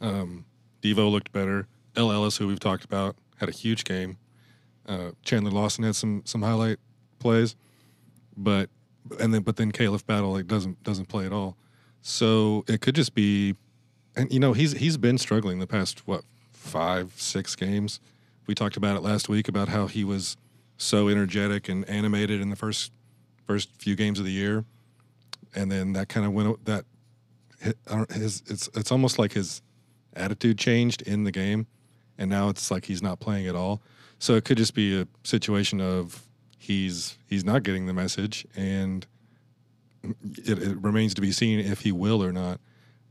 Um, 0.00 0.44
Devo 0.82 1.10
looked 1.10 1.32
better. 1.32 1.66
El 1.96 2.12
Ellis, 2.12 2.36
who 2.36 2.46
we've 2.46 2.60
talked 2.60 2.84
about, 2.84 3.16
had 3.36 3.48
a 3.48 3.52
huge 3.52 3.84
game. 3.84 4.18
Uh, 4.86 5.10
Chandler 5.24 5.50
Lawson 5.50 5.84
had 5.84 5.96
some 5.96 6.22
some 6.24 6.42
highlight 6.42 6.78
plays, 7.18 7.56
but 8.36 8.70
and 9.20 9.32
then 9.32 9.42
but 9.42 9.56
then 9.56 9.72
Khalif 9.72 10.06
Battle 10.06 10.32
like 10.32 10.46
doesn't 10.46 10.82
doesn't 10.82 11.06
play 11.06 11.26
at 11.26 11.32
all. 11.32 11.56
So 12.02 12.64
it 12.68 12.80
could 12.80 12.94
just 12.94 13.14
be, 13.14 13.54
and 14.16 14.32
you 14.32 14.40
know 14.40 14.52
he's 14.52 14.72
he's 14.72 14.96
been 14.96 15.18
struggling 15.18 15.58
the 15.58 15.66
past 15.66 16.06
what 16.06 16.22
five 16.52 17.12
six 17.16 17.54
games. 17.54 18.00
We 18.46 18.54
talked 18.54 18.76
about 18.76 18.96
it 18.96 19.02
last 19.02 19.28
week 19.28 19.48
about 19.48 19.68
how 19.68 19.86
he 19.86 20.04
was 20.04 20.36
so 20.76 21.08
energetic 21.08 21.68
and 21.68 21.88
animated 21.88 22.40
in 22.40 22.50
the 22.50 22.56
first 22.56 22.92
first 23.46 23.70
few 23.78 23.96
games 23.96 24.18
of 24.18 24.24
the 24.24 24.32
year, 24.32 24.64
and 25.54 25.70
then 25.70 25.92
that 25.94 26.08
kind 26.08 26.26
of 26.26 26.32
went 26.32 26.64
that 26.64 26.84
his 28.10 28.42
it's 28.46 28.68
it's 28.74 28.92
almost 28.92 29.18
like 29.18 29.32
his 29.32 29.62
attitude 30.14 30.58
changed 30.58 31.02
in 31.02 31.24
the 31.24 31.32
game, 31.32 31.66
and 32.16 32.30
now 32.30 32.48
it's 32.48 32.70
like 32.70 32.84
he's 32.84 33.02
not 33.02 33.20
playing 33.20 33.46
at 33.46 33.54
all. 33.54 33.80
So 34.18 34.34
it 34.34 34.44
could 34.44 34.58
just 34.58 34.74
be 34.74 35.00
a 35.00 35.06
situation 35.24 35.80
of 35.80 36.22
he's 36.58 37.16
he's 37.26 37.44
not 37.44 37.62
getting 37.62 37.86
the 37.86 37.92
message 37.92 38.46
and 38.56 39.06
it, 40.02 40.62
it, 40.62 40.82
remains 40.82 41.14
to 41.14 41.20
be 41.20 41.32
seen 41.32 41.60
if 41.60 41.80
he 41.80 41.92
will 41.92 42.22
or 42.22 42.32
not. 42.32 42.60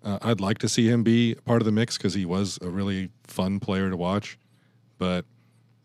Uh, 0.03 0.19
I'd 0.21 0.39
like 0.39 0.57
to 0.59 0.69
see 0.69 0.87
him 0.87 1.03
be 1.03 1.35
part 1.45 1.61
of 1.61 1.65
the 1.65 1.71
mix 1.71 1.97
because 1.97 2.13
he 2.13 2.25
was 2.25 2.59
a 2.61 2.69
really 2.69 3.09
fun 3.23 3.59
player 3.59 3.89
to 3.89 3.97
watch. 3.97 4.37
But 4.97 5.25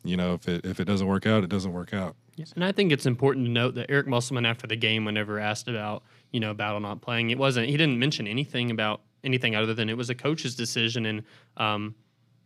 you 0.04 0.16
know, 0.16 0.34
if 0.34 0.48
it 0.48 0.64
if 0.64 0.80
it 0.80 0.84
doesn't 0.84 1.06
work 1.06 1.26
out, 1.26 1.44
it 1.44 1.50
doesn't 1.50 1.72
work 1.72 1.92
out. 1.92 2.16
Yes, 2.36 2.52
and 2.54 2.64
I 2.64 2.72
think 2.72 2.92
it's 2.92 3.06
important 3.06 3.46
to 3.46 3.50
note 3.50 3.74
that 3.74 3.90
Eric 3.90 4.06
Musselman, 4.06 4.46
after 4.46 4.66
the 4.66 4.76
game, 4.76 5.04
whenever 5.04 5.38
asked 5.38 5.68
about 5.68 6.02
you 6.30 6.40
know 6.40 6.54
Battle 6.54 6.80
not 6.80 7.00
playing, 7.00 7.30
it 7.30 7.38
wasn't 7.38 7.68
he 7.68 7.76
didn't 7.76 7.98
mention 7.98 8.26
anything 8.26 8.70
about 8.70 9.02
anything 9.24 9.54
other 9.54 9.74
than 9.74 9.88
it 9.88 9.96
was 9.96 10.10
a 10.10 10.14
coach's 10.14 10.54
decision, 10.54 11.06
and 11.06 11.22
um, 11.56 11.94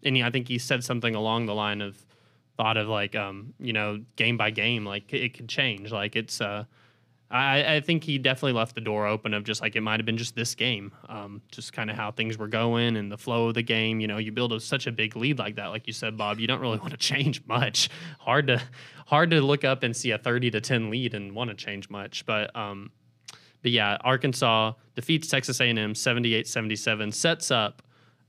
and 0.02 0.16
he, 0.16 0.22
I 0.22 0.30
think 0.30 0.48
he 0.48 0.58
said 0.58 0.82
something 0.84 1.14
along 1.14 1.46
the 1.46 1.54
line 1.54 1.80
of 1.80 2.04
thought 2.56 2.76
of 2.76 2.88
like 2.88 3.14
um, 3.14 3.54
you 3.58 3.72
know 3.72 4.02
game 4.16 4.36
by 4.36 4.50
game, 4.50 4.84
like 4.84 5.12
it 5.12 5.34
could 5.34 5.48
change, 5.48 5.92
like 5.92 6.16
it's 6.16 6.40
uh 6.40 6.64
I, 7.30 7.76
I, 7.76 7.80
think 7.80 8.04
he 8.04 8.18
definitely 8.18 8.52
left 8.52 8.76
the 8.76 8.80
door 8.80 9.06
open 9.06 9.34
of 9.34 9.42
just 9.42 9.60
like 9.60 9.74
it 9.74 9.80
might 9.80 9.98
have 9.98 10.06
been 10.06 10.16
just 10.16 10.36
this 10.36 10.54
game, 10.54 10.92
um, 11.08 11.42
just 11.50 11.72
kind 11.72 11.90
of 11.90 11.96
how 11.96 12.12
things 12.12 12.38
were 12.38 12.46
going 12.46 12.96
and 12.96 13.10
the 13.10 13.18
flow 13.18 13.48
of 13.48 13.54
the 13.54 13.62
game. 13.62 13.98
You 13.98 14.06
know, 14.06 14.18
you 14.18 14.30
build 14.30 14.52
a, 14.52 14.60
such 14.60 14.86
a 14.86 14.92
big 14.92 15.16
lead 15.16 15.38
like 15.38 15.56
that, 15.56 15.66
like 15.66 15.88
you 15.88 15.92
said, 15.92 16.16
Bob. 16.16 16.38
You 16.38 16.46
don't 16.46 16.60
really 16.60 16.78
want 16.84 16.92
to 16.92 16.96
change 16.96 17.44
much. 17.46 17.90
Hard 18.20 18.46
to 18.46 18.62
hard 19.06 19.30
to 19.30 19.40
look 19.40 19.64
up 19.64 19.82
and 19.82 19.96
see 19.96 20.12
a 20.12 20.18
thirty 20.18 20.50
to 20.52 20.60
ten 20.60 20.88
lead 20.88 21.14
and 21.14 21.34
want 21.34 21.50
to 21.50 21.56
change 21.56 21.90
much. 21.90 22.24
But 22.26 22.54
um, 22.54 22.92
but 23.62 23.72
yeah, 23.72 23.98
Arkansas 24.02 24.74
defeats 24.94 25.26
Texas 25.26 25.60
A&M 25.60 25.94
78-77, 25.94 27.12
sets 27.12 27.50
up 27.50 27.82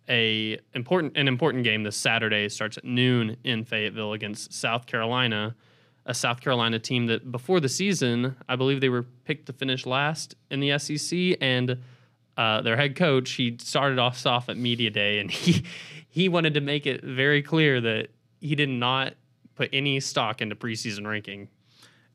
a 0.09 0.57
important 0.73 1.15
an 1.15 1.27
important 1.27 1.63
game 1.63 1.83
this 1.83 1.97
Saturday. 1.97 2.49
Starts 2.49 2.77
at 2.77 2.85
noon 2.85 3.37
in 3.43 3.63
Fayetteville 3.63 4.13
against 4.13 4.53
South 4.53 4.87
Carolina 4.87 5.55
a 6.07 6.13
South 6.13 6.39
Carolina 6.39 6.79
team 6.79 7.05
that 7.07 7.31
before 7.31 7.59
the 7.59 7.69
season, 7.69 8.35
I 8.47 8.55
believe 8.55 8.79
they 8.81 8.89
were 8.89 9.03
picked 9.03 9.45
to 9.47 9.53
finish 9.53 9.85
last 9.85 10.35
in 10.49 10.61
the 10.61 10.79
SEC, 10.79 11.37
and 11.41 11.77
uh, 12.37 12.61
their 12.61 12.77
head 12.77 12.95
coach 12.95 13.31
he 13.31 13.57
started 13.59 13.99
off 13.99 14.17
soft 14.17 14.49
at 14.49 14.57
media 14.57 14.89
day, 14.89 15.19
and 15.19 15.29
he 15.31 15.63
he 16.09 16.29
wanted 16.29 16.53
to 16.55 16.61
make 16.61 16.87
it 16.87 17.03
very 17.03 17.43
clear 17.43 17.79
that 17.81 18.07
he 18.39 18.55
did 18.55 18.69
not 18.69 19.13
put 19.55 19.69
any 19.73 19.99
stock 19.99 20.41
into 20.41 20.55
preseason 20.55 21.05
ranking. 21.05 21.49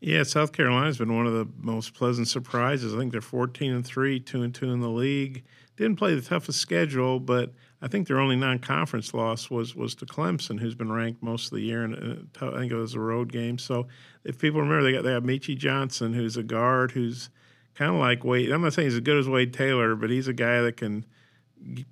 Yeah, 0.01 0.25
South 0.25 0.53
Carolina's 0.53 0.99
been 0.99 1.15
one 1.15 1.27
of 1.27 1.33
the 1.33 1.47
most 1.59 1.95
pleasant 1.95 2.27
surprises. 2.27 2.95
I 2.95 2.99
think 2.99 3.13
they're 3.13 3.21
14 3.21 3.73
and 3.73 3.87
3, 3.87 4.19
2 4.19 4.43
and 4.43 4.53
2 4.53 4.73
in 4.73 4.81
the 4.81 4.89
league. 4.89 5.45
Didn't 5.77 5.97
play 5.97 6.15
the 6.17 6.23
toughest 6.23 6.59
schedule, 6.59 7.21
but 7.21 7.53
I 7.83 7.89
think 7.89 8.07
their 8.07 8.21
only 8.21 8.37
non-conference 8.37 9.13
loss 9.13 9.51
was 9.51 9.75
was 9.75 9.97
to 9.97 10.07
Clemson, 10.07 10.61
who's 10.61 10.77
been 10.77 10.93
ranked 10.93 11.23
most 11.23 11.47
of 11.47 11.57
the 11.57 11.65
year, 11.65 11.83
and 11.83 12.29
I 12.41 12.51
think 12.53 12.71
it 12.71 12.77
was 12.77 12.95
a 12.95 13.01
road 13.01 13.33
game. 13.33 13.59
So 13.59 13.89
if 14.25 14.39
people 14.39 14.61
remember, 14.61 14.85
they 14.85 14.93
got 14.93 15.03
they 15.03 15.11
have 15.13 15.25
Meechie 15.25 15.59
Johnson, 15.59 16.15
who's 16.15 16.37
a 16.37 16.45
guard, 16.45 16.93
who's 16.93 17.29
kind 17.75 17.93
of 17.93 18.01
like 18.01 18.25
Wade. 18.25 18.53
I'm 18.53 18.63
not 18.63 18.73
saying 18.73 18.87
he's 18.87 18.95
as 18.95 19.01
good 19.01 19.19
as 19.19 19.29
Wade 19.29 19.53
Taylor, 19.53 19.97
but 19.97 20.11
he's 20.11 20.29
a 20.29 20.33
guy 20.33 20.61
that 20.61 20.77
can 20.77 21.05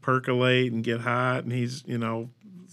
percolate 0.00 0.72
and 0.72 0.85
get 0.85 1.00
hot, 1.00 1.42
and 1.42 1.53
he's 1.53 1.83
you 1.87 1.98
know 1.98 2.31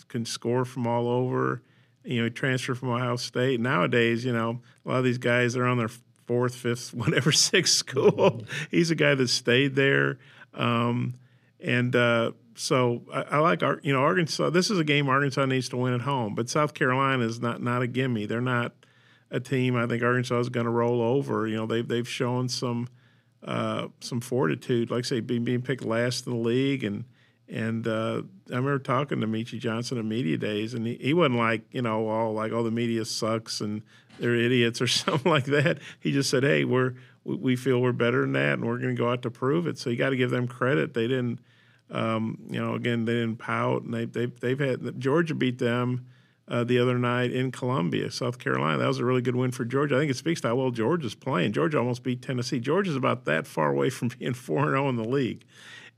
can 0.07 0.25
score 0.25 0.63
from 0.63 0.85
all 0.85 1.07
over. 1.07 1.63
You 2.03 2.19
know, 2.19 2.23
he 2.25 2.29
transferred 2.29 2.77
from 2.77 2.89
Ohio 2.89 3.15
State. 3.15 3.59
Nowadays, 3.59 4.23
you 4.23 4.31
know, 4.31 4.61
a 4.85 4.89
lot 4.89 4.97
of 4.99 5.03
these 5.03 5.17
guys 5.17 5.57
are 5.57 5.65
on 5.65 5.77
their 5.77 5.89
fourth, 6.27 6.55
fifth, 6.55 6.93
whatever, 6.93 7.31
sixth 7.31 7.75
school. 7.75 8.43
He's 8.69 8.91
a 8.91 8.95
guy 8.95 9.15
that 9.15 9.27
stayed 9.29 9.75
there. 9.75 10.19
Um, 10.53 11.15
and 11.59 11.95
uh, 11.95 12.31
so 12.57 13.03
I, 13.13 13.21
I 13.21 13.37
like 13.39 13.63
our, 13.63 13.79
you 13.83 13.93
know, 13.93 14.01
Arkansas. 14.01 14.49
This 14.49 14.69
is 14.69 14.79
a 14.79 14.83
game 14.83 15.07
Arkansas 15.09 15.45
needs 15.45 15.69
to 15.69 15.77
win 15.77 15.93
at 15.93 16.01
home, 16.01 16.35
but 16.35 16.49
South 16.49 16.73
Carolina 16.73 17.23
is 17.23 17.39
not 17.39 17.61
not 17.61 17.81
a 17.81 17.87
gimme. 17.87 18.25
They're 18.25 18.41
not 18.41 18.73
a 19.29 19.39
team 19.39 19.75
I 19.75 19.87
think 19.87 20.03
Arkansas 20.03 20.39
is 20.39 20.49
going 20.49 20.65
to 20.65 20.71
roll 20.71 21.01
over. 21.01 21.47
You 21.47 21.57
know, 21.57 21.65
they've 21.65 21.87
they've 21.87 22.07
shown 22.07 22.49
some 22.49 22.87
uh, 23.43 23.87
some 24.01 24.21
fortitude. 24.21 24.91
Like 24.91 25.05
I 25.05 25.07
say, 25.07 25.19
being 25.19 25.43
being 25.43 25.61
picked 25.61 25.85
last 25.85 26.27
in 26.27 26.33
the 26.33 26.39
league, 26.39 26.83
and 26.83 27.05
and 27.47 27.87
uh, 27.87 28.23
I 28.49 28.55
remember 28.55 28.79
talking 28.79 29.21
to 29.21 29.27
Meechie 29.27 29.59
Johnson 29.59 29.97
in 29.97 30.09
media 30.09 30.37
days, 30.37 30.73
and 30.73 30.85
he, 30.85 30.95
he 30.95 31.13
wasn't 31.13 31.35
like 31.35 31.63
you 31.71 31.81
know 31.81 32.07
all 32.07 32.33
like 32.33 32.51
all 32.51 32.59
oh, 32.59 32.63
the 32.63 32.71
media 32.71 33.05
sucks 33.05 33.61
and 33.61 33.81
they're 34.19 34.35
idiots 34.35 34.81
or 34.81 34.87
something 34.87 35.31
like 35.31 35.45
that. 35.45 35.79
He 35.99 36.11
just 36.11 36.29
said, 36.29 36.43
hey, 36.43 36.63
we're 36.63 36.93
we 37.23 37.55
feel 37.55 37.79
we're 37.81 37.91
better 37.91 38.21
than 38.21 38.33
that, 38.33 38.53
and 38.53 38.65
we're 38.65 38.77
going 38.77 38.95
to 38.95 39.01
go 39.01 39.11
out 39.11 39.21
to 39.23 39.31
prove 39.31 39.67
it. 39.67 39.77
So 39.77 39.89
you 39.89 39.97
got 39.97 40.11
to 40.11 40.17
give 40.17 40.29
them 40.29 40.47
credit. 40.47 40.93
They 40.93 41.07
didn't. 41.07 41.39
Um, 41.89 42.39
you 42.49 42.59
know, 42.59 42.73
again, 42.73 43.05
they 43.05 43.13
didn't 43.13 43.37
pout, 43.37 43.83
and 43.83 43.93
they, 43.93 44.05
they, 44.05 44.25
they've 44.25 44.59
had 44.59 44.99
Georgia 44.99 45.33
beat 45.33 45.57
them 45.57 46.05
uh, 46.49 46.63
the 46.63 46.79
other 46.79 46.97
night 46.97 47.31
in 47.31 47.51
Columbia, 47.51 48.09
South 48.11 48.39
Carolina. 48.39 48.77
That 48.77 48.87
was 48.87 48.99
a 48.99 49.05
really 49.05 49.21
good 49.21 49.35
win 49.35 49.51
for 49.51 49.65
Georgia. 49.65 49.95
I 49.95 49.99
think 49.99 50.11
it 50.11 50.17
speaks 50.17 50.41
to 50.41 50.49
how 50.49 50.55
well 50.55 50.71
Georgia's 50.71 51.15
playing. 51.15 51.53
Georgia 51.53 51.77
almost 51.77 52.03
beat 52.03 52.21
Tennessee. 52.21 52.59
Georgia's 52.59 52.95
about 52.95 53.25
that 53.25 53.47
far 53.47 53.71
away 53.71 53.89
from 53.89 54.07
being 54.19 54.33
4 54.33 54.65
0 54.65 54.89
in 54.89 54.95
the 54.95 55.07
league. 55.07 55.45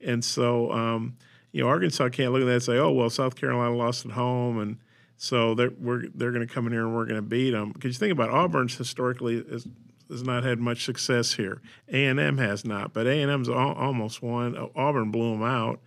And 0.02 0.24
so, 0.24 0.72
um, 0.72 1.18
you 1.52 1.62
know, 1.62 1.70
Arkansas 1.70 2.10
can't 2.10 2.32
look 2.32 2.42
at 2.42 2.46
that 2.46 2.54
and 2.54 2.64
say, 2.64 2.78
oh, 2.78 2.92
well, 2.92 3.10
South 3.10 3.36
Carolina 3.36 3.76
lost 3.76 4.06
at 4.06 4.12
home. 4.12 4.60
And 4.60 4.78
so 5.18 5.54
they're, 5.56 5.72
they're 5.80 6.32
going 6.32 6.48
to 6.48 6.52
come 6.52 6.66
in 6.68 6.74
here 6.74 6.86
and 6.86 6.96
we're 6.96 7.06
going 7.06 7.16
to 7.16 7.22
beat 7.22 7.52
them. 7.52 7.72
Because 7.74 7.96
you 7.96 8.00
think 8.00 8.14
about 8.14 8.30
Auburn's 8.30 8.78
historically 8.78 9.44
has, 9.52 9.68
has 10.10 10.24
not 10.24 10.44
had 10.44 10.60
much 10.60 10.86
success 10.86 11.34
here. 11.34 11.62
A&M 11.88 12.38
has 12.38 12.66
not. 12.66 12.94
But 12.94 13.08
A&M's 13.08 13.50
al- 13.50 13.74
almost 13.74 14.22
won. 14.22 14.70
Auburn 14.76 15.12
blew 15.12 15.32
them 15.32 15.44
out. 15.44 15.80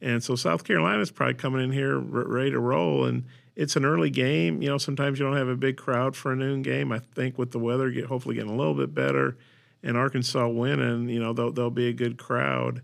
And 0.00 0.22
so 0.24 0.34
South 0.34 0.64
Carolina's 0.64 1.10
probably 1.10 1.34
coming 1.34 1.62
in 1.62 1.72
here 1.72 1.98
ready 1.98 2.50
to 2.50 2.60
roll. 2.60 3.04
And– 3.04 3.24
it's 3.60 3.76
an 3.76 3.84
early 3.84 4.08
game. 4.08 4.62
You 4.62 4.70
know, 4.70 4.78
sometimes 4.78 5.18
you 5.18 5.26
don't 5.26 5.36
have 5.36 5.48
a 5.48 5.54
big 5.54 5.76
crowd 5.76 6.16
for 6.16 6.32
a 6.32 6.36
noon 6.36 6.62
game. 6.62 6.90
I 6.92 7.00
think 7.14 7.36
with 7.36 7.50
the 7.50 7.58
weather 7.58 7.90
get 7.90 8.06
hopefully 8.06 8.34
getting 8.34 8.50
a 8.50 8.56
little 8.56 8.72
bit 8.72 8.94
better, 8.94 9.36
and 9.82 9.98
Arkansas 9.98 10.48
winning, 10.48 11.10
you 11.10 11.20
know, 11.20 11.34
they'll, 11.34 11.52
they'll 11.52 11.70
be 11.70 11.88
a 11.88 11.92
good 11.92 12.16
crowd. 12.16 12.80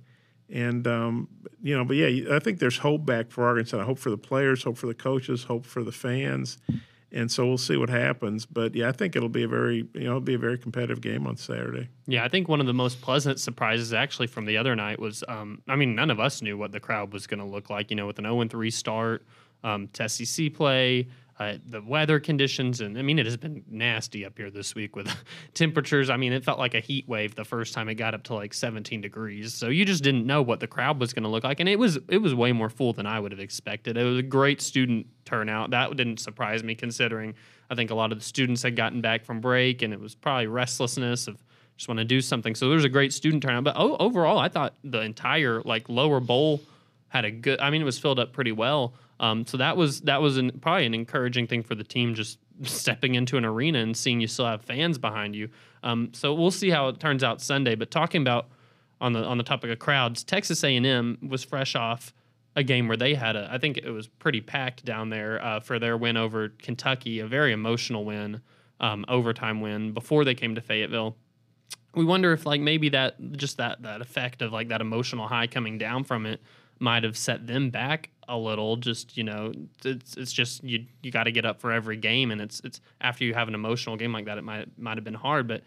And 0.50 0.86
um, 0.86 1.28
you 1.62 1.74
know, 1.74 1.84
but 1.84 1.96
yeah, 1.96 2.36
I 2.36 2.40
think 2.40 2.58
there's 2.58 2.78
hope 2.78 3.06
back 3.06 3.30
for 3.30 3.46
Arkansas. 3.46 3.80
I 3.80 3.84
hope 3.84 3.98
for 3.98 4.10
the 4.10 4.18
players, 4.18 4.64
hope 4.64 4.76
for 4.76 4.86
the 4.86 4.94
coaches, 4.94 5.44
hope 5.44 5.64
for 5.64 5.82
the 5.82 5.92
fans, 5.92 6.58
and 7.12 7.30
so 7.30 7.46
we'll 7.46 7.58
see 7.58 7.76
what 7.76 7.88
happens. 7.88 8.46
But 8.46 8.74
yeah, 8.74 8.88
I 8.88 8.92
think 8.92 9.16
it'll 9.16 9.28
be 9.28 9.44
a 9.44 9.48
very 9.48 9.88
you 9.94 10.04
know 10.04 10.10
it'll 10.10 10.20
be 10.20 10.34
a 10.34 10.38
very 10.38 10.58
competitive 10.58 11.00
game 11.00 11.26
on 11.26 11.36
Saturday. 11.36 11.88
Yeah, 12.06 12.24
I 12.24 12.28
think 12.28 12.48
one 12.48 12.60
of 12.60 12.66
the 12.66 12.74
most 12.74 13.00
pleasant 13.00 13.40
surprises 13.40 13.92
actually 13.92 14.26
from 14.26 14.46
the 14.46 14.56
other 14.56 14.74
night 14.74 14.98
was, 14.98 15.24
um, 15.28 15.62
I 15.68 15.76
mean, 15.76 15.94
none 15.94 16.10
of 16.10 16.20
us 16.20 16.42
knew 16.42 16.56
what 16.58 16.72
the 16.72 16.80
crowd 16.80 17.12
was 17.12 17.26
going 17.26 17.40
to 17.40 17.46
look 17.46 17.70
like. 17.70 17.90
You 17.90 17.96
know, 17.96 18.06
with 18.06 18.18
an 18.18 18.24
0 18.24 18.46
3 18.48 18.70
start 18.70 19.26
um, 19.64 19.88
to 19.94 20.08
SEC 20.08 20.52
play, 20.54 21.08
uh, 21.38 21.54
the 21.66 21.82
weather 21.82 22.18
conditions, 22.18 22.80
and 22.80 22.96
I 22.96 23.02
mean, 23.02 23.18
it 23.18 23.26
has 23.26 23.36
been 23.36 23.62
nasty 23.68 24.24
up 24.24 24.38
here 24.38 24.50
this 24.50 24.74
week 24.74 24.96
with 24.96 25.14
temperatures. 25.54 26.08
I 26.08 26.16
mean, 26.16 26.32
it 26.32 26.44
felt 26.44 26.58
like 26.58 26.74
a 26.74 26.80
heat 26.80 27.06
wave 27.06 27.34
the 27.34 27.44
first 27.44 27.74
time 27.74 27.90
it 27.90 27.96
got 27.96 28.14
up 28.14 28.22
to 28.24 28.34
like 28.34 28.54
17 28.54 29.02
degrees. 29.02 29.52
So 29.52 29.68
you 29.68 29.84
just 29.84 30.02
didn't 30.02 30.26
know 30.26 30.40
what 30.40 30.60
the 30.60 30.66
crowd 30.66 30.98
was 30.98 31.12
going 31.12 31.24
to 31.24 31.28
look 31.28 31.44
like, 31.44 31.60
and 31.60 31.68
it 31.68 31.78
was 31.78 31.98
it 32.08 32.18
was 32.18 32.34
way 32.34 32.52
more 32.52 32.70
full 32.70 32.94
than 32.94 33.06
I 33.06 33.20
would 33.20 33.32
have 33.32 33.40
expected. 33.40 33.98
It 33.98 34.04
was 34.04 34.18
a 34.18 34.22
great 34.22 34.62
student 34.62 35.06
turnout. 35.26 35.70
That 35.70 35.94
didn't 35.96 36.20
surprise 36.20 36.64
me, 36.64 36.74
considering 36.74 37.34
I 37.68 37.74
think 37.74 37.90
a 37.90 37.94
lot 37.94 38.12
of 38.12 38.18
the 38.18 38.24
students 38.24 38.62
had 38.62 38.74
gotten 38.74 39.02
back 39.02 39.24
from 39.24 39.40
break, 39.40 39.82
and 39.82 39.92
it 39.92 40.00
was 40.00 40.14
probably 40.14 40.46
restlessness 40.46 41.28
of 41.28 41.42
just 41.76 41.88
want 41.88 41.98
to 41.98 42.04
do 42.04 42.22
something. 42.22 42.54
So 42.54 42.68
there 42.68 42.76
was 42.76 42.84
a 42.84 42.88
great 42.88 43.12
student 43.12 43.42
turnout. 43.42 43.64
But 43.64 43.76
overall, 43.76 44.38
I 44.38 44.48
thought 44.48 44.74
the 44.82 45.00
entire 45.00 45.60
like 45.62 45.88
lower 45.90 46.20
bowl 46.20 46.62
had 47.08 47.24
a 47.24 47.30
good. 47.30 47.60
I 47.60 47.70
mean, 47.70 47.82
it 47.82 47.84
was 47.84 47.98
filled 47.98 48.18
up 48.18 48.32
pretty 48.32 48.52
well. 48.52 48.94
Um, 49.18 49.46
so 49.46 49.56
that 49.56 49.76
was 49.76 50.02
that 50.02 50.20
was 50.20 50.36
an, 50.36 50.58
probably 50.60 50.86
an 50.86 50.94
encouraging 50.94 51.46
thing 51.46 51.62
for 51.62 51.74
the 51.74 51.84
team, 51.84 52.14
just 52.14 52.38
stepping 52.62 53.14
into 53.14 53.36
an 53.36 53.44
arena 53.44 53.78
and 53.78 53.96
seeing 53.96 54.20
you 54.20 54.26
still 54.26 54.46
have 54.46 54.62
fans 54.62 54.98
behind 54.98 55.34
you. 55.34 55.48
Um, 55.82 56.10
so 56.12 56.34
we'll 56.34 56.50
see 56.50 56.70
how 56.70 56.88
it 56.88 57.00
turns 57.00 57.22
out 57.22 57.40
Sunday. 57.40 57.74
But 57.74 57.90
talking 57.90 58.22
about 58.22 58.48
on 59.00 59.12
the 59.12 59.24
on 59.24 59.38
the 59.38 59.44
topic 59.44 59.70
of 59.70 59.78
crowds, 59.78 60.24
Texas 60.24 60.62
A&M 60.64 61.18
was 61.28 61.44
fresh 61.44 61.74
off 61.74 62.12
a 62.54 62.62
game 62.62 62.88
where 62.88 62.96
they 62.96 63.14
had 63.14 63.36
a 63.36 63.48
I 63.50 63.58
think 63.58 63.78
it 63.78 63.90
was 63.90 64.06
pretty 64.06 64.40
packed 64.40 64.84
down 64.84 65.10
there 65.10 65.42
uh, 65.42 65.60
for 65.60 65.78
their 65.78 65.96
win 65.96 66.16
over 66.16 66.50
Kentucky, 66.50 67.20
a 67.20 67.26
very 67.26 67.52
emotional 67.52 68.04
win, 68.04 68.40
um, 68.80 69.04
overtime 69.08 69.60
win 69.60 69.92
before 69.92 70.24
they 70.24 70.34
came 70.34 70.54
to 70.54 70.60
Fayetteville. 70.60 71.16
We 71.94 72.04
wonder 72.04 72.32
if 72.32 72.44
like 72.44 72.60
maybe 72.60 72.90
that 72.90 73.32
just 73.32 73.56
that 73.56 73.82
that 73.82 74.00
effect 74.00 74.42
of 74.42 74.52
like 74.52 74.68
that 74.68 74.80
emotional 74.80 75.28
high 75.28 75.46
coming 75.46 75.78
down 75.78 76.04
from 76.04 76.26
it 76.26 76.40
might 76.78 77.04
have 77.04 77.16
set 77.16 77.46
them 77.46 77.70
back 77.70 78.10
a 78.28 78.36
little. 78.36 78.76
Just 78.76 79.16
you 79.16 79.24
know, 79.24 79.52
it's 79.84 80.16
it's 80.16 80.32
just 80.32 80.64
you 80.64 80.86
you 81.02 81.10
got 81.10 81.24
to 81.24 81.32
get 81.32 81.44
up 81.44 81.60
for 81.60 81.72
every 81.72 81.96
game, 81.96 82.30
and 82.30 82.40
it's 82.40 82.60
it's 82.64 82.80
after 83.00 83.24
you 83.24 83.34
have 83.34 83.48
an 83.48 83.54
emotional 83.54 83.96
game 83.96 84.12
like 84.12 84.26
that, 84.26 84.38
it 84.38 84.44
might 84.44 84.78
might 84.78 84.96
have 84.96 85.04
been 85.04 85.14
hard, 85.14 85.46
but 85.46 85.62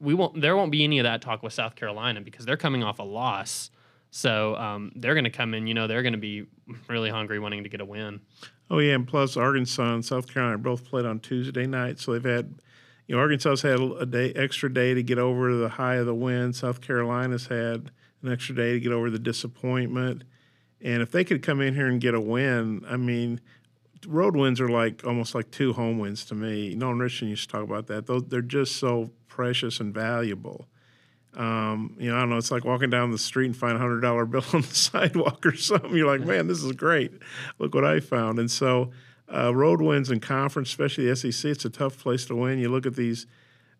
we 0.00 0.14
won't. 0.14 0.40
There 0.40 0.56
won't 0.56 0.72
be 0.72 0.84
any 0.84 0.98
of 0.98 1.04
that 1.04 1.22
talk 1.22 1.42
with 1.42 1.52
South 1.52 1.76
Carolina 1.76 2.20
because 2.20 2.44
they're 2.44 2.56
coming 2.56 2.82
off 2.82 2.98
a 2.98 3.04
loss. 3.04 3.70
So 4.10 4.56
um, 4.56 4.92
they're 4.96 5.14
going 5.14 5.24
to 5.24 5.30
come 5.30 5.54
in. 5.54 5.66
You 5.66 5.74
know, 5.74 5.86
they're 5.86 6.02
going 6.02 6.14
to 6.14 6.18
be 6.18 6.46
really 6.88 7.10
hungry, 7.10 7.38
wanting 7.38 7.62
to 7.62 7.68
get 7.68 7.80
a 7.80 7.84
win. 7.84 8.20
Oh 8.70 8.78
yeah, 8.78 8.94
and 8.94 9.06
plus 9.06 9.36
Arkansas 9.36 9.94
and 9.94 10.04
South 10.04 10.32
Carolina 10.32 10.58
both 10.58 10.84
played 10.84 11.04
on 11.04 11.20
Tuesday 11.20 11.66
night, 11.66 11.98
so 11.98 12.12
they've 12.12 12.24
had. 12.24 12.60
You 13.06 13.16
know, 13.16 13.22
Arkansas's 13.22 13.62
had 13.62 13.80
a 13.80 14.06
day 14.06 14.32
extra 14.34 14.72
day 14.72 14.94
to 14.94 15.02
get 15.02 15.18
over 15.18 15.52
the 15.56 15.68
high 15.68 15.96
of 15.96 16.06
the 16.06 16.14
win. 16.14 16.52
South 16.52 16.80
Carolina's 16.80 17.48
had 17.48 17.90
an 18.22 18.32
extra 18.32 18.54
day 18.54 18.74
to 18.74 18.78
get 18.78 18.92
over 18.92 19.10
the 19.10 19.18
disappointment. 19.18 20.22
And 20.82 21.02
if 21.02 21.10
they 21.10 21.24
could 21.24 21.42
come 21.42 21.60
in 21.60 21.74
here 21.74 21.86
and 21.86 22.00
get 22.00 22.14
a 22.14 22.20
win, 22.20 22.84
I 22.88 22.96
mean, 22.96 23.40
road 24.06 24.36
wins 24.36 24.60
are 24.60 24.68
like 24.68 25.04
almost 25.04 25.34
like 25.34 25.50
two 25.50 25.72
home 25.72 25.98
wins 25.98 26.24
to 26.26 26.34
me. 26.34 26.74
Nolan 26.74 26.98
Richardson 26.98 27.28
used 27.28 27.50
to 27.50 27.56
talk 27.56 27.64
about 27.64 27.86
that. 27.88 28.26
They're 28.28 28.40
just 28.40 28.76
so 28.76 29.10
precious 29.28 29.80
and 29.80 29.92
valuable. 29.92 30.66
Um, 31.34 31.96
you 31.98 32.10
know, 32.10 32.16
I 32.16 32.20
don't 32.20 32.30
know. 32.30 32.38
It's 32.38 32.50
like 32.50 32.64
walking 32.64 32.90
down 32.90 33.12
the 33.12 33.18
street 33.18 33.46
and 33.46 33.56
find 33.56 33.76
a 33.76 33.78
hundred 33.78 34.00
dollar 34.00 34.26
bill 34.26 34.44
on 34.52 34.62
the 34.62 34.66
sidewalk 34.74 35.46
or 35.46 35.54
something. 35.54 35.94
You're 35.94 36.06
like, 36.06 36.26
man, 36.26 36.46
this 36.46 36.62
is 36.62 36.72
great. 36.72 37.12
Look 37.58 37.74
what 37.74 37.84
I 37.84 38.00
found. 38.00 38.38
And 38.38 38.50
so, 38.50 38.90
uh, 39.32 39.54
road 39.54 39.80
wins 39.80 40.10
in 40.10 40.18
conference, 40.18 40.70
especially 40.70 41.06
the 41.06 41.14
SEC, 41.14 41.52
it's 41.52 41.64
a 41.64 41.70
tough 41.70 41.98
place 41.98 42.24
to 42.26 42.34
win. 42.34 42.58
You 42.58 42.68
look 42.68 42.84
at 42.84 42.96
these, 42.96 43.26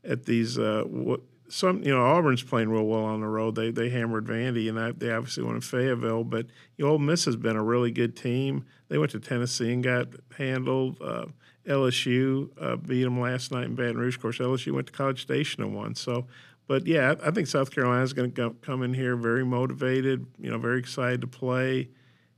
at 0.04 0.26
these 0.26 0.58
uh, 0.58 0.84
what 0.86 1.22
some 1.50 1.82
you 1.82 1.90
know 1.90 2.04
Auburn's 2.04 2.42
playing 2.42 2.70
real 2.70 2.86
well 2.86 3.04
on 3.04 3.20
the 3.20 3.26
road. 3.26 3.54
They 3.54 3.70
they 3.70 3.90
hammered 3.90 4.26
Vandy, 4.26 4.68
and 4.68 4.98
they 4.98 5.10
obviously 5.10 5.42
won 5.42 5.56
in 5.56 5.60
Fayetteville. 5.60 6.24
But 6.24 6.46
you 6.76 6.84
know, 6.84 6.92
Ole 6.92 6.98
Miss 6.98 7.24
has 7.24 7.36
been 7.36 7.56
a 7.56 7.62
really 7.62 7.90
good 7.90 8.16
team. 8.16 8.64
They 8.88 8.98
went 8.98 9.12
to 9.12 9.20
Tennessee 9.20 9.72
and 9.72 9.82
got 9.82 10.08
handled. 10.36 11.00
Uh, 11.00 11.26
LSU 11.66 12.48
uh, 12.60 12.76
beat 12.76 13.02
them 13.02 13.20
last 13.20 13.52
night 13.52 13.66
in 13.66 13.74
Baton 13.74 13.98
Rouge. 13.98 14.16
Of 14.16 14.22
course, 14.22 14.38
LSU 14.38 14.72
went 14.72 14.86
to 14.86 14.92
College 14.92 15.22
Station 15.22 15.62
and 15.62 15.74
won. 15.74 15.94
So, 15.94 16.26
but 16.66 16.86
yeah, 16.86 17.14
I, 17.22 17.30
think 17.30 17.48
South 17.48 17.70
Carolina 17.70 18.02
is 18.02 18.12
going 18.12 18.32
to 18.32 18.56
come 18.62 18.82
in 18.82 18.94
here 18.94 19.14
very 19.14 19.44
motivated. 19.44 20.26
You 20.38 20.50
know, 20.50 20.58
very 20.58 20.78
excited 20.78 21.20
to 21.20 21.26
play, 21.26 21.90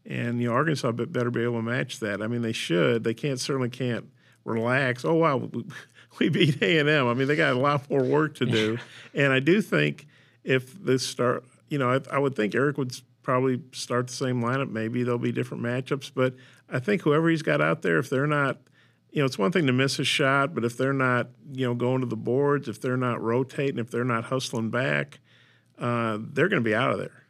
and 0.05 0.41
you 0.41 0.49
know 0.49 0.55
Arkansas 0.55 0.93
better 0.93 1.31
be 1.31 1.43
able 1.43 1.59
to 1.59 1.63
match 1.63 2.01
that. 2.01 2.21
I 2.21 2.27
mean, 2.27 2.43
they 2.43 2.53
should. 2.53 3.05
They 3.05 3.15
can't 3.15 3.39
certainly 3.39 3.71
can't 3.71 4.07
relax. 4.45 5.05
Oh 5.05 5.15
wow, 5.15 5.51
we 6.19 6.29
beat 6.29 6.63
A 6.63 6.79
and 6.79 6.89
M. 6.89 7.07
I 7.07 7.15
mean, 7.15 7.29
they 7.29 7.37
got 7.37 7.55
a 7.55 7.59
lot 7.59 7.89
more 7.91 8.03
work 8.03 8.35
to 8.37 8.47
do, 8.47 8.79
and 9.15 9.33
I 9.33 9.41
do 9.41 9.63
think 9.63 10.07
if 10.45 10.73
this 10.83 11.07
start, 11.07 11.45
you 11.69 11.79
know, 11.79 11.91
I, 11.91 12.17
I, 12.17 12.19
would 12.19 12.35
think 12.35 12.55
Eric 12.55 12.77
would 12.79 12.95
probably 13.23 13.63
start 13.73 14.09
the 14.09 14.13
same 14.13 14.43
lineup. 14.43 14.71
Maybe 14.71 15.03
there'll 15.03 15.19
be 15.19 15.33
different 15.33 15.63
matchups, 15.63 16.11
but 16.15 16.35
I 16.69 16.81
think 16.81 17.03
whoever 17.03 17.29
he's 17.29 17.43
got 17.43 17.61
out 17.61 17.83
there, 17.83 17.99
if 17.99 18.11
they're 18.11 18.27
not, 18.27 18.59
you 19.11 19.21
know, 19.21 19.27
it's 19.27 19.39
one 19.39 19.53
thing 19.53 19.67
to 19.67 19.73
miss 19.73 19.99
a 19.99 20.05
shot, 20.05 20.55
but 20.55 20.65
if 20.65 20.77
they're 20.77 20.93
not, 20.93 21.29
you 21.53 21.67
know, 21.67 21.75
going 21.75 22.01
to 22.01 22.07
the 22.07 22.17
boards, 22.17 22.69
if 22.69 22.81
they're 22.81 22.97
not 22.97 23.21
rotating, 23.23 23.79
if 23.79 23.91
they're 23.91 24.05
not 24.05 24.25
hustling 24.25 24.71
back, 24.71 25.21
uh, 25.79 26.19
they're 26.21 26.49
going 26.49 26.63
to 26.63 26.69
be 26.69 26.75
out 26.75 26.91
of 26.91 26.99
there. 26.99 27.25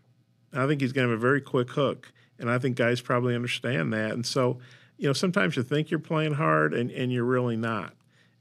I 0.55 0.67
think 0.67 0.81
he's 0.81 0.93
going 0.93 1.07
to 1.07 1.11
have 1.11 1.19
a 1.19 1.21
very 1.21 1.41
quick 1.41 1.71
hook, 1.71 2.13
and 2.39 2.51
I 2.51 2.59
think 2.59 2.77
guys 2.77 3.01
probably 3.01 3.35
understand 3.35 3.93
that, 3.93 4.13
and 4.13 4.27
so. 4.27 4.59
You 4.99 5.09
know, 5.09 5.15
sometimes 5.15 5.57
you 5.57 5.65
think 5.65 5.91
you're 5.91 5.99
playing 5.99 6.35
hard 6.35 6.73
and, 6.73 6.89
and 6.93 7.11
you're 7.11 7.25
really 7.25 7.57
not. 7.57 7.93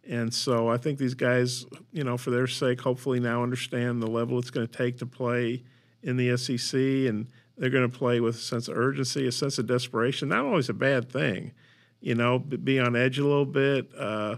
And 0.07 0.33
so 0.33 0.67
I 0.67 0.77
think 0.77 0.97
these 0.97 1.13
guys, 1.13 1.65
you 1.91 2.03
know, 2.03 2.17
for 2.17 2.31
their 2.31 2.47
sake, 2.47 2.81
hopefully 2.81 3.19
now 3.19 3.43
understand 3.43 4.01
the 4.01 4.07
level 4.07 4.39
it's 4.39 4.49
going 4.49 4.67
to 4.67 4.77
take 4.77 4.97
to 4.97 5.05
play 5.05 5.63
in 6.01 6.17
the 6.17 6.35
SEC, 6.37 6.79
and 6.79 7.27
they're 7.57 7.69
going 7.69 7.89
to 7.89 7.97
play 7.97 8.19
with 8.19 8.35
a 8.35 8.39
sense 8.39 8.67
of 8.67 8.77
urgency, 8.77 9.27
a 9.27 9.31
sense 9.31 9.59
of 9.59 9.67
desperation. 9.67 10.29
Not 10.29 10.45
always 10.45 10.69
a 10.69 10.73
bad 10.73 11.11
thing, 11.11 11.51
you 11.99 12.15
know, 12.15 12.39
be 12.39 12.79
on 12.79 12.95
edge 12.95 13.19
a 13.19 13.23
little 13.23 13.45
bit. 13.45 13.91
Uh, 13.97 14.37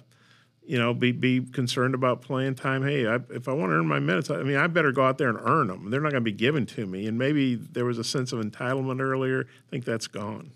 you 0.65 0.79
know, 0.79 0.93
be 0.93 1.11
be 1.11 1.41
concerned 1.41 1.93
about 1.93 2.21
playing 2.21 2.55
time. 2.55 2.83
Hey, 2.83 3.05
I, 3.05 3.15
if 3.29 3.47
I 3.47 3.53
want 3.53 3.71
to 3.71 3.75
earn 3.75 3.87
my 3.87 3.99
minutes, 3.99 4.29
I 4.29 4.43
mean, 4.43 4.55
I 4.55 4.67
better 4.67 4.91
go 4.91 5.03
out 5.03 5.17
there 5.17 5.29
and 5.29 5.37
earn 5.41 5.67
them. 5.67 5.89
They're 5.89 6.01
not 6.01 6.11
going 6.11 6.23
to 6.23 6.31
be 6.31 6.31
given 6.31 6.65
to 6.67 6.85
me. 6.85 7.07
And 7.07 7.17
maybe 7.17 7.55
there 7.55 7.85
was 7.85 7.97
a 7.97 8.03
sense 8.03 8.31
of 8.31 8.39
entitlement 8.39 9.01
earlier. 9.01 9.41
I 9.41 9.69
think 9.69 9.85
that's 9.85 10.07
gone. 10.07 10.51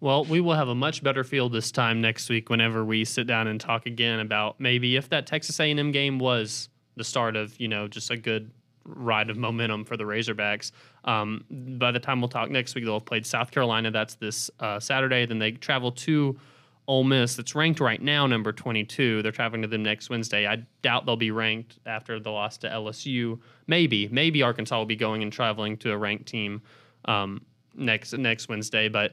Well, 0.00 0.24
we 0.24 0.40
will 0.40 0.54
have 0.54 0.68
a 0.68 0.74
much 0.74 1.02
better 1.02 1.24
feel 1.24 1.48
this 1.48 1.70
time 1.70 2.00
next 2.00 2.28
week 2.30 2.48
whenever 2.48 2.84
we 2.84 3.04
sit 3.04 3.26
down 3.26 3.46
and 3.46 3.60
talk 3.60 3.84
again 3.84 4.20
about 4.20 4.58
maybe 4.58 4.96
if 4.96 5.10
that 5.10 5.26
Texas 5.26 5.60
A&M 5.60 5.92
game 5.92 6.18
was 6.18 6.70
the 6.96 7.04
start 7.04 7.36
of 7.36 7.58
you 7.60 7.68
know 7.68 7.86
just 7.86 8.10
a 8.10 8.16
good 8.16 8.50
ride 8.84 9.28
of 9.28 9.36
momentum 9.36 9.84
for 9.84 9.96
the 9.96 10.04
Razorbacks. 10.04 10.72
Um, 11.04 11.44
by 11.78 11.92
the 11.92 12.00
time 12.00 12.20
we'll 12.20 12.28
talk 12.28 12.50
next 12.50 12.74
week, 12.74 12.84
they'll 12.84 12.94
have 12.94 13.04
played 13.04 13.26
South 13.26 13.50
Carolina. 13.50 13.90
That's 13.90 14.14
this 14.14 14.50
uh, 14.58 14.80
Saturday. 14.80 15.26
Then 15.26 15.38
they 15.38 15.52
travel 15.52 15.92
to 15.92 16.38
Ole 16.90 17.04
Miss, 17.04 17.36
that's 17.36 17.54
ranked 17.54 17.78
right 17.78 18.02
now 18.02 18.26
number 18.26 18.52
22. 18.52 19.22
They're 19.22 19.30
traveling 19.30 19.62
to 19.62 19.68
them 19.68 19.84
next 19.84 20.10
Wednesday. 20.10 20.46
I 20.46 20.64
doubt 20.82 21.06
they'll 21.06 21.14
be 21.14 21.30
ranked 21.30 21.78
after 21.86 22.18
the 22.18 22.30
loss 22.30 22.58
to 22.58 22.68
LSU. 22.68 23.38
Maybe, 23.68 24.08
maybe 24.08 24.42
Arkansas 24.42 24.76
will 24.76 24.86
be 24.86 24.96
going 24.96 25.22
and 25.22 25.32
traveling 25.32 25.76
to 25.78 25.92
a 25.92 25.96
ranked 25.96 26.26
team 26.26 26.62
um, 27.04 27.42
next 27.76 28.12
next 28.14 28.48
Wednesday. 28.48 28.88
But 28.88 29.12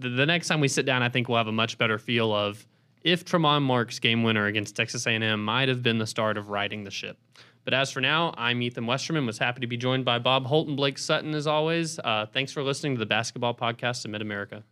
the, 0.00 0.26
next 0.26 0.48
time 0.48 0.60
we 0.60 0.68
sit 0.68 0.86
down, 0.86 1.02
I 1.02 1.08
think 1.08 1.28
we'll 1.28 1.38
have 1.38 1.48
a 1.48 1.52
much 1.52 1.78
better 1.78 1.98
feel 1.98 2.34
of 2.34 2.66
if 3.02 3.24
Tramon 3.24 3.62
Mark's 3.62 3.98
game 3.98 4.22
winner 4.22 4.46
against 4.46 4.76
Texas 4.76 5.06
A&M 5.06 5.44
might 5.44 5.68
have 5.68 5.82
been 5.82 5.98
the 5.98 6.06
start 6.06 6.36
of 6.36 6.48
riding 6.48 6.84
the 6.84 6.90
ship. 6.90 7.18
But 7.64 7.74
as 7.74 7.90
for 7.90 8.00
now, 8.00 8.32
I'm 8.36 8.62
Ethan 8.62 8.86
Westerman. 8.86 9.26
Was 9.26 9.38
happy 9.38 9.60
to 9.60 9.66
be 9.66 9.76
joined 9.76 10.04
by 10.04 10.18
Bob 10.18 10.46
Holt 10.46 10.68
and 10.68 10.76
Blake 10.76 10.98
Sutton 10.98 11.34
as 11.34 11.46
always. 11.46 11.98
Uh, 11.98 12.26
thanks 12.32 12.50
for 12.50 12.62
listening 12.62 12.94
to 12.94 12.98
the 12.98 13.06
Basketball 13.06 13.54
Podcast 13.54 14.04
of 14.04 14.10
Mid 14.10 14.22
America. 14.22 14.64